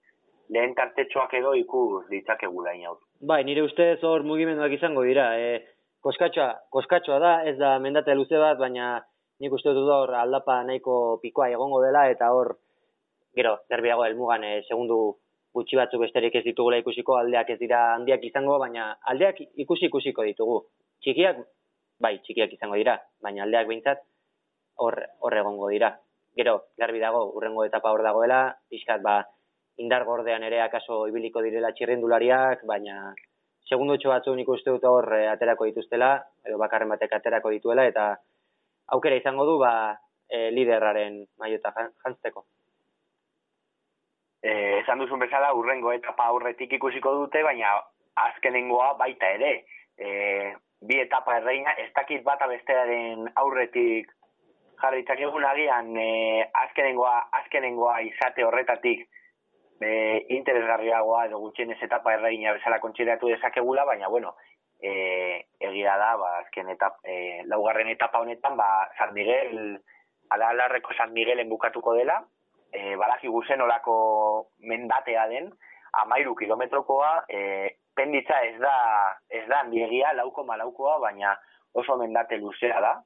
lehen 0.53 0.75
tartetxoak 0.77 1.33
edo 1.39 1.55
ikus 1.57 2.05
ditzakegula 2.11 2.75
inautu. 2.77 3.05
Bai, 3.31 3.43
nire 3.49 3.65
ustez 3.65 3.99
hor 4.05 4.25
mugimenduak 4.29 4.75
izango 4.77 5.05
dira. 5.07 5.31
E, 5.39 5.63
koskatxoa, 6.05 6.51
koskatxoa 6.77 7.19
da, 7.23 7.33
ez 7.49 7.57
da 7.59 7.79
mendate 7.81 8.15
luze 8.19 8.39
bat, 8.43 8.59
baina 8.61 8.99
nik 9.43 9.55
uste 9.57 9.73
dut 9.77 9.89
hor 9.91 10.13
aldapa 10.19 10.61
nahiko 10.69 10.99
pikoa 11.23 11.49
egongo 11.55 11.81
dela, 11.85 12.05
eta 12.13 12.31
hor, 12.37 12.55
gero, 13.37 13.57
zerbiago 13.73 14.05
helmugan, 14.07 14.45
e, 14.45 14.63
segundu 14.69 15.01
gutxi 15.57 15.79
batzuk 15.79 16.05
besterik 16.05 16.37
ez 16.41 16.45
ditugula 16.45 16.79
ikusiko, 16.83 17.17
aldeak 17.21 17.55
ez 17.55 17.59
dira 17.61 17.83
handiak 17.97 18.25
izango, 18.29 18.59
baina 18.61 18.93
aldeak 19.13 19.43
ikusi 19.65 19.89
ikusiko 19.89 20.25
ditugu. 20.29 20.63
Txikiak, 21.05 21.43
bai, 22.01 22.17
txikiak 22.25 22.55
izango 22.57 22.79
dira, 22.81 22.99
baina 23.25 23.45
aldeak 23.47 23.69
behintzat 23.69 24.05
hor, 24.85 24.99
hor 25.21 25.37
egongo 25.43 25.69
dira. 25.73 25.95
Gero, 26.37 26.57
garbi 26.81 27.01
dago, 27.01 27.27
urrengo 27.37 27.67
etapa 27.69 27.93
hor 27.93 28.03
dagoela, 28.05 28.43
pixkat, 28.73 29.03
ba, 29.05 29.21
indar 29.83 30.05
gordean 30.07 30.47
ere 30.47 30.61
akaso 30.63 31.07
ibiliko 31.11 31.43
direla 31.45 31.73
txirrindulariak, 31.75 32.65
baina 32.71 33.13
segundu 33.69 33.97
txo 33.99 34.13
batzu 34.13 34.35
nik 34.39 34.49
uste 34.55 34.71
dut 34.75 34.85
hor 34.87 35.09
eh, 35.17 35.27
aterako 35.33 35.69
dituztela, 35.71 36.15
edo 36.47 36.59
bakarren 36.63 36.91
batek 36.93 37.19
aterako 37.19 37.53
dituela, 37.55 37.87
eta 37.91 38.09
aukera 38.95 39.19
izango 39.19 39.47
du 39.49 39.59
ba, 39.63 39.73
e, 40.33 40.51
liderraren 40.57 41.23
maiota 41.41 41.73
jantzteko. 41.77 42.45
E, 44.43 44.53
esan 44.81 45.03
duzun 45.03 45.23
bezala, 45.23 45.53
urrengo 45.55 45.93
etapa 45.95 46.27
aurretik 46.33 46.73
ikusiko 46.79 47.15
dute, 47.21 47.45
baina 47.47 47.77
azkenengoa 48.27 48.93
baita 49.01 49.31
ere. 49.39 49.53
E, 49.97 50.09
bi 50.83 50.99
etapa 50.99 51.39
erreina, 51.39 51.77
ez 51.79 51.91
dakit 51.95 52.25
bata 52.27 52.49
bestearen 52.51 53.29
aurretik 53.45 54.11
jarritzak 54.83 55.21
egun 55.23 55.45
agian 55.47 55.93
e, 55.97 56.09
azkenengoa, 56.65 57.15
azkenengoa 57.41 58.01
izate 58.09 58.45
horretatik 58.45 59.07
e, 59.85 60.27
interesgarriagoa 60.37 61.27
edo 61.27 61.39
gutxien 61.43 61.71
ez 61.75 61.79
etapa 61.83 62.15
erraina 62.15 62.53
bezala 62.57 62.81
kontxeratu 62.81 63.29
dezakegula, 63.29 63.85
baina 63.85 64.09
bueno, 64.09 64.35
e, 64.83 65.47
egia 65.61 65.97
da, 65.97 66.17
ba, 66.21 66.31
azken 66.43 66.71
etap, 66.75 66.99
e, 67.05 67.43
laugarren 67.51 67.89
etapa 67.89 68.21
honetan, 68.21 68.57
ba, 68.57 68.89
San 68.99 69.15
Miguel, 69.15 69.79
ala 70.31 70.49
alarreko 70.51 70.95
San 70.97 71.13
Miguelen 71.13 71.49
bukatuko 71.49 71.95
dela, 71.95 72.19
e, 72.73 72.97
balaki 72.97 73.29
guzen 73.29 73.61
olako 73.61 74.49
mendatea 74.59 75.29
den, 75.29 75.53
amairu 76.03 76.35
kilometrokoa, 76.35 77.13
e, 77.29 77.77
penditza 77.95 78.41
ez 78.49 78.59
da, 78.61 78.75
ez 79.29 79.47
da, 79.47 79.61
handiegia, 79.61 80.13
lauko 80.17 80.45
malaukoa, 80.49 80.99
baina 80.99 81.37
oso 81.79 81.97
mendate 82.01 82.39
luzea 82.41 82.81
da, 82.81 82.97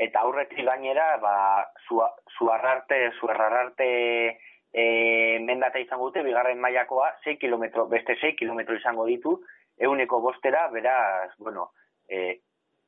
eta 0.00 0.22
aurretik 0.24 0.64
gainera, 0.64 1.16
ba, 1.20 1.34
zuarrarte, 2.38 3.10
zuarrarte 3.18 3.88
e, 4.72 5.38
mendata 5.42 5.80
izango 5.80 6.10
dute, 6.10 6.22
bigarren 6.22 6.60
mailakoa 6.60 7.10
6 7.24 7.38
kilometro, 7.40 7.86
beste 7.88 8.16
6 8.20 8.36
kilometro 8.38 8.76
izango 8.76 9.06
ditu, 9.06 9.36
euneko 9.78 10.20
bostera, 10.20 10.68
beraz, 10.68 11.32
bueno, 11.38 11.70
e, 12.08 12.40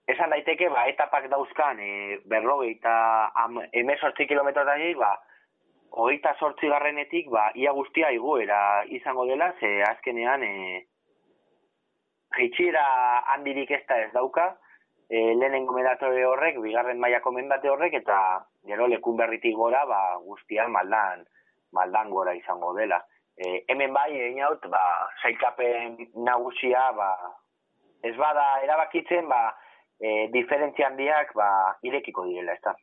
esan 0.07 0.31
daiteke, 0.31 0.69
ba, 0.69 0.87
etapak 0.91 1.29
dauzkan, 1.33 1.81
e, 1.81 2.21
berrogei 2.31 2.77
eta 2.77 2.95
emesortzi 3.73 4.27
kilometro 4.27 4.65
ba, 4.65 5.13
hogeita 5.91 6.35
sortzi 6.39 6.69
garrenetik, 6.69 7.29
ba, 7.31 7.51
ia 7.55 7.73
guztia 7.73 8.11
iguera 8.13 8.85
izango 8.89 9.27
dela, 9.27 9.53
ze 9.61 9.83
azkenean, 9.83 10.43
e, 10.43 10.87
Jitxira 12.33 12.83
handirik 13.35 13.71
ez 13.71 13.85
da 13.87 13.99
ez 14.01 14.13
dauka, 14.13 14.57
e, 15.11 15.35
lehenengo 15.35 15.75
medatore 15.77 16.25
horrek, 16.25 16.59
bigarren 16.65 16.99
mailako 16.99 17.33
mendate 17.33 17.69
horrek, 17.69 17.93
eta 18.01 18.47
gero 18.65 18.87
lekun 18.89 19.19
berritik 19.19 19.55
gora, 19.55 19.85
ba, 19.85 20.17
guztian 20.25 20.73
maldan, 20.73 21.27
maldan 21.73 22.11
gora 22.11 22.35
izango 22.37 22.75
dela. 22.77 23.01
E, 23.37 23.65
hemen 23.69 23.93
bai, 23.93 24.11
egin 24.13 24.43
haut, 24.45 24.65
ba, 24.71 24.83
zaikapen 25.23 25.97
nagusia, 26.25 26.91
ba, 26.97 27.11
ez 28.05 28.15
bada 28.17 28.47
erabakitzen, 28.65 29.29
ba, 29.29 29.47
e, 29.99 30.29
diferentzia 30.35 30.91
handiak, 30.91 31.33
ba, 31.39 31.49
irekiko 31.89 32.27
direla, 32.29 32.57
ez 32.57 32.63
da. 32.65 32.75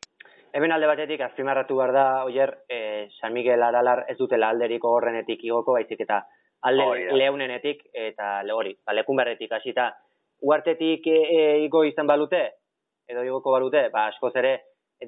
Hemen 0.58 0.74
alde 0.74 0.90
batetik, 0.90 1.22
azpimarratu 1.22 1.78
behar 1.78 1.94
da, 1.94 2.06
oier, 2.26 2.56
e, 2.68 3.10
San 3.20 3.36
Miguel 3.36 3.62
Aralar 3.64 4.06
ez 4.10 4.18
dutela 4.18 4.50
alderiko 4.50 4.96
horrenetik 4.98 5.44
igoko, 5.46 5.78
baizik 5.78 6.02
eta 6.08 6.24
alde 6.66 6.86
oh, 6.88 6.96
leunenetik, 7.16 7.86
eta 7.94 8.40
hori, 8.56 8.74
ba, 8.86 8.96
lekun 8.98 9.22
berretik 9.22 9.54
hasita, 9.54 9.92
uartetik 10.42 11.06
e, 11.08 11.20
e, 11.36 11.44
igo 11.68 11.84
izan 11.86 12.10
balute, 12.10 12.42
edo 13.10 13.24
igoko 13.28 13.54
balute, 13.54 13.86
ba, 13.94 14.08
askoz 14.10 14.34
ere, 14.42 14.56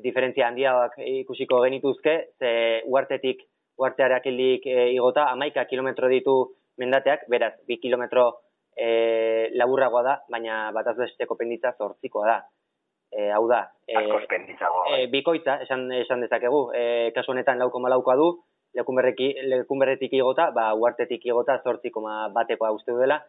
diferentzia 0.04 0.48
handiak 0.48 0.94
ikusiko 1.04 1.60
genituzke, 1.66 2.14
ze 2.40 2.52
uartetik, 2.88 3.42
uarteareak 3.78 4.26
hildik 4.26 4.66
e, 4.68 4.92
igota, 4.96 5.28
amaika 5.32 5.66
kilometro 5.66 6.10
ditu 6.12 6.36
mendateak, 6.82 7.28
beraz, 7.30 7.54
bi 7.68 7.78
kilometro 7.80 8.26
e, 8.76 9.50
laburragoa 9.56 10.04
da, 10.04 10.16
baina 10.32 10.64
bataz 10.76 10.98
besteko 10.98 11.38
penditza 11.40 11.74
zortzikoa 11.78 12.28
da. 12.28 12.40
E, 13.12 13.28
hau 13.36 13.44
da, 13.50 13.66
e, 13.88 14.00
e, 14.00 15.08
bikoitza, 15.12 15.58
esan, 15.66 15.90
esan 15.92 16.24
dezakegu, 16.24 16.70
e, 16.76 17.12
kasu 17.16 17.34
honetan 17.34 17.60
lauko 17.60 17.82
malaukoa 17.84 18.16
du, 18.16 18.30
lekunberretik 18.74 20.14
igota, 20.16 20.50
ba, 20.56 20.72
uartetik 20.80 21.26
igota 21.28 21.60
zortziko 21.64 22.06
batekoa 22.34 22.72
uste 22.72 22.96
duela, 22.96 23.20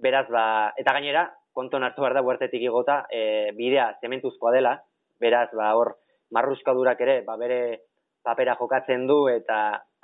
beraz, 0.00 0.26
ba, 0.32 0.72
eta 0.80 0.94
gainera, 0.96 1.28
konton 1.52 1.84
hartu 1.84 2.00
behar 2.00 2.14
da 2.16 2.22
huertetik 2.24 2.62
igota, 2.62 3.02
e, 3.12 3.50
bidea 3.58 3.90
zementuzkoa 4.00 4.54
dela, 4.54 4.78
beraz, 5.20 5.50
ba, 5.52 5.74
hor, 5.76 5.96
marruzkadurak 6.32 7.00
ere, 7.04 7.20
ba, 7.26 7.36
bere 7.40 7.60
papera 8.22 8.56
jokatzen 8.58 9.06
du, 9.06 9.26
eta 9.32 9.58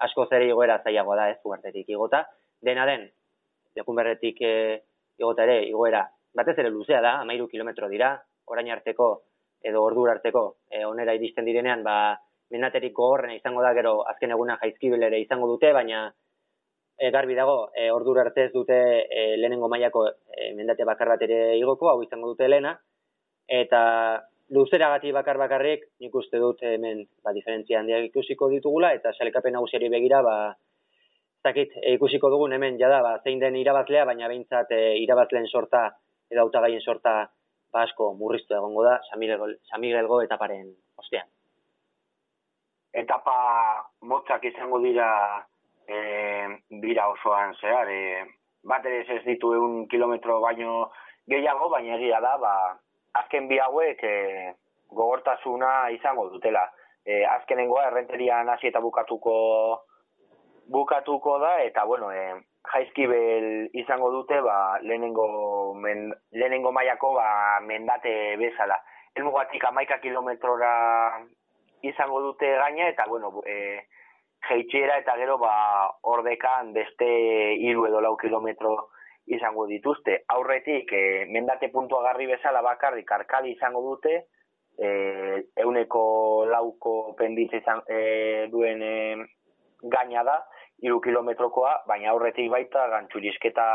asko 0.07 0.27
zere 0.31 0.49
igoera 0.49 0.81
zailagoa 0.83 1.17
da, 1.17 1.29
ez, 1.31 1.39
huertetik 1.45 1.89
igota. 1.93 2.25
Dena 2.65 2.87
den, 2.89 3.07
lekun 3.77 3.97
berretik 3.99 4.41
e, 4.43 4.55
igota 5.21 5.45
ere, 5.47 5.61
igoera, 5.69 6.05
batez 6.35 6.57
ere 6.59 6.71
luzea 6.71 7.01
da, 7.05 7.19
amairu 7.23 7.49
kilometro 7.49 7.89
dira, 7.93 8.15
orain 8.51 8.71
arteko, 8.73 9.09
edo 9.65 9.83
ordur 9.85 10.11
arteko, 10.13 10.45
e, 10.71 10.85
onera 10.85 11.15
iristen 11.17 11.47
direnean, 11.49 11.85
ba, 11.87 11.97
menaterik 12.55 12.93
gogorrena 12.95 13.37
izango 13.37 13.63
da, 13.65 13.73
gero, 13.77 14.01
azken 14.11 14.35
eguna 14.37 14.59
jaizkibelere 14.61 15.21
izango 15.23 15.49
dute, 15.51 15.73
baina, 15.73 16.07
e, 16.99 17.11
garbi 17.11 17.35
dago, 17.35 17.71
e, 17.75 17.91
ordura 17.91 18.23
arte 18.23 18.49
ez 18.49 18.53
dute 18.53 18.77
e, 19.05 19.25
lehenengo 19.37 19.69
mailako 19.69 20.07
e, 20.09 20.53
mendate 20.55 20.85
bakar 20.85 21.15
bat 21.15 21.23
ere 21.27 21.57
igoko, 21.59 21.91
hau 21.91 22.03
izango 22.03 22.33
dute 22.33 22.49
lehena, 22.49 22.77
eta 23.49 23.81
luzera 24.51 24.89
gati 24.93 25.13
bakar 25.13 25.39
bakarrik, 25.39 25.87
nik 26.01 26.15
uste 26.15 26.39
dut 26.39 26.61
hemen 26.63 27.05
ba, 27.25 27.33
diferentzia 27.33 27.81
handiak 27.81 28.11
ikusiko 28.11 28.51
ditugula, 28.53 28.93
eta 28.97 29.13
salekapen 29.17 29.57
nagusiari 29.57 29.89
begira, 29.93 30.21
ba, 30.23 30.37
zakit, 31.45 31.73
e, 31.81 31.95
ikusiko 31.97 32.31
dugun 32.33 32.53
hemen 32.57 32.79
jada, 32.81 33.01
ba, 33.03 33.15
zein 33.25 33.41
den 33.41 33.57
irabazlea, 33.61 34.05
baina 34.05 34.29
behintzat 34.29 34.73
e, 34.73 34.83
irabazleen 35.05 35.49
sorta, 35.49 35.87
edo 36.31 36.45
autagaien 36.45 36.85
sorta, 36.85 37.17
ba, 37.73 37.87
asko 37.87 38.13
murriztu 38.19 38.57
egongo 38.57 38.85
da, 38.85 38.99
Samigel, 39.11 40.21
etaparen 40.25 40.71
ostean. 41.01 41.29
Etapa 42.95 43.35
motzak 44.07 44.45
izango 44.47 44.79
dira 44.85 45.09
e, 45.89 45.97
bira 46.85 47.09
osoan 47.11 47.57
zehar, 47.61 47.91
e, 47.91 48.25
bat 48.65 48.85
ere 48.87 49.03
ez 49.17 49.25
ditu 49.25 49.53
egun 49.57 49.87
kilometro 49.89 50.39
baino 50.41 50.91
gehiago, 51.29 51.69
baina 51.73 51.97
egia 51.97 52.21
da, 52.21 52.37
ba, 52.39 52.55
azken 53.21 53.49
bi 53.49 53.59
hauek 53.63 54.03
e, 54.05 54.15
gogortasuna 54.91 55.91
izango 55.95 56.29
dutela. 56.33 56.65
E, 57.05 57.25
azkenengoa 57.29 57.89
errenterian 57.91 58.49
hasi 58.49 58.71
eta 58.71 58.81
bukatuko 58.81 59.35
bukatuko 60.73 61.39
da, 61.39 61.59
eta 61.63 61.85
bueno, 61.85 62.11
e, 62.13 62.41
jaizkibel 62.73 63.69
izango 63.77 64.11
dute, 64.11 64.41
ba, 64.41 64.79
lehenengo, 64.81 65.75
men, 65.77 66.09
lehenengo 66.33 66.73
maiako 66.73 67.13
ba, 67.19 67.61
mendate 67.61 68.37
bezala. 68.41 68.79
Elmugatik 69.15 69.65
amaika 69.69 70.01
kilometrora 70.01 70.73
izango 71.85 72.23
dute 72.25 72.49
gaina, 72.57 72.89
eta 72.89 73.05
bueno, 73.11 73.43
e, 73.45 73.85
jeitxera 74.49 74.99
eta 75.01 75.17
gero 75.21 75.39
ba 75.39 75.55
ordekan 76.15 76.73
beste 76.77 77.07
hiru 77.61 77.87
edo 77.89 78.01
lau 78.05 78.17
kilometro 78.21 78.75
izango 79.27 79.67
dituzte. 79.67 80.23
Aurretik, 80.29 80.93
e, 80.93 81.25
mendate 81.31 81.71
puntua 81.73 82.03
garri 82.03 82.27
bezala 82.27 82.63
bakarrik 82.63 83.11
arkali 83.13 83.55
izango 83.55 83.83
dute, 83.83 84.15
e, 84.79 84.89
euneko 85.65 86.05
lauko 86.51 87.15
penditze 87.19 87.63
izan, 87.63 87.83
e, 87.89 88.49
duen 88.53 88.83
e, 88.83 88.97
gaina 89.83 90.25
da, 90.25 90.41
iru 90.85 91.01
kilometrokoa, 91.01 91.85
baina 91.89 92.11
aurretik 92.13 92.51
baita 92.51 92.89
gantxurizketa 92.93 93.69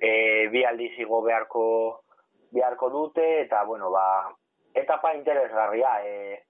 e, 0.00 0.48
bi 0.52 0.64
aldiz 0.64 0.92
igo 1.02 1.20
beharko, 1.26 1.64
beharko 2.52 2.88
dute, 2.90 3.26
eta 3.42 3.64
bueno, 3.68 3.90
ba, 3.90 4.06
etapa 4.74 5.14
interesgarria, 5.18 5.98
e, 6.06 6.42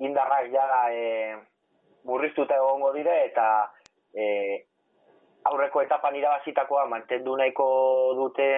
indarrak 0.00 0.48
ja, 0.52 0.66
e, 0.92 1.36
murriztuta 2.04 2.56
egongo 2.56 2.92
dire 2.92 3.16
eta 3.26 3.46
e, 4.14 4.26
aurreko 5.44 5.82
etapan 5.82 6.16
irabazitakoa 6.16 6.86
mantendu 6.86 7.36
nahiko 7.36 7.68
dute 8.18 8.48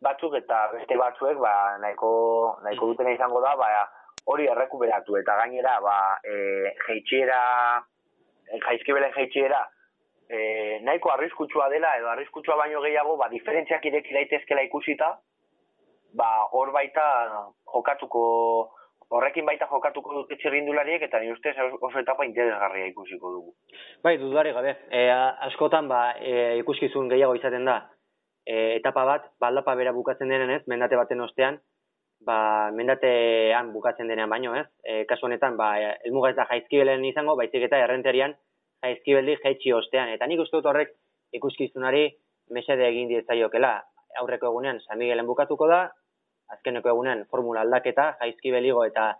batzuk 0.00 0.34
eta 0.38 0.60
beste 0.74 0.96
batzuek 0.96 1.38
ba, 1.38 1.54
nahiko, 1.82 2.10
nahiko 2.64 2.92
duten 2.92 3.10
izango 3.12 3.40
da 3.44 3.54
ba, 3.56 3.68
hori 4.30 4.46
errekuberatu 4.48 5.18
eta 5.20 5.36
gainera 5.42 5.76
ba, 5.84 5.96
e, 6.24 6.72
jeitxiera 6.86 7.40
e, 8.48 8.60
jaizkibelen 8.64 9.12
jeitxiera 9.16 9.60
e, 10.28 10.80
nahiko 10.86 11.12
arriskutsua 11.12 11.68
dela 11.72 11.96
edo 11.98 12.08
arriskutsua 12.14 12.56
baino 12.62 12.82
gehiago 12.86 13.16
ba, 13.20 13.28
diferentziak 13.32 13.84
ireki 13.90 14.16
daitezkela 14.16 14.64
ikusita 14.68 15.12
ba, 16.16 16.30
hor 16.52 16.72
baita 16.72 17.06
jokatuko 17.74 18.24
horrekin 19.10 19.46
baita 19.46 19.66
jokatuko 19.70 20.14
dute 20.14 20.36
txirrindulariek 20.38 21.02
eta 21.02 21.20
ni 21.20 21.32
ustez 21.32 21.56
oso 21.58 21.98
etapa 21.98 22.24
interesgarria 22.28 22.86
ikusiko 22.92 23.32
dugu. 23.34 23.54
Bai, 24.04 24.16
dudari 24.18 24.52
gabe. 24.54 24.76
E, 24.90 25.08
askotan 25.48 25.88
ba, 25.90 26.02
e, 26.20 26.58
ikuskizun 26.62 27.10
gehiago 27.10 27.34
izaten 27.38 27.66
da 27.66 27.80
e, 28.46 28.76
etapa 28.76 29.04
bat, 29.08 29.26
baldapa 29.42 29.74
bera 29.78 29.92
bukatzen 29.96 30.30
denen 30.30 30.54
ez, 30.54 30.62
mendate 30.70 30.98
baten 31.00 31.20
ostean, 31.26 31.58
ba, 32.26 32.70
mendatean 32.76 33.72
bukatzen 33.74 34.10
denean 34.10 34.30
baino 34.30 34.54
ez. 34.58 34.66
E, 34.84 35.04
kasu 35.10 35.26
honetan, 35.26 35.56
ba, 35.60 35.72
elmuga 36.06 36.30
ez 36.30 36.38
da 36.38 36.46
jaizkibelen 36.50 37.04
izango, 37.10 37.36
baizik 37.40 37.66
eta 37.66 37.80
errenterian 37.84 38.36
jaizkibeldi 38.84 39.38
jaitsi 39.44 39.74
ostean. 39.76 40.12
Eta 40.16 40.26
nik 40.30 40.42
uste 40.44 40.58
dut 40.58 40.70
horrek 40.70 40.94
ikuskizunari 41.36 42.06
mesede 42.54 42.86
egin 42.88 43.10
dietzaiokela. 43.10 43.74
Aurreko 44.20 44.50
egunean 44.50 44.80
San 44.86 44.98
Miguelen 44.98 45.28
bukatuko 45.28 45.68
da, 45.70 45.84
azkeneko 46.56 46.92
egunen 46.92 47.26
formula 47.30 47.64
aldaketa, 47.66 48.14
jaizki 48.20 48.52
beligo 48.54 48.84
eta 48.84 49.10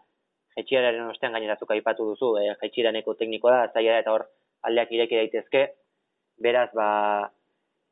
jaitxieraren 0.57 1.11
ostean 1.11 1.37
gainerazuka 1.37 1.77
aipatu 1.77 2.07
duzu, 2.13 2.35
e, 2.41 2.49
jaitxiraneko 2.63 3.15
teknikoa 3.19 3.57
da, 3.57 3.69
zaila 3.75 3.99
eta 4.03 4.15
hor 4.15 4.27
aldeak 4.69 4.91
ireki 4.97 5.21
daitezke, 5.21 5.67
beraz, 6.43 6.69
ba, 6.75 6.89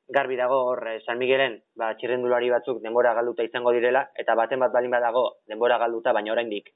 garbi 0.09 0.37
dago 0.41 0.59
hor 0.71 0.87
eh, 0.89 0.99
San 1.05 1.19
Miguelen, 1.21 1.59
ba, 1.77 1.93
txirrendulari 2.01 2.49
batzuk 2.51 2.81
denbora 2.83 3.13
galduta 3.15 3.45
izango 3.45 3.73
direla, 3.77 4.07
eta 4.17 4.35
baten 4.39 4.61
bat 4.65 4.73
balin 4.73 4.93
badago 4.93 5.25
denbora 5.49 5.79
galduta, 5.79 6.15
baina 6.17 6.33
oraindik 6.33 6.73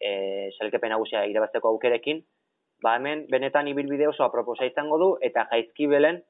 e, 0.00 0.50
salkepen 0.58 0.94
nagusia 0.94 1.24
irabazteko 1.26 1.72
aukerekin, 1.74 2.22
ba, 2.82 2.96
hemen 2.96 3.26
benetan 3.30 3.68
ibilbide 3.68 4.08
oso 4.08 4.24
aproposa 4.24 4.66
izango 4.68 4.98
du, 5.02 5.10
eta 5.28 5.48
jaizki 5.50 5.90
belen, 5.90 6.22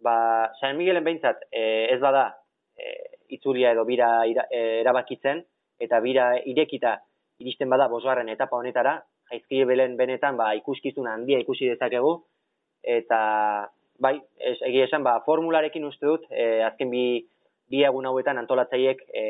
ba, 0.00 0.16
San 0.60 0.78
Miguelen 0.78 1.04
behintzat, 1.04 1.44
e, 1.52 1.64
ez 1.92 2.00
bada, 2.00 2.30
e, 2.76 2.94
itzulia 3.36 3.72
edo 3.74 3.84
bira 3.88 4.10
e, 4.26 4.60
erabakitzen, 4.80 5.42
eta 5.80 6.00
bira 6.04 6.32
irekita 6.44 6.98
iristen 7.40 7.70
bada 7.72 7.88
bosgarren 7.88 8.28
etapa 8.28 8.58
honetara, 8.58 8.98
jaizki 9.30 9.64
belen 9.64 9.96
benetan 9.96 10.36
ba, 10.36 10.52
ikuskizun 10.58 11.08
handia 11.08 11.40
ikusi 11.40 11.70
dezakegu, 11.70 12.14
eta 12.82 13.20
bai, 14.00 14.16
ez, 14.38 14.56
egia 14.66 14.86
esan, 14.88 15.04
ba, 15.06 15.18
formularekin 15.26 15.84
uste 15.88 16.06
dut, 16.06 16.26
e, 16.30 16.62
azken 16.66 16.90
bi, 16.92 17.04
bi 17.70 17.84
egun 17.86 18.08
hauetan 18.10 18.40
antolatzaiek 18.40 19.02
e, 19.14 19.24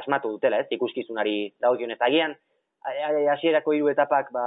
asmatu 0.00 0.34
dutela, 0.34 0.60
ez, 0.62 0.68
ikuskizunari 0.76 1.52
dagokionez. 1.60 1.98
Agian, 2.06 2.36
hasierako 3.34 3.76
hiru 3.76 3.90
etapak, 3.92 4.30
ba, 4.34 4.46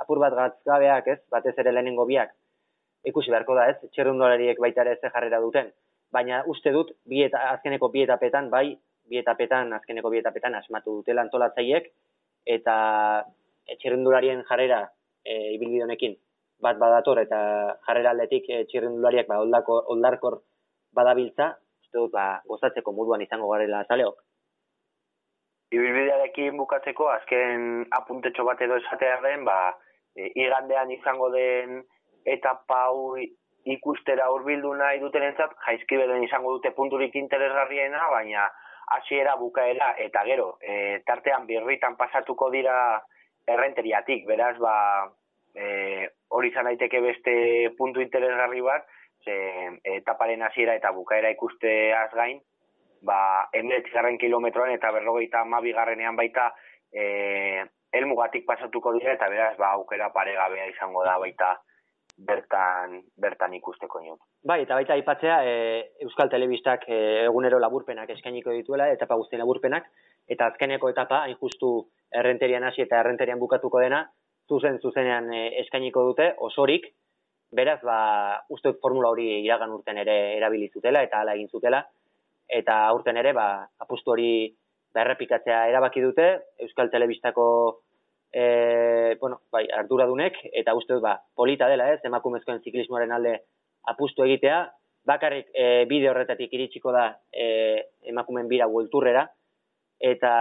apur 0.00 0.20
bat 0.22 0.36
gatzgabeak, 0.36 1.10
ez, 1.14 1.20
batez 1.32 1.56
ere 1.58 1.74
lehenengo 1.74 2.06
biak, 2.08 2.32
ikusi 3.10 3.32
beharko 3.32 3.56
da 3.58 3.68
ez, 3.72 3.78
txerrundolariek 3.94 4.60
baita 4.62 4.84
ere 4.86 4.96
ze 5.00 5.10
jarrera 5.12 5.40
duten. 5.42 5.70
Baina 6.10 6.42
uste 6.50 6.72
dut, 6.74 6.90
bi 7.06 7.22
eta, 7.22 7.42
azkeneko 7.54 7.88
bi 7.94 8.02
etapetan, 8.02 8.50
bai, 8.50 8.72
bi 9.10 9.18
etapetan, 9.18 9.72
azkeneko 9.78 10.10
bi 10.10 10.18
etapetan 10.18 10.56
asmatu 10.58 11.00
dutela 11.00 11.22
antolatzaiek, 11.26 11.86
eta 12.46 12.74
txerrendularien 13.78 14.42
jarrera 14.48 14.80
e, 15.24 15.54
ibilbide 15.54 15.84
honekin 15.84 16.16
bat 16.60 16.78
badator 16.80 17.20
eta 17.22 17.40
jarrera 17.86 18.14
aldetik 18.14 18.48
e, 18.48 18.64
txirrendulariak 18.70 19.28
ba, 19.28 19.40
oldako, 19.44 19.78
oldarkor 19.94 20.40
badabiltza, 20.96 21.52
uste 21.84 21.98
dut, 21.98 22.12
ba, 22.14 22.40
gozatzeko 22.48 22.92
moduan 22.96 23.22
izango 23.24 23.48
garela 23.52 23.84
zaleok. 23.88 24.18
Ibilbidearekin 25.70 26.56
bukatzeko, 26.58 27.06
azken 27.14 27.86
apuntetxo 27.94 28.44
bat 28.48 28.60
edo 28.66 28.80
esatea 28.82 29.20
den, 29.22 29.46
ba, 29.46 29.58
e, 30.16 30.32
igandean 30.34 30.90
izango 30.96 31.30
den 31.34 31.82
etapa 32.26 32.88
ikustera 33.64 34.30
hurbildu 34.32 34.72
nahi 34.74 35.00
duten 35.00 35.22
entzat, 35.22 35.52
jaizkibelen 35.66 36.24
izango 36.24 36.56
dute 36.56 36.72
punturik 36.76 37.14
interesgarriena, 37.16 38.08
baina 38.10 38.48
hasiera 38.96 39.36
bukaera 39.36 39.94
eta 39.98 40.24
gero, 40.26 40.56
e, 40.60 41.00
tartean 41.06 41.46
birritan 41.46 41.96
pasatuko 41.96 42.50
dira 42.50 42.74
errenteriatik, 43.46 44.26
beraz, 44.26 44.56
ba, 44.58 44.74
e, 45.54 46.08
hori 46.28 46.50
izan 46.50 46.70
daiteke 46.70 47.00
beste 47.00 47.34
puntu 47.78 48.00
interesgarri 48.00 48.60
bat, 48.66 48.86
ze 49.24 49.36
etaparen 49.84 50.42
hasiera 50.42 50.74
eta 50.78 50.92
bukaera 50.96 51.30
ikusteaz 51.36 52.10
gain, 52.14 52.40
ba, 53.02 53.48
garren 53.92 54.18
kilometroan 54.18 54.72
eta 54.72 54.90
berrogeita 54.92 55.44
amabigarrenean 55.44 56.16
baita 56.16 56.50
e, 56.92 57.64
elmugatik 57.92 58.46
pasatuko 58.46 58.92
dira 58.98 59.12
eta 59.12 59.28
beraz, 59.28 59.56
ba, 59.58 59.72
aukera 59.76 60.10
paregabea 60.12 60.66
izango 60.72 61.04
da 61.04 61.18
baita 61.18 61.58
bertan, 62.26 63.00
bertan 63.16 63.54
ikusteko 63.56 64.00
nio. 64.00 64.16
Bai, 64.46 64.60
eta 64.64 64.76
baita 64.76 64.94
aipatzea, 64.96 65.36
e, 65.44 65.54
Euskal 66.04 66.30
Telebistak 66.32 66.84
e, 66.88 66.98
egunero 67.24 67.58
laburpenak 67.62 68.10
eskainiko 68.16 68.52
dituela, 68.56 68.90
etapa 68.92 69.16
guztien 69.20 69.40
laburpenak, 69.40 69.88
eta 70.28 70.50
azkeneko 70.52 70.90
etapa, 70.92 71.22
hain 71.24 71.38
justu 71.40 71.72
errenterian 72.12 72.64
hasi 72.64 72.84
eta 72.84 73.00
errenterian 73.00 73.40
bukatuko 73.40 73.80
dena, 73.80 74.04
zuzen 74.48 74.78
zuzenean 74.82 75.32
e, 75.32 75.46
eskainiko 75.64 76.04
dute, 76.10 76.32
osorik, 76.50 76.90
beraz, 77.56 77.80
ba, 77.82 77.98
uste 78.52 78.74
formula 78.82 79.10
hori 79.10 79.28
iragan 79.40 79.72
urten 79.74 79.98
ere 80.04 80.18
erabili 80.36 80.68
zutela, 80.68 81.02
eta 81.06 81.22
hala 81.22 81.34
egin 81.38 81.48
zutela, 81.48 81.82
eta 82.60 82.82
urten 82.94 83.16
ere, 83.16 83.32
ba, 83.32 83.46
apustu 83.80 84.12
hori 84.14 84.32
berrepikatzea 84.94 85.68
erabaki 85.70 86.02
dute, 86.02 86.26
Euskal 86.66 86.90
Telebistako 86.90 87.46
e, 88.32 89.16
bueno, 89.20 89.42
bai, 89.52 89.66
arduradunek, 89.74 90.38
eta 90.52 90.74
uste 90.74 90.94
dut, 90.94 91.02
ba, 91.02 91.16
polita 91.34 91.68
dela, 91.68 91.90
ez, 91.92 92.00
emakumezkoen 92.06 92.62
ziklismoaren 92.64 93.12
alde 93.12 93.36
apustu 93.90 94.24
egitea, 94.26 94.60
bakarrik 95.06 95.48
e, 95.54 95.84
bide 95.90 96.10
horretatik 96.10 96.52
iritsiko 96.52 96.92
da 96.94 97.06
e, 97.32 97.46
emakumen 98.12 98.48
bira 98.48 98.68
buelturrera, 98.70 99.26
eta 100.00 100.32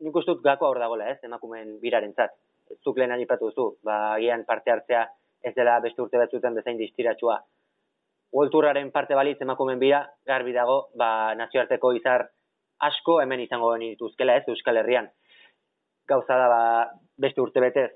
nik 0.00 0.16
uste 0.16 0.32
dut 0.32 0.44
gako 0.44 0.70
hor 0.70 0.80
dagoela, 0.80 1.10
ez, 1.12 1.18
emakumen 1.26 1.78
biraren 1.80 2.14
zat. 2.14 2.36
Zuk 2.84 2.96
lehen 2.96 3.12
anipatu 3.12 3.50
zu, 3.52 3.66
ba, 3.84 4.16
gian 4.20 4.46
parte 4.48 4.72
hartzea 4.72 5.06
ez 5.42 5.54
dela 5.56 5.80
beste 5.82 6.00
urte 6.02 6.20
batzuten 6.20 6.54
bezain 6.54 6.78
distiratsua. 6.78 7.40
Buelturraren 8.32 8.88
parte 8.94 9.16
balitz 9.18 9.40
emakumen 9.44 9.80
bira, 9.82 10.06
garbi 10.26 10.54
dago, 10.56 10.86
ba, 10.96 11.34
nazioarteko 11.36 11.92
izar 11.98 12.30
asko 12.82 13.20
hemen 13.20 13.42
izango 13.44 13.74
dituzkela 13.82 14.38
ez, 14.38 14.46
Euskal 14.48 14.80
Herrian. 14.80 15.10
Gauza 16.12 16.36
da, 16.36 16.48
ba, 16.52 16.62
beste 17.16 17.40
urte 17.40 17.60
betez, 17.64 17.90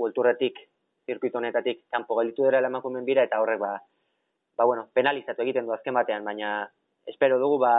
buelturretik, 0.00 0.58
zirkuito 1.06 1.38
honetatik, 1.38 1.84
kanpo 1.92 2.16
gelitu 2.20 2.46
dira 2.46 2.62
emakumen 2.64 3.04
bira, 3.04 3.24
eta 3.28 3.40
horrek, 3.42 3.60
ba, 3.60 3.74
ba, 4.56 4.68
bueno, 4.68 4.88
penalizatu 4.94 5.44
egiten 5.44 5.68
du 5.68 5.74
azken 5.76 5.96
batean, 5.96 6.24
baina 6.24 6.68
espero 7.08 7.38
dugu 7.40 7.58
ba, 7.62 7.74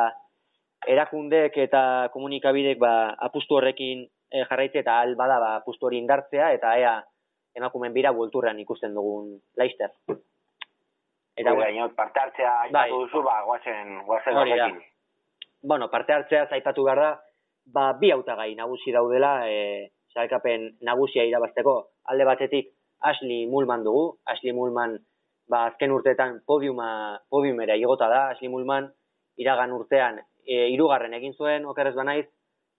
erakundeek 0.88 1.58
eta 1.62 2.10
komunikabidek 2.14 2.80
ba, 2.82 3.14
apustu 3.28 3.58
horrekin 3.58 4.04
e, 4.32 4.44
jarraitze 4.50 4.82
eta 4.82 5.00
al 5.04 5.16
bada 5.20 5.40
ba, 5.44 5.56
apustu 5.62 5.90
hori 5.90 6.00
indartzea 6.02 6.52
eta 6.58 6.74
ea 6.80 6.96
emakumen 7.58 7.94
bira 7.94 8.14
bulturran 8.16 8.60
ikusten 8.64 8.96
dugun 8.98 9.36
laister. 9.60 9.92
Eta 11.38 11.54
bueno, 11.54 11.90
parte 11.96 12.20
hartzea 12.20 12.54
bai. 12.72 12.90
duzu, 12.92 13.22
ba, 13.24 13.42
guazen, 13.48 14.02
guazen. 14.06 14.82
Bueno, 15.62 15.90
parte 15.90 16.14
hartzea 16.14 16.48
zaipatu 16.50 16.84
behar 16.84 17.00
da, 17.00 17.12
ba, 17.66 17.94
bi 18.00 18.12
hautagai 18.12 18.54
nagusi 18.56 18.92
daudela, 18.92 19.48
e, 19.50 19.92
salkapen 20.14 20.78
nagusia 20.82 21.24
irabazteko, 21.24 21.76
alde 22.12 22.26
batetik 22.28 22.74
Ashley 23.02 23.48
Mulman 23.48 23.84
dugu, 23.84 24.20
Ashley 24.28 24.54
Mulman 24.54 25.00
ba, 25.52 25.66
azken 25.68 25.92
urteetan 25.92 26.40
podiuma, 26.48 27.20
podiumera 27.30 27.76
igota 27.76 28.08
da, 28.10 28.22
Asli 28.32 28.50
Mulman, 28.50 28.88
iragan 29.42 29.74
urtean 29.76 30.22
e, 30.46 30.70
irugarren 30.74 31.14
egin 31.18 31.36
zuen, 31.36 31.68
okerrez 31.68 31.96
banaiz, 31.98 32.26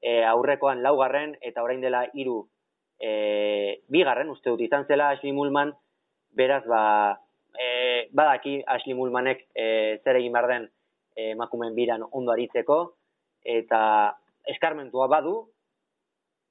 e, 0.00 0.22
aurrekoan 0.26 0.82
laugarren, 0.84 1.36
eta 1.44 1.64
orain 1.64 1.84
dela 1.84 2.06
iru 2.18 2.38
e, 2.98 3.82
bigarren, 3.92 4.32
uste 4.32 4.50
dut 4.50 4.64
izan 4.64 4.88
zela 4.88 5.10
Asli 5.16 5.34
Mulman, 5.36 5.74
beraz, 6.38 6.64
ba, 6.68 6.82
e, 7.52 8.08
badaki 8.16 8.60
Asli 8.76 8.96
Mulmanek 8.96 9.46
e, 9.52 9.66
zer 10.04 10.22
egin 10.22 10.32
behar 10.32 10.48
den 10.54 10.68
e, 11.14 11.32
emakumen 11.36 11.76
biran 11.76 12.06
ondo 12.10 12.32
aritzeko, 12.32 12.80
eta 13.58 13.82
eskarmentua 14.48 15.08
badu, 15.08 15.36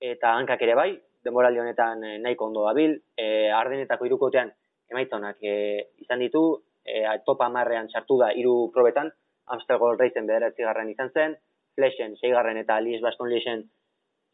eta 0.02 0.34
hankak 0.38 0.62
ere 0.62 0.76
bai, 0.76 0.92
denboraldi 1.24 1.62
honetan 1.62 2.02
nahiko 2.24 2.48
ondo 2.50 2.66
dabil, 2.66 2.96
e, 3.18 3.50
ardenetako 3.54 4.08
irukotean 4.10 4.52
emaitzonak 4.92 5.38
e, 5.44 5.56
izan 6.04 6.24
ditu, 6.24 6.44
e, 6.86 7.04
topa 7.26 7.50
marrean 7.50 7.90
sartu 7.90 8.18
da 8.22 8.32
hiru 8.34 8.72
probetan, 8.74 9.12
Gold 9.52 10.00
Racen 10.00 10.28
bederatzi 10.28 10.64
garren 10.64 10.90
izan 10.90 11.10
zen, 11.12 11.36
Flashen 11.76 12.16
seigarren 12.20 12.58
eta 12.58 12.80
Lies 12.80 13.02
Baston 13.02 13.30
Liesen 13.30 13.66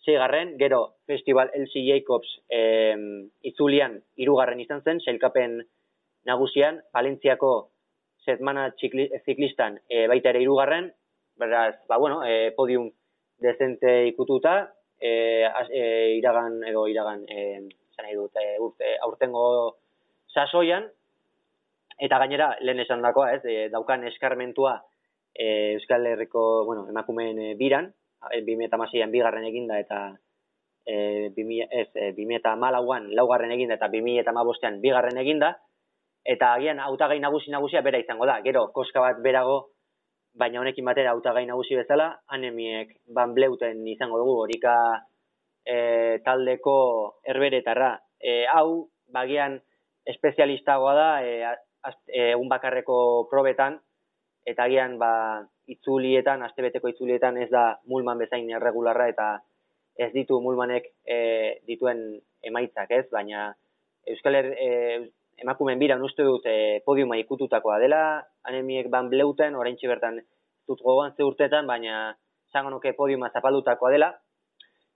seigarren, 0.05 0.55
gero 0.57 0.97
Festival 1.07 1.49
LC 1.53 1.83
Jacobs 1.87 2.29
e, 2.49 2.93
itzulian 3.41 3.97
irugarren 4.15 4.59
izan 4.61 4.83
zen, 4.83 5.01
selkapen 5.01 5.59
nagusian, 6.25 6.81
Valentziako 6.93 7.71
setmana 8.25 8.69
ziklistan 8.77 9.79
e, 9.89 10.05
baita 10.07 10.29
ere 10.33 10.43
irugarren, 10.43 10.91
beraz, 11.37 11.75
ba 11.89 11.97
bueno, 11.97 12.23
e, 12.25 12.51
podium 12.57 12.91
dezente 13.39 14.07
ikututa, 14.07 14.73
e, 14.99 15.45
e, 15.69 15.83
iragan 16.17 16.61
edo 16.65 16.87
iragan, 16.87 17.23
e, 17.29 17.67
nahi 17.97 18.15
dut, 18.15 18.35
e, 18.37 18.57
urte, 18.61 18.93
aurtengo 19.05 19.77
sasoian, 20.33 20.85
eta 21.97 22.19
gainera, 22.21 22.51
lehen 22.61 22.83
esan 22.83 23.01
dakoa, 23.01 23.33
ez, 23.37 23.43
e, 23.45 23.69
daukan 23.73 24.05
eskarmentua 24.09 24.77
e, 25.33 25.73
Euskal 25.73 26.05
Herriko, 26.05 26.65
bueno, 26.65 26.87
emakumeen 26.89 27.39
e, 27.39 27.53
biran, 27.55 27.91
e, 28.31 28.41
2006an 28.45 29.13
bigarren 29.13 29.45
eginda, 29.49 29.79
eta 29.79 30.01
e, 30.85 31.29
2000, 31.35 31.69
ez, 31.71 31.89
e, 31.95 32.11
2008an 32.17 33.09
laugarren 33.17 33.53
eginda, 33.53 33.77
eta 33.77 33.89
2008an 33.93 34.81
bigarren 34.81 35.17
eginda, 35.17 35.55
eta 36.27 36.53
agian 36.53 36.79
hautagai 36.83 37.19
nagusi 37.23 37.51
nagusia 37.51 37.81
bera 37.81 38.01
izango 38.01 38.25
da, 38.27 38.41
gero, 38.43 38.67
koska 38.75 38.99
bat 38.99 39.21
berago, 39.23 39.69
baina 40.37 40.61
honekin 40.61 40.85
batera 40.85 41.13
hautagai 41.13 41.45
nagusi 41.49 41.77
bezala, 41.79 42.11
anemiek 42.33 42.93
ban 43.13 43.33
bleuten 43.33 43.81
izango 43.87 44.19
dugu, 44.21 44.35
horika 44.45 44.75
e, 45.65 46.19
taldeko 46.25 46.77
erberetarra. 47.33 47.95
E, 48.21 48.45
hau, 48.53 48.87
bagian, 49.13 49.57
espezialistagoa 50.07 50.93
da 50.95 51.09
e, 51.25 51.33
e, 51.43 52.29
egun 52.31 52.49
bakarreko 52.51 53.27
probetan, 53.31 53.79
eta 54.47 54.67
agian 54.69 54.95
ba, 55.01 55.11
itzulietan, 55.67 56.45
astebeteko 56.47 56.93
itzulietan 56.93 57.37
ez 57.43 57.49
da 57.51 57.67
mulman 57.91 58.21
bezain 58.21 58.47
erregularra 58.55 59.09
eta 59.11 59.27
ez 59.97 60.11
ditu 60.13 60.39
mulmanek 60.41 60.87
e, 61.03 61.17
dituen 61.67 62.03
emaitzak 62.45 62.93
ez, 62.95 63.05
baina 63.11 63.49
Euskal 64.07 64.37
Her, 64.39 64.51
e, 64.53 64.69
emakumen 65.37 65.79
bira 65.79 65.97
uste 66.03 66.23
dut 66.23 66.45
e, 66.45 66.81
podiuma 66.85 67.17
ikututakoa 67.17 67.79
dela, 67.79 68.01
anemiek 68.43 68.89
ban 68.89 69.09
bleuten, 69.09 69.55
orain 69.55 69.77
bertan 69.81 70.19
dut 70.67 70.79
gogoan 70.81 71.13
ze 71.15 71.23
urtetan, 71.23 71.67
baina 71.67 72.15
zango 72.51 72.69
nuke 72.69 72.93
podiuma 72.93 73.29
zapaldutakoa 73.29 73.91
dela, 73.91 74.13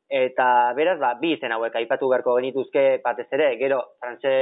eta 0.09 0.73
beraz, 0.75 0.99
ba, 0.99 1.13
bi 1.21 1.33
izen 1.37 1.51
hauek 1.51 1.75
aipatu 1.75 2.09
beharko 2.09 2.35
genituzke 2.39 3.01
batez 3.03 3.27
ere, 3.31 3.55
gero, 3.57 3.79
frantze 3.99 4.33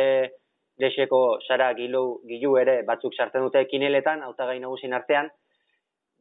deseko 0.80 1.40
sara 1.46 1.74
gilu, 1.76 2.22
gilu 2.26 2.56
ere 2.58 2.82
batzuk 2.88 3.14
sartzen 3.14 3.44
dute 3.44 3.66
kineletan, 3.68 4.24
hautagai 4.24 4.60
nagusin 4.60 4.96
artean, 4.96 5.30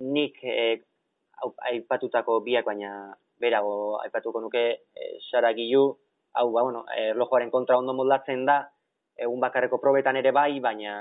nik 0.00 0.42
e, 0.42 0.82
aipatutako 1.70 2.40
biak 2.42 2.66
baina 2.66 3.14
berago 3.38 4.00
aipatuko 4.02 4.42
nuke 4.42 4.64
e, 4.74 5.12
sara 5.30 5.54
gilu, 5.54 5.86
hau 6.34 6.50
ba, 6.50 6.66
bueno, 6.66 6.84
erlojoaren 6.96 7.54
kontra 7.54 7.78
ondo 7.78 7.94
moldatzen 7.94 8.44
da, 8.44 8.64
egun 9.18 9.40
bakarreko 9.40 9.80
probetan 9.82 10.16
ere 10.20 10.32
bai, 10.32 10.60
baina 10.60 11.00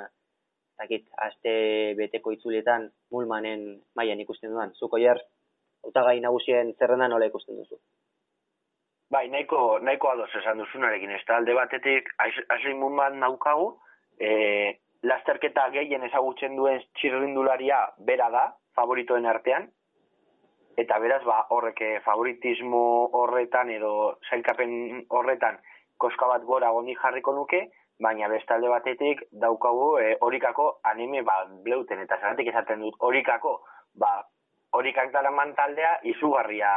zakit, 0.78 1.08
aste 1.26 1.54
beteko 1.98 2.34
itzulietan 2.36 2.90
mulmanen 3.12 3.68
mailan 3.96 4.22
ikusten 4.22 4.52
duan. 4.54 4.74
Zuko 4.78 5.00
jer, 5.02 5.22
hautagai 5.86 6.20
nagusien 6.22 6.74
zerrendan 6.78 7.14
nola 7.14 7.30
ikusten 7.30 7.58
duzu? 7.58 7.80
Bai, 9.12 9.28
nahiko, 9.32 9.80
nahiko 9.80 10.12
ados 10.12 10.30
esan 10.36 10.60
duzunarekin, 10.60 11.14
ez 11.16 11.24
alde 11.32 11.54
batetik, 11.56 12.10
Ashley 12.20 12.74
Moonman 12.76 13.20
naukagu, 13.22 13.72
e, 14.20 14.78
Laster 15.04 15.38
txapelketa 15.38 15.70
gehien 15.72 16.04
ezagutzen 16.04 16.56
duen 16.58 16.82
txirrindularia 16.98 17.78
bera 18.00 18.30
da, 18.34 18.44
favoritoen 18.76 19.26
artean, 19.30 19.68
eta 20.78 20.98
beraz, 21.00 21.24
ba, 21.26 21.44
horrek 21.54 21.82
eh, 21.82 22.00
favoritismo 22.06 22.82
horretan 23.20 23.70
edo 23.74 23.92
zailkapen 24.30 25.06
horretan 25.10 25.58
koska 25.98 26.28
bat 26.30 26.44
gora 26.46 26.72
goni 26.76 26.96
jarriko 26.98 27.34
nuke, 27.34 27.64
baina 28.00 28.28
bestalde 28.30 28.70
batetik 28.70 29.24
daukagu 29.32 29.98
e, 30.00 30.16
horikako 30.22 30.68
anime 30.84 31.24
ba, 31.26 31.44
bleuten, 31.64 32.02
eta 32.04 32.20
zeratik 32.22 32.52
esaten 32.52 32.84
dut 32.86 32.98
horikako, 33.00 33.58
ba, 33.98 34.22
horikak 34.78 35.12
dara 35.14 35.32
mantaldea 35.32 35.98
izugarria, 36.12 36.72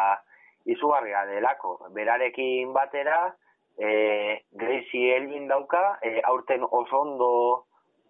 izugarria 0.64 1.27
delako. 1.29 1.77
Berarekin 1.97 2.73
batera, 2.73 3.35
e, 3.77 4.41
Gracie 4.53 5.16
Elvin 5.16 5.49
dauka, 5.49 5.99
e, 6.03 6.21
aurten 6.25 6.64
oso 6.64 7.05
ondo 7.05 7.31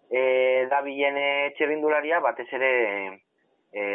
e, 0.09 0.67
dabilen 0.71 1.19
txerrindularia, 1.57 2.19
batez 2.23 2.47
ere 2.53 2.73
e, 3.71 3.85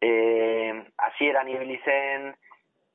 eh 0.00 0.72
hasieran 0.96 1.48
ibili 1.48 1.76
zen 1.84 2.30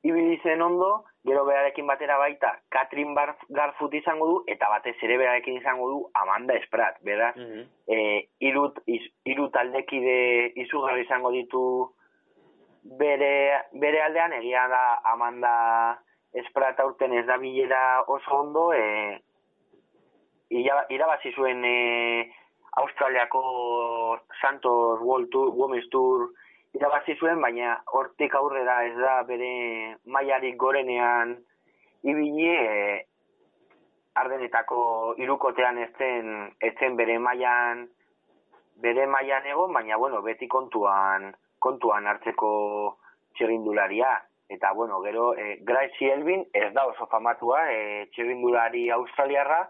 ibili 0.06 0.38
zen 0.42 0.62
ondo, 0.62 0.90
gero 1.26 1.44
berarekin 1.44 1.86
batera 1.86 2.18
baita 2.18 2.52
Katrin 2.70 3.14
Garfut 3.58 3.94
izango 3.94 4.28
du 4.30 4.36
eta 4.52 4.68
batez 4.70 4.94
ere 5.02 5.18
berarekin 5.18 5.58
izango 5.58 5.88
du 5.90 5.98
Amanda 6.22 6.54
Esprat, 6.54 6.98
beraz, 7.02 7.34
mm 7.36 7.50
-hmm. 7.50 7.66
eh 7.96 8.28
irut 8.40 8.78
hiru 9.24 9.48
taldekide 9.50 10.52
izugarri 10.64 11.02
izango 11.04 11.30
ditu 11.32 11.62
bere, 12.98 13.62
bere 13.72 14.02
aldean 14.02 14.32
egia 14.32 14.68
da 14.68 15.00
Amanda 15.12 15.98
Esprat 16.34 16.80
aurten 16.80 17.12
ez 17.12 17.26
da 17.26 17.36
bilera 17.38 18.04
oso 18.06 18.40
ondo, 18.40 18.72
eh 18.72 19.18
irabazi 20.88 21.32
zuen 21.32 21.64
eh 21.64 22.30
Australiako 22.76 24.18
Santos 24.40 25.00
World 25.00 25.30
Tour, 25.30 25.48
Women's 25.56 25.88
Tour 25.90 26.28
irabazi 26.76 27.16
zuen, 27.16 27.40
baina 27.40 27.76
hortik 27.98 28.34
aurrera 28.36 28.80
ez 28.84 28.94
da 28.98 29.20
bere 29.28 29.50
mailarik 30.04 30.56
gorenean 30.60 31.36
ibili 32.04 32.48
e, 32.52 33.06
ardenetako 34.20 35.14
irukotean 35.22 35.78
ez 35.84 35.90
zen, 35.98 36.96
bere 36.96 37.18
mailan 37.18 37.86
bere 38.82 39.06
mailan 39.08 39.46
egon, 39.48 39.72
baina 39.72 39.96
bueno, 39.96 40.20
beti 40.22 40.48
kontuan 40.48 41.32
kontuan 41.58 42.06
hartzeko 42.06 42.50
txerindularia. 43.36 44.12
Eta, 44.48 44.70
bueno, 44.72 45.00
gero, 45.02 45.32
e, 45.34 45.56
Gracie 45.66 46.12
Elvin 46.12 46.44
ez 46.54 46.68
da 46.74 46.84
oso 46.86 47.08
famatua 47.10 47.64
e, 47.72 48.06
txerindulari 48.14 48.84
australiarra, 48.94 49.64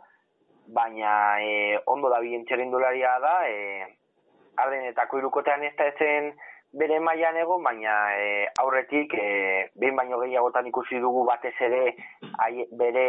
baina 0.66 1.12
e, 1.40 1.78
ondo 1.86 2.10
da 2.12 2.18
bien 2.20 2.44
txerindularia 2.44 3.14
da, 3.22 3.36
e, 3.48 3.86
ardenetako 4.60 5.22
irukotean 5.22 5.64
ez 5.64 5.72
da 5.78 5.88
ezen 5.94 6.34
bere 6.76 6.98
mailan 7.00 7.36
egon, 7.40 7.62
baina 7.64 7.94
e, 8.20 8.46
aurretik 8.60 9.14
e, 9.16 9.26
behin 9.80 9.96
baino 9.96 10.18
gehiagotan 10.20 10.66
ikusi 10.68 11.00
dugu 11.00 11.24
batez 11.28 11.54
ere 11.68 11.82
ai, 12.44 12.66
bere 12.82 13.06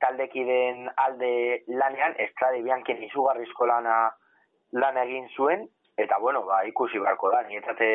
taldekiden 0.00 0.88
alde 1.04 1.30
lanean, 1.68 2.16
estrade 2.26 2.62
bianken 2.64 3.02
izugarrizko 3.08 3.68
lana 3.68 3.98
lan 4.80 5.00
egin 5.04 5.28
zuen, 5.36 5.66
eta 6.00 6.18
bueno, 6.18 6.42
ba, 6.48 6.62
ikusi 6.70 6.98
beharko 6.98 7.30
da, 7.34 7.42
nietzate 7.48 7.88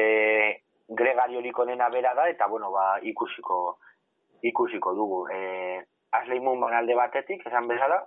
gregariorik 1.01 1.57
onena 1.59 1.89
bera 1.89 2.13
da, 2.15 2.29
eta 2.29 2.47
bueno, 2.47 2.71
ba, 2.71 2.99
ikusiko 3.01 3.79
ikusiko 4.45 4.93
dugu. 4.95 5.25
E, 5.33 5.81
Asley 6.15 6.39
Moon 6.39 6.73
alde 6.73 6.95
batetik, 6.95 7.41
esan 7.45 7.67
bezala, 7.67 7.99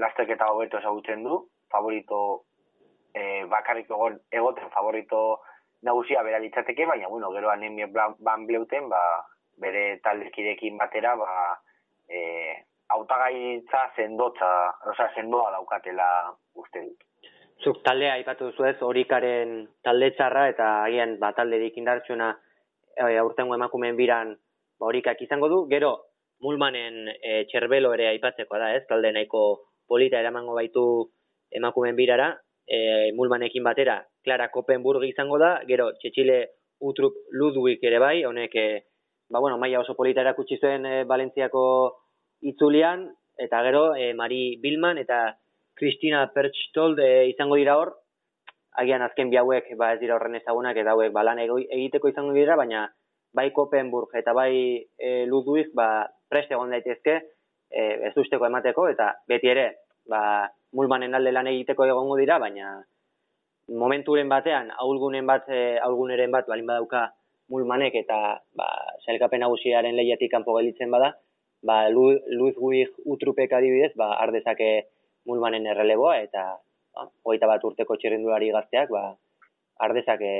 lasteketa 0.00 0.52
hobeto 0.52 0.78
ezagutzen 0.78 1.24
du, 1.24 1.42
favorito 1.72 2.44
e, 3.14 3.44
bakarrik 3.50 3.88
egoten 4.30 4.70
favorito 4.70 5.40
nagusia 5.82 6.22
bera 6.22 6.38
litzateke, 6.38 6.86
baina, 6.86 7.08
bueno, 7.08 7.30
gero 7.32 7.50
anemia 7.50 7.88
ban 7.92 8.46
bleuten, 8.46 8.88
ba, 8.88 9.00
bere 9.60 10.00
taldekidekin 10.04 10.76
batera, 10.80 11.14
ba, 11.16 11.30
e, 12.08 12.20
autagaitza 12.90 13.84
sendotza, 13.96 14.50
oza, 14.90 15.08
sendoa 15.14 15.50
daukatela 15.54 16.08
uste 16.54 16.82
dut. 16.84 17.06
Zuk 17.60 17.82
taldea 17.84 18.16
aipatu 18.16 18.50
duzu 18.50 18.66
ez, 18.70 18.76
horikaren 18.82 19.66
talde 19.84 20.10
txarra 20.16 20.46
eta 20.50 20.68
agian 20.86 21.18
ba, 21.20 21.32
talde 21.36 21.60
indartsuna 21.76 22.32
e, 22.96 23.16
aurtengo 23.20 23.54
emakumeen 23.54 23.96
biran 23.96 24.34
ba, 24.34 24.86
horikak 24.88 25.20
izango 25.22 25.48
du. 25.52 25.60
Gero, 25.68 25.92
mulmanen 26.40 27.06
e, 27.12 27.44
txerbelo 27.50 27.92
ere 27.94 28.08
aipatzeko 28.14 28.58
da 28.58 28.72
ez, 28.74 28.86
talde 28.88 29.12
nahiko 29.12 29.44
polita 29.86 30.18
eramango 30.18 30.54
baitu 30.56 30.84
emakumeen 31.52 31.96
birara, 31.98 32.32
e, 32.66 33.12
mulmanekin 33.16 33.64
batera, 33.64 34.00
Clara 34.24 34.50
Kopenburg 34.50 35.04
izango 35.08 35.38
da, 35.38 35.58
gero 35.68 35.90
Txetxile 35.98 36.40
Utrup 36.80 37.16
Ludwig 37.32 37.82
ere 37.84 37.98
bai, 38.02 38.24
honek, 38.24 38.54
e, 38.54 38.84
ba, 39.28 39.40
bueno, 39.40 39.58
maia 39.58 39.80
oso 39.80 39.94
polita 39.96 40.22
erakutsi 40.24 40.58
zuen 40.60 40.86
e, 40.86 40.94
Valentziako 41.04 41.64
itzulian, 42.50 43.08
eta 43.40 43.62
gero 43.64 43.94
e, 43.96 44.12
Mari 44.14 44.58
Bilman 44.62 45.00
eta 45.00 45.22
Kristina 45.76 46.26
Perchtold 46.34 47.00
e, 47.00 47.28
izango 47.32 47.56
dira 47.56 47.76
hor, 47.80 47.94
agian 48.80 49.02
azken 49.02 49.30
bi 49.30 49.38
hauek 49.40 49.72
ba, 49.78 49.94
ez 49.94 50.00
dira 50.00 50.16
horren 50.16 50.36
ezagunak 50.38 50.78
eta 50.78 50.94
hauek 50.94 51.12
ba, 51.14 51.24
lan 51.26 51.40
egiteko 51.42 52.10
izango 52.12 52.34
dira, 52.36 52.56
baina 52.60 52.86
bai 53.34 53.50
Kopenburg 53.54 54.14
eta 54.18 54.34
bai 54.36 54.52
e, 54.98 55.24
Ludwig 55.30 55.72
ba, 55.74 56.06
preste 56.30 56.54
egon 56.54 56.74
daitezke 56.74 57.16
e, 57.16 57.82
ez 58.10 58.14
usteko 58.18 58.46
emateko, 58.46 58.88
eta 58.92 59.12
beti 59.30 59.50
ere, 59.50 59.66
ba, 60.10 60.22
mulmanen 60.72 61.14
alde 61.14 61.32
lan 61.32 61.50
egiteko 61.50 61.86
egongo 61.86 62.16
dira, 62.20 62.38
baina 62.38 62.78
momenturen 63.82 64.28
batean, 64.28 64.70
aulgunen 64.84 65.26
bat, 65.26 65.48
e, 65.48 65.78
aulguneren 65.86 66.30
bat, 66.34 66.46
balin 66.50 66.66
badauka 66.66 67.06
mulmanek 67.50 67.96
eta 68.02 68.18
ba, 68.58 68.68
zelkapen 69.06 69.42
nagusiaren 69.44 69.96
lehiatik 69.98 70.30
kanpo 70.32 70.56
gelitzen 70.58 70.90
bada, 70.90 71.12
ba, 71.66 71.82
luz 71.90 72.54
guik 72.58 72.94
utrupek 73.04 73.52
adibidez, 73.58 73.92
ba, 73.98 74.12
ardezake 74.24 74.70
mulmanen 75.26 75.66
erreleboa, 75.72 76.16
eta 76.26 76.46
ba, 76.94 77.06
hogeita 77.24 77.50
bat 77.50 77.66
urteko 77.70 77.98
txerrendulari 77.98 78.50
gazteak, 78.54 78.90
ba, 78.94 79.04
ardezake 79.86 80.32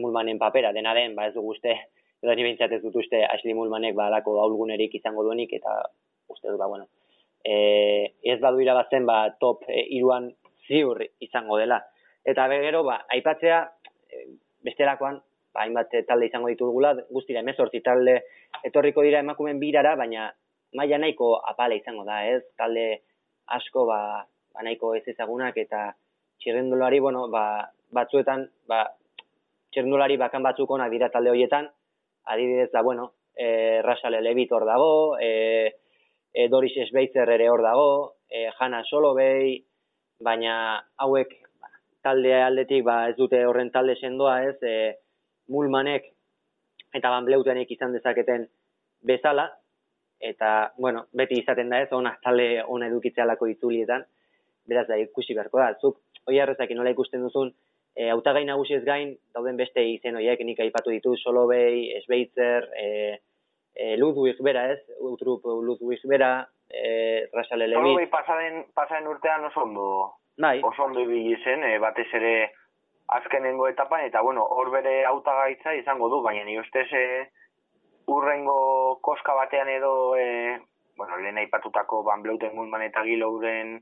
mulmanen 0.00 0.40
papera, 0.40 0.72
dena 0.72 0.94
den, 0.96 1.14
ba, 1.16 1.28
ez 1.28 1.34
du 1.34 1.44
guzte, 1.44 1.76
edo 2.24 2.34
ni 2.34 2.56
ez 2.56 2.82
dut 2.82 2.96
uste 2.96 3.20
Ashley 3.26 3.54
Mulmanek 3.54 3.94
ba, 3.94 4.06
alako 4.08 4.38
aulgunerik 4.40 4.94
izango 4.96 5.22
duenik, 5.26 5.52
eta 5.52 5.74
uste 6.32 6.48
du, 6.48 6.56
ba, 6.56 6.66
bueno, 6.66 6.86
e, 7.44 8.14
ez 8.22 8.40
badu 8.40 8.62
irabazten 8.64 9.06
ba, 9.06 9.36
top 9.40 9.68
e, 9.68 9.84
iruan 9.98 10.30
ziur 10.66 11.02
izango 11.20 11.58
dela. 11.60 11.82
Eta 12.24 12.48
begero, 12.48 12.82
ba, 12.88 13.02
aipatzea, 13.12 13.60
e, 14.08 14.24
bestelakoan, 14.64 15.20
ba, 15.52 15.66
hainbat 15.66 15.92
talde 16.08 16.30
izango 16.30 16.48
ditugula, 16.48 16.94
guztira 17.12 17.44
emezortzi 17.44 17.82
talde 17.84 18.22
etorriko 18.64 19.04
dira 19.04 19.20
emakumen 19.20 19.60
birara, 19.60 19.94
baina 20.00 20.30
maila 20.74 20.98
nahiko 20.98 21.36
apale 21.52 21.78
izango 21.78 22.06
da, 22.08 22.24
ez? 22.26 22.42
Talde 22.58 22.86
asko, 23.54 23.84
ba, 23.86 24.00
ba 24.54 24.64
nahiko 24.66 24.94
ez 24.96 25.04
ezagunak 25.12 25.58
eta 25.60 25.90
txirrendulari, 26.40 26.98
bueno, 27.04 27.28
ba, 27.30 27.68
batzuetan, 27.94 28.48
ba, 28.70 28.86
txirrendulari 29.70 30.16
bakan 30.18 30.42
batzuk 30.42 30.70
onak 30.70 30.90
dira 30.90 31.10
talde 31.12 31.30
horietan, 31.30 31.68
adibidez 32.24 32.70
da, 32.72 32.82
bueno, 32.82 33.12
e, 33.36 33.82
Rasale 33.82 34.20
Levitor 34.22 34.64
dago, 34.64 35.18
e, 35.20 35.74
e, 36.34 36.48
Doris 36.48 36.74
Esbeitzer 36.84 37.30
ere 37.30 37.48
hor 37.48 37.62
dago, 37.62 37.88
e, 38.28 38.48
Hanna 38.58 38.82
Solobei, 38.90 39.62
baina 40.20 40.54
hauek 40.98 41.32
ba, 41.62 41.70
talde 42.02 42.34
aldetik 42.42 42.84
ba, 42.84 43.04
ez 43.08 43.16
dute 43.16 43.44
horren 43.46 43.70
talde 43.70 43.94
sendoa 44.00 44.40
ez, 44.50 44.56
e, 44.62 44.74
mulmanek 45.54 46.10
eta 46.94 47.10
banbleutenek 47.10 47.70
izan 47.70 47.94
dezaketen 47.94 48.48
bezala, 49.06 49.46
eta, 50.24 50.72
bueno, 50.78 51.06
beti 51.12 51.38
izaten 51.42 51.70
da 51.70 51.82
ez, 51.84 51.90
ona 51.92 52.14
talde 52.22 52.64
ona 52.66 52.88
edukitzealako 52.90 53.50
itzulietan, 53.52 54.04
beraz 54.66 54.86
da 54.88 54.98
ikusi 54.98 55.36
beharko 55.36 55.60
da, 55.60 55.74
zuk, 55.80 56.00
oi 56.26 56.38
arrezak 56.40 56.72
nola 56.74 56.94
ikusten 56.94 57.22
duzun, 57.22 57.52
e, 57.94 58.08
autagai 58.10 58.44
nagusi 58.48 58.78
ez 58.78 58.84
gain, 58.86 59.14
dauden 59.34 59.58
beste 59.60 59.84
izen 59.86 60.16
oiek 60.18 60.40
nik 60.46 60.62
aipatu 60.64 60.94
ditu, 60.94 61.14
Solobei, 61.20 61.92
Esbeitzer, 62.00 62.70
e, 62.80 62.88
e, 63.74 63.96
Ludwig 63.96 64.40
bera 64.42 64.68
ez, 64.72 64.80
utrup 65.00 65.44
Ludwig 65.44 66.00
bera, 66.08 66.48
e, 66.68 67.28
Rasale 67.32 67.68
Levi. 67.68 67.94
Bai, 67.94 68.06
pasaren, 68.10 68.64
pasaren 68.74 69.08
urtean 69.10 69.44
oso 69.50 69.62
ondo, 69.62 69.86
bai. 70.38 70.60
oso 70.62 70.84
ondo 70.84 71.00
ibili 71.00 71.36
zen, 71.42 71.64
e, 71.64 71.78
batez 71.78 72.08
ere 72.14 72.34
azkenengo 73.14 73.68
etapan, 73.68 74.06
eta 74.08 74.22
bueno, 74.22 74.44
hor 74.44 74.70
bere 74.70 75.04
autagaitza 75.04 75.74
izango 75.74 76.08
du, 76.08 76.22
baina 76.22 76.44
ni 76.44 76.58
ustez 76.58 76.86
e, 76.92 77.04
urrengo 78.06 79.00
koska 79.02 79.34
batean 79.34 79.68
edo, 79.68 80.16
e, 80.16 80.60
bueno, 80.96 81.18
lehen 81.18 81.38
aipatutako 81.42 82.02
Van 82.04 82.22
Bleuten 82.22 82.54
Gulman 82.54 82.82
eta 82.86 83.02
Gilouren 83.02 83.80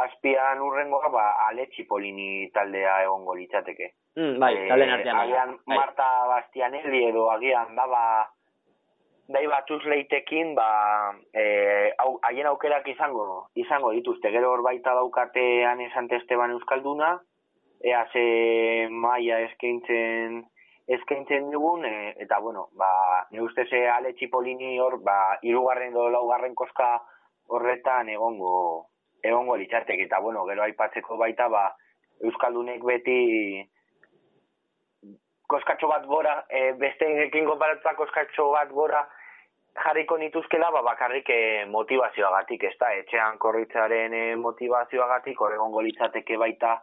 azpian 0.00 0.60
urrengoa, 0.62 1.08
ba, 1.10 1.24
aletxi 1.48 1.84
polini 1.88 2.50
taldea 2.54 3.00
egongo 3.02 3.34
litzateke. 3.34 3.94
Mm, 4.16 4.38
bai, 4.42 4.54
e, 4.56 4.68
artean. 4.70 5.16
Agian 5.24 5.56
bai. 5.64 5.78
Marta 5.78 6.06
Bastianelli 6.28 7.04
edo 7.08 7.30
agian 7.30 7.74
daba 7.74 8.28
dai 9.30 9.46
batuz 9.46 9.80
leitekin, 9.86 10.54
ba, 10.58 10.68
e, 11.32 11.92
hau, 12.02 12.18
haien 12.26 12.48
aukerak 12.50 12.86
izango, 12.90 13.46
izango 13.54 13.92
dituzte, 13.94 14.32
gero 14.34 14.50
hor 14.50 14.62
baita 14.66 14.94
daukatean 14.98 15.80
esan 15.86 16.08
Esteban 16.18 16.54
Euskalduna, 16.56 17.12
ea 17.86 18.04
ze 18.12 18.88
maia 18.90 19.38
eskaintzen 19.46 20.42
eskaintzen 20.90 21.50
dugun, 21.52 21.84
e, 21.86 22.14
eta 22.24 22.40
bueno, 22.42 22.68
ba, 22.74 22.90
ne 23.30 23.42
uste 23.42 23.66
ze 23.70 23.84
ale 23.88 24.12
txipolini 24.18 24.78
hor, 24.82 24.98
ba, 25.06 25.38
irugarren 25.46 25.94
do 25.94 26.08
laugarren 26.10 26.56
koska 26.58 26.96
horretan 27.46 28.10
egongo, 28.10 28.88
egongo 29.22 29.56
litzatek, 29.56 30.08
eta 30.08 30.18
bueno, 30.18 30.42
gero 30.50 30.66
aipatzeko 30.66 31.16
baita, 31.22 31.46
ba, 31.48 31.68
Euskaldunek 32.26 32.82
beti 32.84 33.62
koskatxo 35.48 35.88
bat 35.88 36.04
gora, 36.06 36.34
e, 36.50 36.72
beste 36.82 37.06
ekin 37.28 37.46
konparatuta 37.46 37.94
koskatxo 38.02 38.50
bat 38.52 38.74
gora 38.74 39.06
jarriko 39.78 40.18
nituzkela, 40.18 40.70
ba, 40.70 40.82
bakarrik 40.82 41.28
e, 41.30 41.40
motivazioagatik, 41.70 42.64
ez 42.64 42.76
da, 42.80 42.92
etxean 43.02 43.38
korritzaren 43.38 44.14
e, 44.14 44.24
motivazioagatik, 44.36 45.40
horregon 45.40 45.74
litzateke 45.84 46.36
baita, 46.36 46.78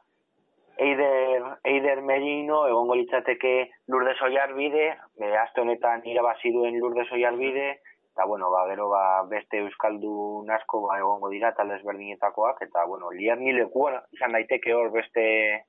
Eider, 0.78 1.44
Eider 1.66 2.02
Merino, 2.06 2.68
egongo 2.70 2.96
litzateke 2.96 3.54
Lourdes 3.90 4.22
Oiarbide, 4.22 4.92
e, 5.20 5.36
azte 5.36 5.62
honetan 5.62 6.06
irabazi 6.06 6.54
duen 6.54 6.78
Lourdes 6.80 7.12
Oiarbide, 7.12 7.80
eta 8.18 8.26
bueno, 8.26 8.50
ba, 8.50 8.64
gero 8.66 8.88
ba, 8.90 9.24
beste 9.30 9.60
euskaldu 9.62 10.44
nasko 10.46 10.82
ba, 10.88 10.96
egongo 10.98 11.30
dira 11.30 11.52
talde 11.54 11.76
ezberdinetakoak 11.78 12.64
eta 12.66 12.86
bueno, 12.90 13.12
liar 13.14 13.38
ni 13.38 13.54
lekua 13.54 13.92
izan 14.16 14.34
daiteke 14.34 14.74
hor 14.74 14.90
beste 14.90 15.26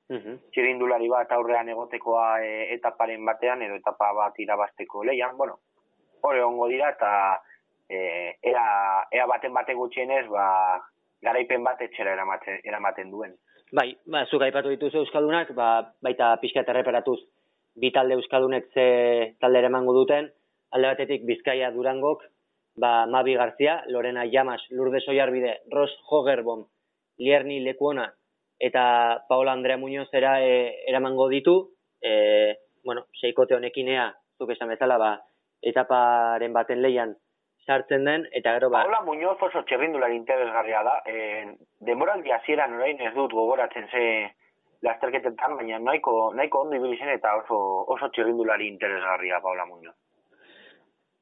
uh 0.09 0.33
txirindulari 0.49 1.09
bat 1.13 1.31
aurrean 1.37 1.69
egotekoa 1.69 2.41
e, 2.41 2.73
etaparen 2.73 3.21
batean 3.25 3.61
edo 3.61 3.77
etapa 3.77 4.09
bat 4.17 4.41
irabasteko 4.41 5.03
leian, 5.05 5.37
bueno, 5.37 5.59
hor 6.21 6.37
egongo 6.37 6.67
dira 6.67 6.91
eta 6.95 7.11
e, 7.89 7.99
ea, 8.41 8.65
ea 9.11 9.25
baten 9.27 9.53
bate 9.53 9.75
gutxienez 9.75 10.25
ba, 10.29 10.45
garaipen 11.21 11.63
bat 11.63 11.81
etxera 11.81 12.13
eramaten, 12.13 12.61
eramaten 12.63 13.11
duen. 13.11 13.35
Bai, 13.75 13.91
ba, 14.09 14.25
zuk 14.25 14.41
aipatu 14.41 14.71
dituzu 14.73 15.03
euskaldunak, 15.03 15.51
ba, 15.57 15.69
baita 16.01 16.35
pixka 16.41 16.63
erreperatuz 16.65 17.19
bi 17.79 17.91
talde 17.95 18.17
euskaldunek 18.17 18.69
ze 18.73 18.85
talde 19.39 19.59
ere 19.59 19.69
duten, 19.69 20.29
alde 20.71 20.87
batetik 20.87 21.25
Bizkaia 21.25 21.71
Durangok, 21.71 22.23
ba, 22.75 23.05
Mabi 23.05 23.35
Garzia, 23.35 23.83
Lorena 23.87 24.25
Llamas, 24.25 24.61
Lourdes 24.69 25.07
Oiarbide, 25.07 25.61
Ros 25.71 25.91
Hogerbom, 26.09 26.65
Lierni 27.17 27.59
Lekuona, 27.59 28.13
eta 28.59 29.23
Paola 29.27 29.53
Andrea 29.53 29.77
Muñoz 29.77 30.09
era, 30.13 30.41
e, 30.43 30.83
eramango 30.87 31.27
ditu, 31.29 31.71
e, 32.01 32.57
bueno, 32.83 33.05
seikote 33.19 33.55
honekinea, 33.55 34.13
zuk 34.37 34.51
esan 34.51 34.69
bezala, 34.69 34.97
ba, 34.97 35.11
etaparen 35.61 36.53
baten 36.53 36.81
leian 36.81 37.15
sartzen 37.69 38.05
den, 38.05 38.25
eta 38.33 38.55
gero 38.57 38.69
ba... 38.73 38.83
Paola 38.83 39.01
Muñoz 39.05 39.37
oso 39.45 39.61
txerrindulari 39.67 40.15
interesgarria 40.17 40.81
da, 40.83 40.95
e, 41.05 41.55
demoraldi 41.85 42.31
hasieran 42.33 42.73
orain 42.77 43.01
ez 43.01 43.13
dut 43.13 43.33
gogoratzen 43.35 43.89
ze 43.91 44.03
lasterketetan, 44.85 45.57
baina 45.59 45.79
nahiko, 45.83 46.31
nahiko 46.33 46.63
ondo 46.65 46.79
ibili 46.79 46.97
zen 46.97 47.11
eta 47.13 47.35
oso, 47.43 47.59
oso 47.95 48.09
txerrindulari 48.15 48.67
interesgarria 48.67 49.41
Paola 49.43 49.67
Muñoz. 49.69 49.95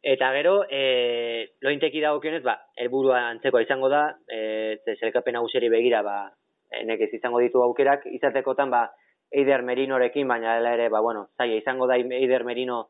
Eta 0.08 0.30
gero, 0.38 0.62
e, 0.70 1.58
lointeki 1.66 2.00
dagokionez, 2.00 2.44
ba, 2.46 2.56
helburua 2.78 3.26
antzeko 3.34 3.60
izango 3.60 3.90
da, 3.92 4.04
e, 4.30 4.78
ze 4.86 4.96
zelkapen 5.02 5.36
naguseri 5.36 5.72
begira, 5.74 6.04
ba, 6.06 6.20
ez 6.70 7.14
izango 7.14 7.42
ditu 7.44 7.64
aukerak, 7.64 8.06
izatekotan, 8.20 8.72
ba, 8.72 8.88
Eider 9.32 9.66
Merinorekin, 9.68 10.28
baina 10.28 10.56
dela 10.56 10.78
ere, 10.78 10.88
ba, 10.88 11.02
bueno, 11.04 11.28
zaila 11.36 11.58
izango 11.60 11.88
da 11.88 11.98
Eider 11.98 12.46
Merino 12.48 12.86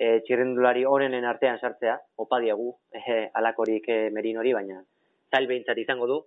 e, 0.00 0.20
txirrendulari 0.24 0.86
horrenen 0.88 1.26
artean 1.28 1.60
sartzea, 1.60 1.98
opa 2.24 2.40
diegu, 2.40 2.72
e, 2.96 3.26
alakorik 3.36 3.88
e, 3.92 3.98
Merinori, 4.16 4.54
baina 4.56 4.80
zail 5.30 5.48
behintzat 5.50 5.78
izango 5.82 6.08
du. 6.08 6.20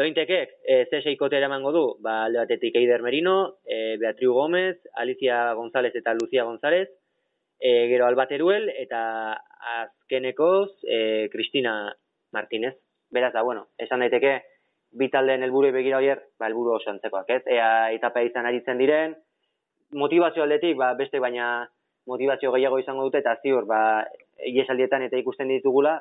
Lointekek, 0.00 0.54
e, 0.64 0.78
ze 0.88 1.02
seikote 1.02 1.36
eramango 1.36 1.74
du, 1.76 1.82
ba, 2.00 2.22
alde 2.24 2.40
batetik 2.40 2.78
Eider 2.80 3.04
Merino, 3.04 3.58
e, 3.68 3.98
Beatriu 4.00 4.32
Gomez, 4.32 4.78
Alicia 4.96 5.52
González 5.58 5.92
eta 6.00 6.14
Lucia 6.16 6.46
González, 6.48 6.88
e, 7.60 7.74
gero 7.92 8.06
Albateruel 8.06 8.70
eta 8.72 9.02
azkenekoz 9.74 10.70
e, 10.88 11.28
Cristina 11.30 11.92
Martínez. 12.32 12.78
Beraz 13.12 13.34
da, 13.36 13.42
bueno, 13.44 13.68
esan 13.76 14.00
daiteke, 14.00 14.38
bi 14.96 15.10
taldeen 15.12 15.44
helburu 15.44 15.68
begira 15.76 16.00
hoier, 16.00 16.24
ba, 16.40 16.48
helburu 16.48 16.78
oso 16.78 16.88
antzekoak, 16.90 17.28
ez? 17.36 17.42
Ea 17.44 17.92
etapa 17.92 18.24
izan 18.24 18.48
aritzen 18.48 18.80
diren, 18.80 19.14
motivazio 19.92 20.46
aldetik, 20.46 20.78
ba, 20.80 20.94
beste 20.96 21.20
baina 21.20 21.68
motivazio 22.06 22.52
gehiago 22.52 22.78
izango 22.82 23.04
dute, 23.06 23.22
eta 23.22 23.36
ziur, 23.42 23.66
ba, 23.66 23.80
iesaldietan 24.48 25.06
eta 25.06 25.20
ikusten 25.20 25.48
ditugula, 25.52 26.00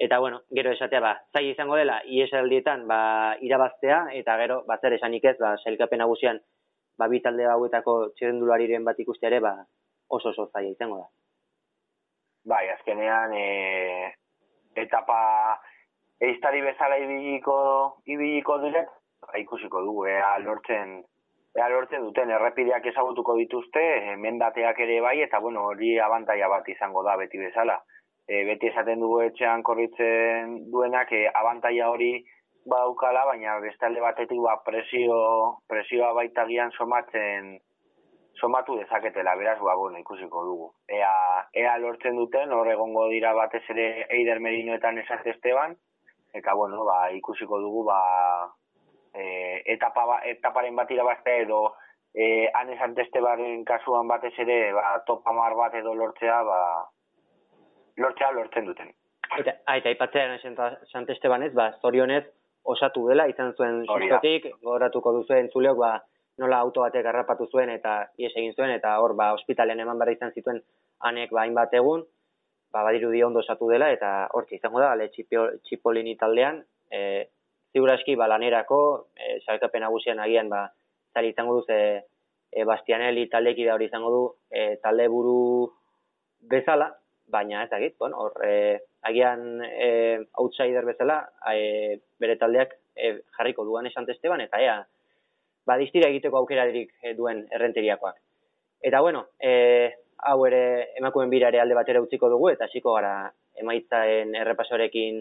eta 0.00 0.18
bueno, 0.18 0.42
gero 0.56 0.72
esatea, 0.72 1.00
ba, 1.00 1.12
zai 1.32 1.50
izango 1.50 1.76
dela, 1.76 2.00
iesaldietan, 2.06 2.86
ba, 2.88 3.00
irabaztea, 3.40 4.06
eta 4.20 4.36
gero, 4.40 4.62
ba, 4.68 4.78
zer 4.80 4.96
esanik 4.96 5.26
ez, 5.32 5.36
ba, 5.40 5.56
selkapen 5.64 6.00
nagusian, 6.02 6.40
ba, 6.98 7.08
bi 7.08 7.20
talde 7.24 7.48
hauetako 7.48 7.96
txirendulariren 8.16 8.86
bat 8.86 9.00
ikusteare, 9.02 9.40
ba, 9.44 9.56
oso 10.08 10.32
oso 10.32 10.48
zaila 10.52 10.72
izango 10.72 11.02
da. 11.02 11.08
Bai, 12.50 12.64
azkenean 12.72 13.34
e, 13.36 13.44
etapa 14.80 15.20
eiztari 16.20 16.62
bezala 16.64 16.96
ibiliko, 17.00 17.56
ibiliko 18.06 18.58
direk, 18.64 18.88
ba, 19.26 19.38
ikusiko 19.42 19.82
dugu, 19.84 20.06
ea 20.08 20.36
lortzen, 20.44 21.00
ea 21.58 21.68
lortzen 21.68 22.04
duten 22.06 22.30
errepideak 22.30 22.84
ezagutuko 22.92 23.34
dituzte, 23.38 23.82
mendateak 24.24 24.78
ere 24.86 25.00
bai, 25.02 25.16
eta 25.26 25.40
bueno, 25.42 25.64
hori 25.72 25.96
abantaia 25.98 26.48
bat 26.48 26.68
izango 26.68 27.02
da 27.02 27.16
beti 27.18 27.40
bezala. 27.42 27.80
E, 28.28 28.44
beti 28.46 28.68
esaten 28.70 29.00
dugu 29.02 29.22
etxean 29.24 29.64
korritzen 29.66 30.60
duenak, 30.70 31.10
e, 31.12 31.24
abantaia 31.42 31.88
hori 31.90 32.12
baukala, 32.70 33.24
baina 33.26 33.58
bestalde 33.64 34.00
batetik 34.04 34.38
ba, 34.44 34.60
presio, 34.66 35.18
presioa 35.68 36.12
baita 36.14 36.46
gian 36.46 36.70
somatzen, 36.78 37.56
somatu 38.38 38.76
dezaketela, 38.78 39.34
beraz, 39.36 39.58
ba, 39.58 39.74
bueno, 39.74 39.98
ikusiko 39.98 40.44
dugu. 40.46 40.70
Ea, 40.88 41.10
ea 41.64 41.76
lortzen 41.82 42.16
duten, 42.16 42.54
hor 42.54 42.70
egongo 42.70 43.08
dira 43.10 43.34
batez 43.34 43.64
ere 43.74 44.06
Eider 44.08 44.38
Merinoetan 44.40 45.02
esaz 45.02 45.20
Esteban, 45.34 45.74
eta, 46.32 46.54
bueno, 46.54 46.84
ba, 46.86 47.10
ikusiko 47.18 47.58
dugu, 47.60 47.84
ba, 47.90 48.00
e, 49.14 49.62
etapa, 49.74 50.06
ba, 50.06 50.18
etaparen 50.30 50.76
bat 50.76 50.90
irabazte 50.90 51.36
edo, 51.42 51.62
e, 52.14 52.48
han 52.54 52.72
esan 52.74 52.96
Estebanen 52.98 53.64
kasuan 53.64 54.08
batez 54.08 54.34
ere, 54.38 54.72
ba, 54.72 55.00
topamar 55.06 55.54
bat 55.58 55.74
edo 55.74 55.94
lortzea, 55.94 56.42
ba, 56.42 56.60
lortzea 57.96 58.30
lortzen 58.32 58.66
duten. 58.66 58.92
Eta, 59.38 59.54
aita, 59.66 59.90
ipatzean 59.90 60.38
Sant 60.90 61.10
Estebanez, 61.10 61.52
ba, 61.54 61.72
zorionez, 61.80 62.24
osatu 62.64 63.06
dela, 63.08 63.26
izan 63.30 63.54
zuen 63.56 63.84
sustotik, 63.86 64.50
goratuko 64.62 65.12
duzuen 65.20 65.48
zuleok, 65.52 65.78
ba, 65.78 65.98
nola 66.40 66.60
auto 66.64 66.84
batek 66.84 67.04
garrapatu 67.04 67.46
zuen 67.52 67.70
eta 67.74 67.96
ies 68.20 68.32
egin 68.32 68.54
zuen 68.56 68.72
eta 68.76 68.94
hor 69.02 69.14
ba 69.18 69.32
ospitalean 69.36 69.82
eman 69.84 70.00
behar 70.00 70.14
izan 70.14 70.32
zituen 70.36 70.62
anek 71.10 71.34
ba 71.36 71.44
hainbat 71.44 71.76
egun 71.80 72.04
ba 72.72 72.84
badirudi 72.86 73.22
ondo 73.26 73.42
osatu 73.44 73.68
dela 73.72 73.90
eta 73.96 74.10
hortzi 74.38 74.56
izango 74.60 74.80
da 74.82 74.92
ale 74.94 75.10
txipolini 75.12 76.16
taldean 76.22 76.62
e, 76.90 77.00
ziuraski 77.72 78.16
ba 78.16 78.28
lanerako 78.28 78.80
e, 79.16 79.40
salkapen 79.46 79.84
nagusian 79.86 80.20
agian 80.20 80.48
ba 80.48 80.68
zari 81.14 81.30
izango 81.30 81.54
du 81.58 81.62
ze 81.66 81.78
e, 82.52 82.64
Bastianelli 82.64 83.28
taldeki 83.28 83.64
da 83.64 83.74
hori 83.74 83.86
izango 83.86 84.10
du 84.10 84.22
e, 84.50 84.76
talde 84.82 85.08
buru 85.08 85.70
bezala 86.40 86.90
baina 87.26 87.64
ez 87.64 87.70
dakit 87.70 87.98
bueno 87.98 88.16
hor 88.16 88.44
e, 88.44 88.78
agian 89.02 89.62
e, 89.64 89.90
outsider 90.42 90.84
bezala 90.84 91.20
e, 91.54 92.00
bere 92.18 92.36
taldeak 92.36 92.74
e, 92.96 93.20
jarriko 93.36 93.64
duan 93.64 93.86
esan 93.86 94.08
Esteban 94.10 94.40
eta 94.40 94.60
ea 94.60 94.80
ba, 95.70 95.76
distira 95.78 96.08
egiteko 96.10 96.40
aukerarik 96.42 96.92
eh, 97.02 97.14
duen 97.16 97.44
errenteriakoak. 97.54 98.16
Eta 98.90 99.00
bueno, 99.04 99.26
e, 99.38 99.52
hau 100.30 100.38
ere 100.48 100.62
emakumen 100.98 101.30
birare 101.32 101.60
alde 101.60 101.76
batera 101.78 102.02
utziko 102.02 102.30
dugu, 102.32 102.50
eta 102.54 102.66
hasiko 102.68 102.96
gara 102.96 103.14
emaitzaen 103.60 104.34
errepasorekin 104.42 105.20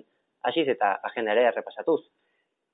hasiz 0.50 0.68
eta 0.76 0.96
agenda 1.12 1.36
ere 1.36 1.50
errepasatuz. 1.52 2.02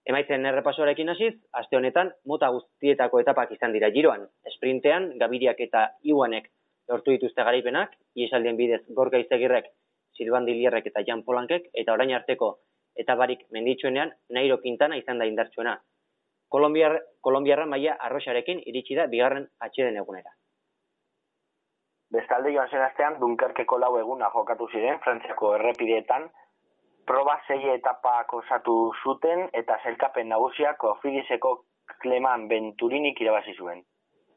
Emaitzen 0.05 0.45
errepasorekin 0.45 1.09
hasiz, 1.09 1.33
aste 1.59 1.77
honetan, 1.77 2.11
mota 2.29 2.51
guztietako 2.53 3.23
etapak 3.23 3.55
izan 3.55 3.73
dira 3.73 3.89
giroan. 3.95 4.27
Esprintean, 4.51 5.09
gabiriak 5.21 5.63
eta 5.65 5.87
iuanek 6.05 6.51
lortu 6.89 7.15
dituzte 7.15 7.43
garaipenak, 7.47 7.95
iesaldien 8.15 8.57
bidez 8.59 8.83
gorka 8.99 9.17
izegirrek, 9.17 9.71
Silvan 10.15 10.45
Dilierrek 10.45 10.85
eta 10.91 11.01
Jan 11.07 11.23
Polankek, 11.25 11.71
eta 11.73 11.93
orain 11.97 12.13
arteko 12.13 12.51
eta 12.95 13.15
barik 13.19 13.41
menditsuenean, 13.51 14.13
Nairo 14.31 14.61
Quintana 14.61 14.97
izan 14.97 15.19
da 15.19 15.25
indartsuena. 15.27 15.75
Kolombiar, 16.53 16.99
Kolombiarra 17.25 17.65
maia 17.65 17.97
arroxarekin 18.07 18.61
iritsi 18.71 18.95
da 18.95 19.07
bigarren 19.11 19.47
atxeden 19.59 19.97
egunera. 19.99 20.31
Bestalde 22.15 22.53
joan 22.53 22.69
zen 22.69 22.85
astean, 22.85 23.17
Dunkerkeko 23.19 23.79
lau 23.81 23.95
eguna 23.99 24.29
jokatu 24.31 24.69
ziren, 24.71 25.01
Frantziako 25.03 25.55
errepideetan, 25.57 26.29
proba 27.05 27.37
zei 27.47 27.61
etapak 27.75 28.33
osatu 28.33 28.91
zuten 29.03 29.49
eta 29.53 29.77
zelkapen 29.83 30.29
nagusiak 30.29 30.83
ofidizeko 30.83 31.51
Kleman 32.01 32.47
Benturinik 32.49 33.21
irabazi 33.21 33.53
zuen. 33.53 33.83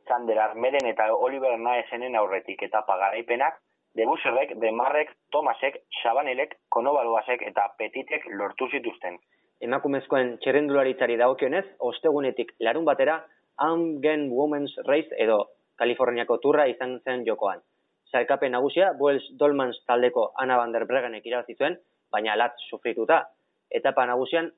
Zander 0.08 0.38
Armeren 0.38 0.86
eta 0.88 1.08
Oliver 1.14 1.56
Naesenen 1.58 2.16
aurretik 2.16 2.62
etapa 2.62 2.96
garaipenak, 2.96 3.58
Debuserrek, 3.96 4.54
Demarrek, 4.60 5.10
Tomasek, 5.32 5.80
Sabanelek, 6.02 6.54
Konobaloasek 6.68 7.42
eta 7.48 7.64
Petitek 7.78 8.28
lortu 8.40 8.68
zituzten. 8.70 9.16
Emakumezkoen 9.64 10.36
txerrendularitzari 10.44 11.16
dagokionez, 11.18 11.64
ostegunetik 11.90 12.52
larun 12.60 12.84
batera, 12.86 13.18
Amgen 13.58 14.28
Women's 14.30 14.76
Race 14.86 15.10
edo 15.18 15.40
Kaliforniako 15.80 16.38
turra 16.44 16.68
izan 16.70 16.98
zen 17.04 17.24
jokoan. 17.26 17.64
Zalkapen 18.12 18.54
nagusia, 18.54 18.92
Buels 18.98 19.24
Dolmans 19.40 19.80
taldeko 19.86 20.30
Ana 20.36 20.56
van 20.60 20.72
der 20.72 20.86
Bregenek 20.86 21.26
irabazi 21.26 21.56
zuen, 21.58 21.76
baina 22.12 22.36
lat 22.36 22.56
sufrituta. 22.68 23.22
Etapa 23.70 24.06
nagusian, 24.06 24.50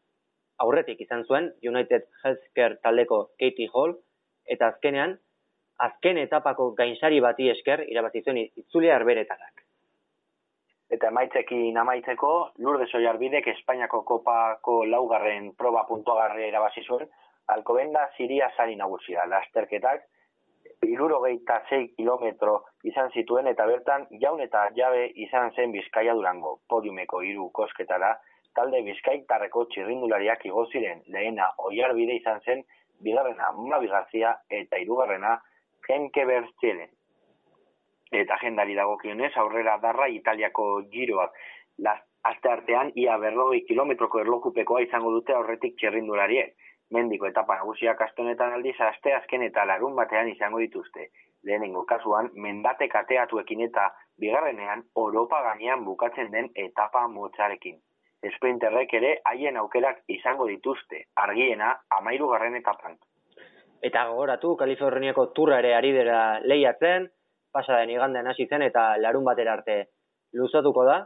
aurretik 0.62 1.01
izan 1.01 1.24
zuen, 1.24 1.51
United 1.66 2.07
Healthcare 2.22 2.78
taldeko 2.84 3.30
Katie 3.40 3.70
Hall, 3.72 3.96
eta 4.46 4.70
azkenean, 4.74 5.16
azken 5.80 6.20
etapako 6.20 6.70
gainsari 6.78 7.20
bati 7.24 7.48
esker 7.51 7.86
irabazi 7.88 8.22
zuen 8.22 8.38
itzulea 8.44 8.96
arberetarrak. 9.01 9.64
Eta 10.90 11.09
emaitzekin 11.14 11.76
amaitzeko, 11.78 12.30
Lurde 12.66 12.86
Soiarbidek 12.90 13.46
Espainiako 13.53 14.03
kopako 14.09 14.80
laugarren 14.90 15.53
proba 15.59 15.84
puntuagarri 15.88 16.48
irabazi 16.48 16.82
zuen, 16.82 17.07
Alkobenda 17.51 18.09
Siria 18.16 18.51
sari 18.57 18.76
nagusia, 18.78 19.26
lasterketak, 19.26 20.03
iruro 21.01 21.20
geita 21.24 21.61
kilometro 21.97 22.55
izan 22.85 23.11
zituen 23.12 23.47
eta 23.47 23.66
bertan 23.66 24.07
jaun 24.22 24.41
eta 24.41 24.66
jabe 24.76 25.07
izan 25.26 25.53
zen 25.57 25.72
Bizkaia 25.72 26.14
durango, 26.14 26.59
podiumeko 26.68 27.22
iru 27.22 27.51
kosketara, 27.53 28.16
talde 28.55 28.83
Bizkaitarreko 28.83 29.64
txirrindulariak 29.72 30.45
igo 30.47 30.66
ziren 30.72 31.03
lehena 31.07 31.51
oiarbide 31.68 32.16
izan 32.20 32.41
zen, 32.45 32.64
bigarrena 33.01 33.53
Mabi 33.53 33.89
Garzia 33.89 34.35
eta 34.51 34.81
hirugarrena 34.83 35.39
Henke 35.89 36.24
Bertzielen. 36.26 36.91
Eta 38.12 38.37
jendari 38.43 38.74
dagokionez, 38.74 39.33
aurrera 39.37 39.78
darra 39.83 40.09
Italiako 40.09 40.83
giroak. 40.93 41.35
Aste 42.31 42.51
artean, 42.53 42.91
ia 43.01 43.16
berrogei 43.18 43.62
kilometroko 43.64 44.20
erlokupekoa 44.20 44.83
izango 44.85 45.11
dute 45.14 45.33
aurretik 45.33 45.78
txerrindulariek. 45.81 46.53
Mendiko 46.91 47.28
etapa 47.28 47.55
nagusiak 47.61 48.01
astonetan 48.03 48.53
aldiz, 48.57 48.74
aste 48.82 49.12
azken 49.14 49.45
eta 49.47 49.64
larun 49.64 49.95
batean 49.95 50.28
izango 50.28 50.59
dituzte. 50.59 51.11
Lehenengo 51.47 51.84
kasuan, 51.86 52.30
mendate 52.34 52.88
kateatuekin 52.91 53.62
eta 53.68 53.84
bigarrenean, 54.20 54.82
Europa 55.03 55.43
gainean 55.45 55.84
bukatzen 55.84 56.32
den 56.32 56.51
etapa 56.64 57.07
motzarekin. 57.12 57.78
Esprinterrek 58.30 58.93
ere 58.99 59.12
haien 59.30 59.57
aukerak 59.57 60.03
izango 60.16 60.49
dituzte, 60.51 61.05
argiena 61.16 61.70
amairu 61.99 62.28
garren 62.32 62.59
etapan. 62.59 62.99
Eta 63.80 64.05
gogoratu, 64.11 64.57
Kaliforniako 64.61 65.28
turra 65.36 65.61
ere 65.62 65.72
ari 65.76 65.95
dira 65.97 66.18
lehiatzen, 66.43 67.07
pasaden 67.55 67.95
igandean 67.95 68.26
hasi 68.28 68.47
zen 68.47 68.66
eta 68.66 68.97
larun 68.99 69.24
batera 69.24 69.55
arte 69.57 69.78
luzatuko 70.34 70.84
da, 70.84 70.99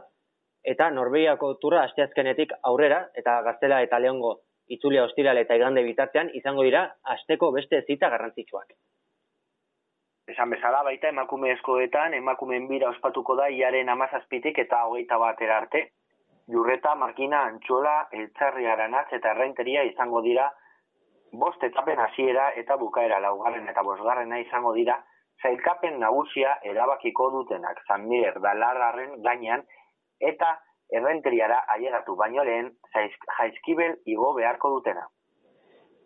eta 0.65 0.89
Norbegiako 0.97 1.53
turra 1.61 1.85
asteazkenetik 1.85 2.57
aurrera, 2.63 3.05
eta 3.15 3.37
gaztela 3.45 3.79
eta 3.85 4.01
leongo 4.01 4.35
itzulia 4.67 5.03
ostirale 5.05 5.45
eta 5.45 5.55
igande 5.55 5.83
bitartean, 5.83 6.29
izango 6.33 6.63
dira 6.63 6.85
asteko 7.15 7.51
beste 7.51 7.81
zita 7.87 8.09
garrantzitsuak. 8.09 8.73
Esan 10.33 10.49
bezala 10.49 10.81
baita 10.83 11.11
emakumezkoetan, 11.13 12.15
emakumeen 12.17 12.67
bira 12.67 12.89
ospatuko 12.89 13.35
da 13.37 13.47
iaren 13.53 13.89
amazazpitik 13.93 14.57
eta 14.63 14.81
hogeita 14.87 15.19
batera 15.21 15.59
arte, 15.61 15.83
jurreta, 16.51 16.95
makina, 16.95 17.43
antxola, 17.51 18.07
eltzarri 18.11 18.65
eta 18.65 19.31
erreinteria 19.31 19.83
izango 19.83 20.21
dira 20.21 20.51
bost 21.31 21.63
etapen 21.63 21.99
hasiera 21.99 22.51
eta 22.55 22.77
bukaera. 22.77 23.19
Laugarren 23.19 23.67
eta 23.69 23.83
bosgarrena 23.83 24.39
izango 24.39 24.73
dira, 24.73 24.97
zailkapen 25.41 25.99
nagusia 25.99 26.57
erabakiko 26.63 27.29
dutenak. 27.31 27.81
Zanmier 27.87 28.39
dalarraren 28.41 29.21
gainean 29.21 29.63
eta 30.19 30.59
errenteriara 30.91 31.59
ailegatu 31.75 32.15
baino 32.15 32.43
lehen 32.43 32.71
jaizkibel 32.93 33.97
igo 34.05 34.33
beharko 34.37 34.69
dutena. 34.77 35.07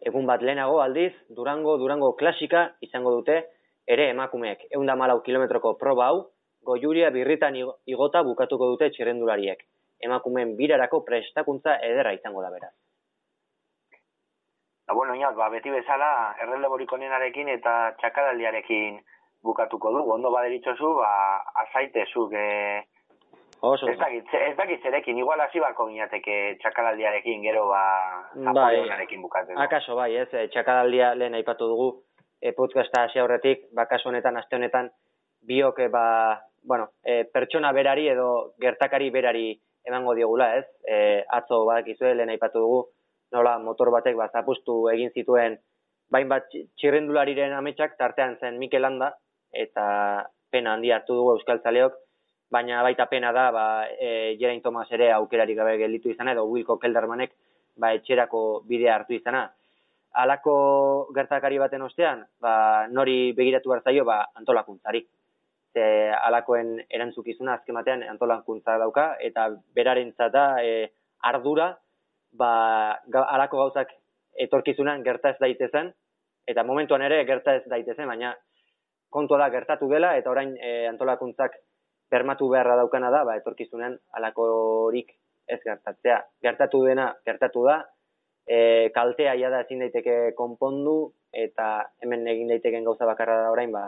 Egun 0.01 0.25
bat 0.25 0.41
lehenago 0.41 0.79
aldiz, 0.81 1.13
Durango, 1.29 1.77
Durango 1.77 2.13
klasika 2.15 2.69
izango 2.81 3.11
dute, 3.17 3.41
ere 3.87 4.09
emakumeek, 4.13 4.69
eunda 4.71 4.95
malau 4.95 5.19
kilometroko 5.25 5.73
proba 5.77 6.07
hau, 6.11 6.19
goiuria 6.63 7.09
birritan 7.11 7.57
igota 7.87 8.23
bukatuko 8.23 8.69
dute 8.73 8.89
txirrendulariek. 8.95 9.65
Emakumeen 9.99 10.55
birarako 10.55 11.01
prestakuntza 11.07 11.75
ederra 11.83 12.13
izango 12.15 12.41
da 12.41 12.51
beraz. 12.53 12.71
Ba, 14.87 14.95
bueno, 14.95 15.13
inaz, 15.13 15.35
ba, 15.35 15.49
beti 15.53 15.69
bezala, 15.69 16.35
erreleborik 16.41 16.91
onenarekin 16.95 17.51
eta 17.53 17.73
txakaraldiarekin 17.99 19.01
bukatuko 19.43 19.91
du. 19.93 20.05
Ondo 20.15 20.31
baderitzozu, 20.33 20.93
ba, 21.01 21.11
azaitezuk, 21.65 22.33
e, 22.33 22.47
Oso. 23.61 23.89
Ez 23.91 23.97
dakit, 23.99 24.27
ez 24.33 24.55
dakit 24.57 24.83
zerekin, 24.83 25.17
igual 25.19 25.41
hasi 25.43 25.59
bako 25.59 25.89
ginateke 25.89 26.57
txakalaldiarekin, 26.61 27.41
gero 27.43 27.65
ba, 27.67 27.81
zapoionarekin 28.33 29.21
bukatzen. 29.21 29.57
Akaso, 29.59 29.97
bai, 29.99 30.13
ez, 30.15 30.29
eh, 30.33 30.47
txakalaldia 30.53 31.13
lehen 31.15 31.35
aipatu 31.35 31.67
dugu, 31.67 31.89
e, 32.41 32.53
podcasta 32.55 33.03
hasi 33.03 33.19
aurretik, 33.19 33.67
bakaso 33.75 34.09
honetan, 34.09 34.37
aste 34.39 34.55
honetan, 34.55 34.87
biok, 35.43 35.81
ba, 35.91 36.05
bueno, 36.63 36.87
e, 37.03 37.25
pertsona 37.33 37.73
berari 37.75 38.07
edo 38.07 38.53
gertakari 38.61 39.09
berari 39.09 39.49
emango 39.83 40.15
diogula, 40.15 40.53
ez? 40.55 40.65
E, 40.87 41.25
atzo, 41.27 41.65
bak, 41.67 41.87
izue, 41.91 42.15
lehen 42.15 42.31
aipatu 42.31 42.63
dugu, 42.63 42.79
nola 43.31 43.57
motor 43.61 43.91
batek 43.93 44.17
bat 44.17 44.33
zapustu 44.33 44.87
egin 44.93 45.11
zituen 45.13 45.57
bain 46.13 46.29
bat 46.29 46.47
txirrendulariren 46.49 47.53
ametsak 47.53 47.97
tartean 47.97 48.37
zen 48.41 48.57
Mikel 48.61 48.81
Landa 48.85 49.13
eta 49.53 49.85
pena 50.51 50.73
handi 50.73 50.91
hartu 50.93 51.17
dugu 51.17 51.35
Euskal 51.37 51.61
Zaleok 51.61 51.97
baina 52.49 52.81
baita 52.83 53.05
pena 53.05 53.31
da 53.31 53.51
ba, 53.51 53.65
e, 53.87 54.35
Jerain 54.39 54.61
Tomas 54.61 54.89
ere 54.91 55.11
aukerari 55.13 55.55
gabe 55.55 55.77
gelditu 55.77 56.09
izana 56.09 56.33
edo 56.33 56.47
Wilko 56.49 56.79
Keldermanek 56.79 57.35
ba, 57.77 57.93
etxerako 57.93 58.63
bidea 58.67 58.95
hartu 58.95 59.13
izana. 59.13 59.45
Alako 60.19 60.55
gertakari 61.13 61.59
baten 61.61 61.85
ostean 61.85 62.25
ba, 62.41 62.87
nori 62.89 63.31
begiratu 63.37 63.73
hartzaio 63.73 64.05
ba, 64.05 64.23
antolakuntzari. 64.41 65.05
Ze 65.73 65.83
alakoen 66.17 66.79
erantzukizuna 66.89 67.59
azken 67.59 67.77
batean 67.77 68.01
antolakuntza 68.09 68.79
dauka 68.81 69.11
eta 69.21 69.51
berarentzat 69.77 70.33
da 70.33 70.45
e, 70.65 70.89
ardura 71.21 71.75
ba, 72.33 72.51
alako 73.21 73.65
gauzak 73.65 73.93
etorkizunan 74.39 75.03
gerta 75.03 75.33
ez 75.33 75.39
daitezen, 75.39 75.91
eta 76.47 76.63
momentuan 76.63 77.03
ere 77.05 77.23
gerta 77.27 77.55
ez 77.59 77.65
daitezen, 77.69 78.07
baina 78.07 78.33
kontua 79.09 79.37
da 79.41 79.49
gertatu 79.53 79.89
dela, 79.89 80.15
eta 80.17 80.31
orain 80.31 80.55
e, 80.57 80.87
antolakuntzak 80.89 81.57
permatu 82.09 82.49
beharra 82.49 82.75
daukana 82.79 83.11
da, 83.13 83.23
ba, 83.25 83.37
etorkizunan 83.39 83.97
alakorik 84.17 85.13
ez 85.47 85.59
gertatzea. 85.63 86.19
Gertatu 86.43 86.83
dena, 86.85 87.09
gertatu 87.25 87.63
da, 87.65 87.79
e, 88.45 88.89
kaltea 88.95 89.35
ia 89.37 89.49
da 89.53 89.63
ezin 89.65 89.85
daiteke 89.85 90.33
konpondu, 90.37 91.13
eta 91.33 91.89
hemen 92.01 92.27
egin 92.27 92.49
daiteken 92.53 92.87
gauza 92.87 93.05
bakarra 93.09 93.37
da 93.43 93.51
orain, 93.53 93.71
ba, 93.73 93.87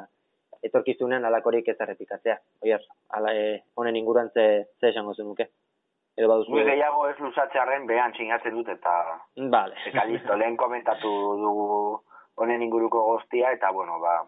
etorkizunan 0.62 1.26
alakorik 1.26 1.68
ez 1.74 1.80
errepikatzea. 1.80 2.38
Oier, 2.66 2.86
ala, 3.18 3.34
e, 3.34 3.60
honen 3.76 3.98
inguruan 3.98 4.30
ze, 4.34 4.48
ze 4.80 4.94
esango 4.94 5.18
zenuke 5.18 5.50
edo 6.18 6.28
baduzu. 6.28 6.52
Gure 6.52 6.68
gehiago 6.68 7.06
ez 7.10 7.18
luzatzearen 7.24 7.88
behan 7.90 8.14
sinatzen 8.18 8.58
dut 8.58 8.70
eta... 8.74 8.96
Vale. 9.54 9.78
Eta 9.90 10.06
listo, 10.10 10.38
lehen 10.38 10.58
komentatu 10.60 11.12
dugu 11.42 11.68
honen 12.42 12.62
inguruko 12.66 13.04
goztia 13.08 13.52
eta 13.56 13.72
bueno, 13.72 14.00
ba, 14.04 14.20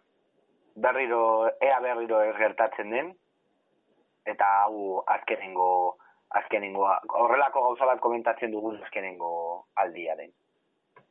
berriro, 0.76 1.49
ea 1.61 1.80
berriro 1.84 2.22
ez 2.24 2.36
gertatzen 2.40 2.90
den 2.94 3.11
eta 4.26 4.50
hau 4.64 5.04
azkenengo 5.08 5.98
azkenengo, 6.34 6.88
horrelako 7.22 7.62
gauza 7.68 7.86
bat 7.86 8.00
komentatzen 8.02 8.52
dugu 8.52 8.74
azkenengo 8.82 9.32
aldia 9.78 10.16
den. 10.18 10.32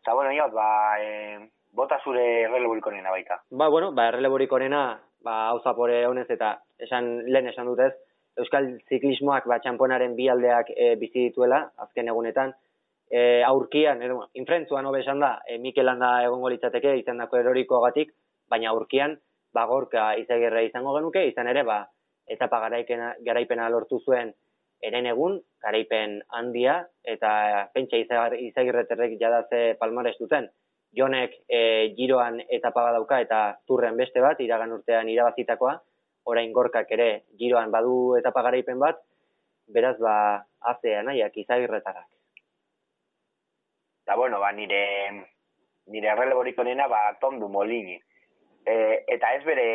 Eta 0.03 0.15
bueno, 0.19 0.33
iot, 0.35 0.51
ba, 0.55 0.69
e, 0.99 1.39
bota 1.73 2.01
zure 2.03 2.25
erreleboriko 2.49 2.91
nena 2.91 3.13
baita. 3.15 3.39
Ba, 3.51 3.69
bueno, 3.71 3.93
ba, 3.95 4.09
erreleboriko 4.11 4.59
nena, 4.59 4.83
ba, 5.23 5.37
hau 5.51 5.61
zapore 5.63 6.03
honez 6.09 6.27
eta 6.35 6.57
esan, 6.79 7.15
lehen 7.31 7.53
esan 7.53 7.71
dutez, 7.71 7.93
Euskal 8.41 8.71
ziklismoak 8.89 9.45
ba, 9.45 9.59
txamponaren 9.61 10.15
bi 10.17 10.27
aldeak 10.33 10.71
e, 10.73 10.95
bizi 10.97 11.29
dituela, 11.29 11.67
azken 11.85 12.09
egunetan, 12.09 12.55
e, 13.13 13.43
aurkian, 13.45 14.01
edo, 14.03 14.23
infrentzuan 14.41 14.87
hobe 14.89 15.03
da, 15.05 15.35
e, 15.47 15.59
Mikel 15.59 15.87
Landa 15.87 16.23
egongo 16.25 16.49
litzateke, 16.49 16.97
izan 16.97 17.19
dako 17.19 17.37
eroriko 17.37 17.77
agatik, 17.77 18.15
baina 18.49 18.71
aurkian, 18.71 19.19
ba, 19.53 19.67
gorka 19.67 20.15
izagirra 20.17 20.63
izango 20.63 20.97
genuke, 20.97 21.27
izan 21.29 21.47
ere, 21.47 21.63
ba, 21.63 21.85
etapa 22.33 22.61
garaipena, 22.65 23.13
garaipena 23.25 23.69
lortu 23.71 24.01
zuen 24.01 24.33
eren 24.83 25.07
egun, 25.07 25.39
garaipen 25.63 26.19
handia, 26.35 26.81
eta 27.07 27.69
pentsa 27.75 28.01
izagirreterrek 28.01 29.15
jadaze 29.21 29.63
palmares 29.79 30.17
duten, 30.19 30.49
jonek 30.97 31.37
e, 31.49 31.95
giroan 31.97 32.41
etapa 32.51 32.91
dauka 32.93 33.21
eta 33.23 33.43
turren 33.67 33.97
beste 33.97 34.21
bat, 34.21 34.41
iragan 34.43 34.75
urtean 34.75 35.09
irabazitakoa, 35.09 35.77
orain 36.29 36.53
gorkak 36.55 36.91
ere 36.95 37.25
giroan 37.39 37.71
badu 37.71 38.17
eta 38.19 38.35
pagaraipen 38.35 38.79
bat, 38.83 38.99
beraz 39.73 39.97
ba 40.03 40.17
azea 40.73 41.03
nahiak 41.03 41.37
izagirretarak. 41.45 42.09
Eta 44.03 44.17
bueno, 44.19 44.41
ba, 44.43 44.51
nire, 44.53 44.83
nire 45.87 46.11
arreleboriko 46.11 46.65
nena, 46.67 46.89
ba, 46.91 47.15
tondu 47.21 47.49
molini. 47.49 47.95
E, 48.67 48.75
eta 49.15 49.31
ez 49.39 49.45
bere 49.47 49.69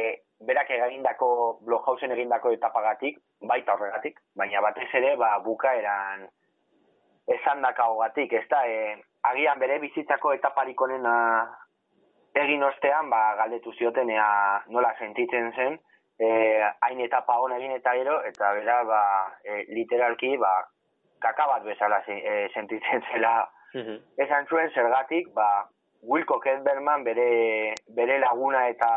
berak 0.46 0.70
egindako 0.70 1.60
Blockhausen 1.66 2.12
egindako 2.14 2.52
etapagatik, 2.54 3.18
baita 3.42 3.74
horregatik, 3.74 4.20
baina 4.36 4.62
batez 4.62 4.90
ere 5.00 5.16
ba 5.18 5.38
bukaeran 5.46 6.28
esan 7.28 7.62
dakagogatik, 7.62 8.34
ez 8.34 8.46
da, 8.50 8.62
e, 8.68 8.96
agian 9.28 9.60
bere 9.60 9.80
bizitzako 9.84 10.32
etaparik 10.38 10.82
onena 10.82 11.16
egin 12.38 12.64
ostean, 12.64 13.10
ba, 13.10 13.36
galdetu 13.42 13.74
zioten 13.74 14.10
ea 14.14 14.30
nola 14.72 14.94
sentitzen 15.00 15.52
zen, 15.56 15.78
e, 16.20 16.28
hain 16.88 17.02
etapa 17.04 17.36
hon 17.42 17.56
egin 17.58 17.74
eta 17.76 17.94
gero, 18.00 18.22
eta 18.30 18.54
bera, 18.60 18.78
ba, 18.88 19.02
e, 19.44 19.64
literalki, 19.76 20.36
ba, 20.38 20.54
kaka 21.20 21.48
bat 21.52 21.66
bezala 21.66 22.00
e, 22.08 22.48
sentitzen 22.54 23.04
zela, 23.12 23.40
esan 24.24 24.48
zuen 24.48 24.72
zergatik, 24.74 25.34
ba, 25.36 25.68
Wilco 26.08 26.40
Kedberman 26.40 27.04
bere, 27.04 27.74
bere 27.98 28.20
laguna 28.22 28.68
eta 28.70 28.92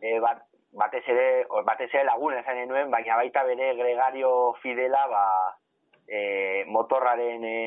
e, 0.00 0.18
bat, 0.24 0.42
batez 0.74 1.02
ere, 1.08 1.46
batez 1.64 1.88
ere 1.92 2.04
laguna 2.04 2.40
esan 2.40 2.60
nuen, 2.68 2.90
baina 2.90 3.16
baita 3.20 3.44
bere 3.46 3.74
gregario 3.78 4.30
fidela, 4.62 5.06
ba, 5.10 5.24
e, 6.06 6.64
motorraren 6.66 7.44
e, 7.44 7.58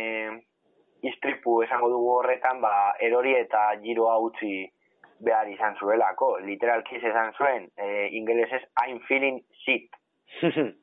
istripu 1.07 1.61
esango 1.63 1.89
dugu 1.93 2.11
horretan, 2.19 2.61
ba, 2.61 2.73
erori 2.99 3.35
eta 3.39 3.69
giroa 3.83 4.17
utzi 4.23 4.67
behar 5.23 5.49
izan 5.49 5.77
zuelako. 5.79 6.37
Literalki 6.45 6.99
esan 6.99 7.33
zuen, 7.37 7.69
e, 7.77 8.07
ingelesez, 8.19 8.63
I'm 8.83 8.99
feeling 9.07 9.41
shit. 9.63 9.89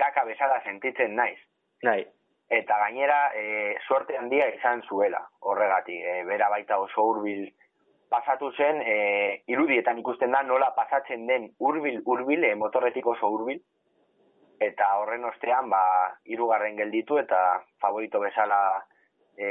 Kaka 0.00 0.24
bezala 0.24 0.62
sentitzen 0.64 1.16
naiz. 1.16 1.38
Nahi. 1.82 2.06
Eta 2.52 2.76
gainera, 2.84 3.18
e, 3.34 3.74
suerte 3.86 4.16
handia 4.18 4.46
izan 4.52 4.82
zuela, 4.88 5.22
horregatik. 5.40 6.00
E, 6.04 6.22
bera 6.28 6.50
baita 6.52 6.78
oso 6.80 7.04
hurbil 7.08 7.46
pasatu 8.12 8.50
zen, 8.52 8.82
e, 8.84 8.96
irudietan 9.48 9.98
ikusten 10.02 10.34
da 10.34 10.42
nola 10.44 10.72
pasatzen 10.76 11.24
den 11.26 11.48
hurbil 11.58 12.02
hurbil 12.04 12.44
e, 12.44 12.54
motorretik 12.60 13.08
oso 13.14 13.30
hurbil. 13.32 13.62
Eta 14.62 14.88
horren 15.00 15.24
ostean, 15.26 15.70
ba, 15.72 15.82
irugarren 16.30 16.76
gelditu 16.78 17.18
eta 17.18 17.40
favorito 17.82 18.20
bezala 18.22 18.60
e, 19.36 19.48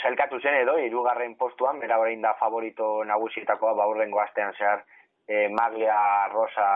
zelkatu 0.00 0.40
zen 0.40 0.60
edo, 0.62 0.78
irugarren 0.80 1.36
postuan, 1.36 1.80
bera 1.82 1.98
horrein 2.00 2.22
da 2.24 2.32
favorito 2.40 3.02
nagusietakoa, 3.04 3.74
ba, 3.76 3.88
urrengo 3.90 4.22
astean 4.22 4.54
zehar 4.56 4.86
e, 5.26 5.48
maglia 5.52 6.28
rosa 6.32 6.68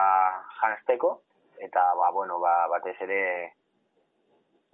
jansteko, 0.61 1.15
eta, 1.59 1.87
ba, 1.97 2.11
bueno, 2.13 2.41
ba, 2.43 2.57
batez 2.75 2.97
ere 3.07 3.23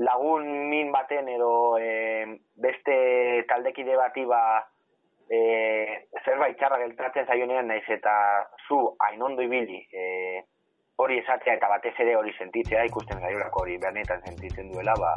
lagun 0.00 0.46
min 0.72 0.90
baten 0.92 1.28
edo 1.28 1.76
e, 1.78 2.40
beste 2.56 2.96
taldekide 3.48 3.96
bati 4.00 4.24
ba, 4.24 4.40
e, 5.30 5.40
zerbait 6.24 6.56
txarra 6.58 6.80
geltratzen 6.84 7.26
zaionean 7.26 7.68
naiz 7.70 7.86
eta 7.88 8.12
zu 8.66 8.80
hain 9.06 9.22
ondo 9.22 9.42
ibili 9.46 9.80
e, 9.94 10.42
hori 11.00 11.18
esatzea 11.22 11.54
eta 11.56 11.68
batez 11.70 11.94
ere 12.04 12.16
hori 12.18 12.34
sentitzea 12.36 12.84
ikusten 12.90 13.22
gaiorako 13.22 13.62
hori 13.64 13.78
benetan 13.82 14.22
sentitzen 14.26 14.72
duela 14.72 14.94
ba, 15.00 15.16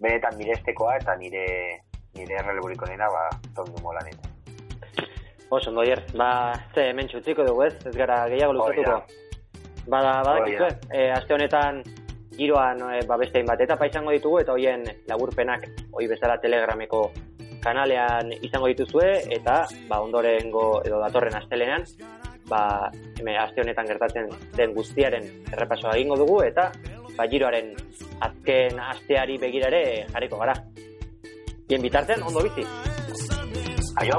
benetan 0.00 0.38
mirestekoa 0.38 0.96
eta 1.02 1.16
nire 1.20 1.46
nire 2.16 2.36
erreleburiko 2.40 2.88
nena, 2.90 3.08
ba, 3.10 3.28
tondu 3.54 3.82
mola 3.84 4.02
nena. 4.02 4.30
Oso, 5.50 5.72
doier, 5.74 6.02
ba, 6.18 6.30
ze, 6.74 6.88
hemen 6.90 7.10
txutziko 7.10 7.46
dugu 7.46 7.66
ez, 7.66 7.74
ez 7.86 7.94
gara 7.96 8.22
gehiago 8.30 8.56
luzatuko. 8.56 8.96
Bada, 9.90 10.20
bada, 10.26 10.70
e, 10.90 11.08
aste 11.14 11.34
honetan 11.34 11.82
giroan 12.36 12.82
e, 12.90 13.00
ba, 13.06 13.18
beste 13.20 13.42
bat 13.46 13.62
etapa 13.62 13.86
izango 13.90 14.14
ditugu, 14.14 14.40
eta 14.42 14.54
hoien 14.54 14.86
laburpenak, 15.10 15.66
hoi 15.94 16.06
bezala 16.10 16.38
telegrameko 16.42 17.08
kanalean 17.62 18.32
izango 18.40 18.70
dituzue, 18.70 19.10
eta 19.36 19.62
ba, 19.88 20.00
ondorengo 20.00 20.82
edo 20.86 21.00
datorren 21.02 21.36
astelenean, 21.38 21.84
ba, 22.50 22.90
hemen 23.18 23.38
aste 23.40 23.62
honetan 23.62 23.88
gertatzen 23.90 24.28
den 24.56 24.74
guztiaren 24.74 25.26
errepasoa 25.52 25.96
egingo 25.96 26.18
dugu, 26.20 26.40
eta 26.48 26.70
ba, 27.16 27.28
giroaren 27.30 27.72
azken 28.26 28.80
asteari 28.90 29.38
begirare 29.38 29.82
jarriko 30.12 30.40
gara. 30.42 30.56
Bien 31.70 31.82
bitartean, 31.82 32.22
ondo 32.26 32.42
bizi. 32.42 32.66
Aio. 34.00 34.18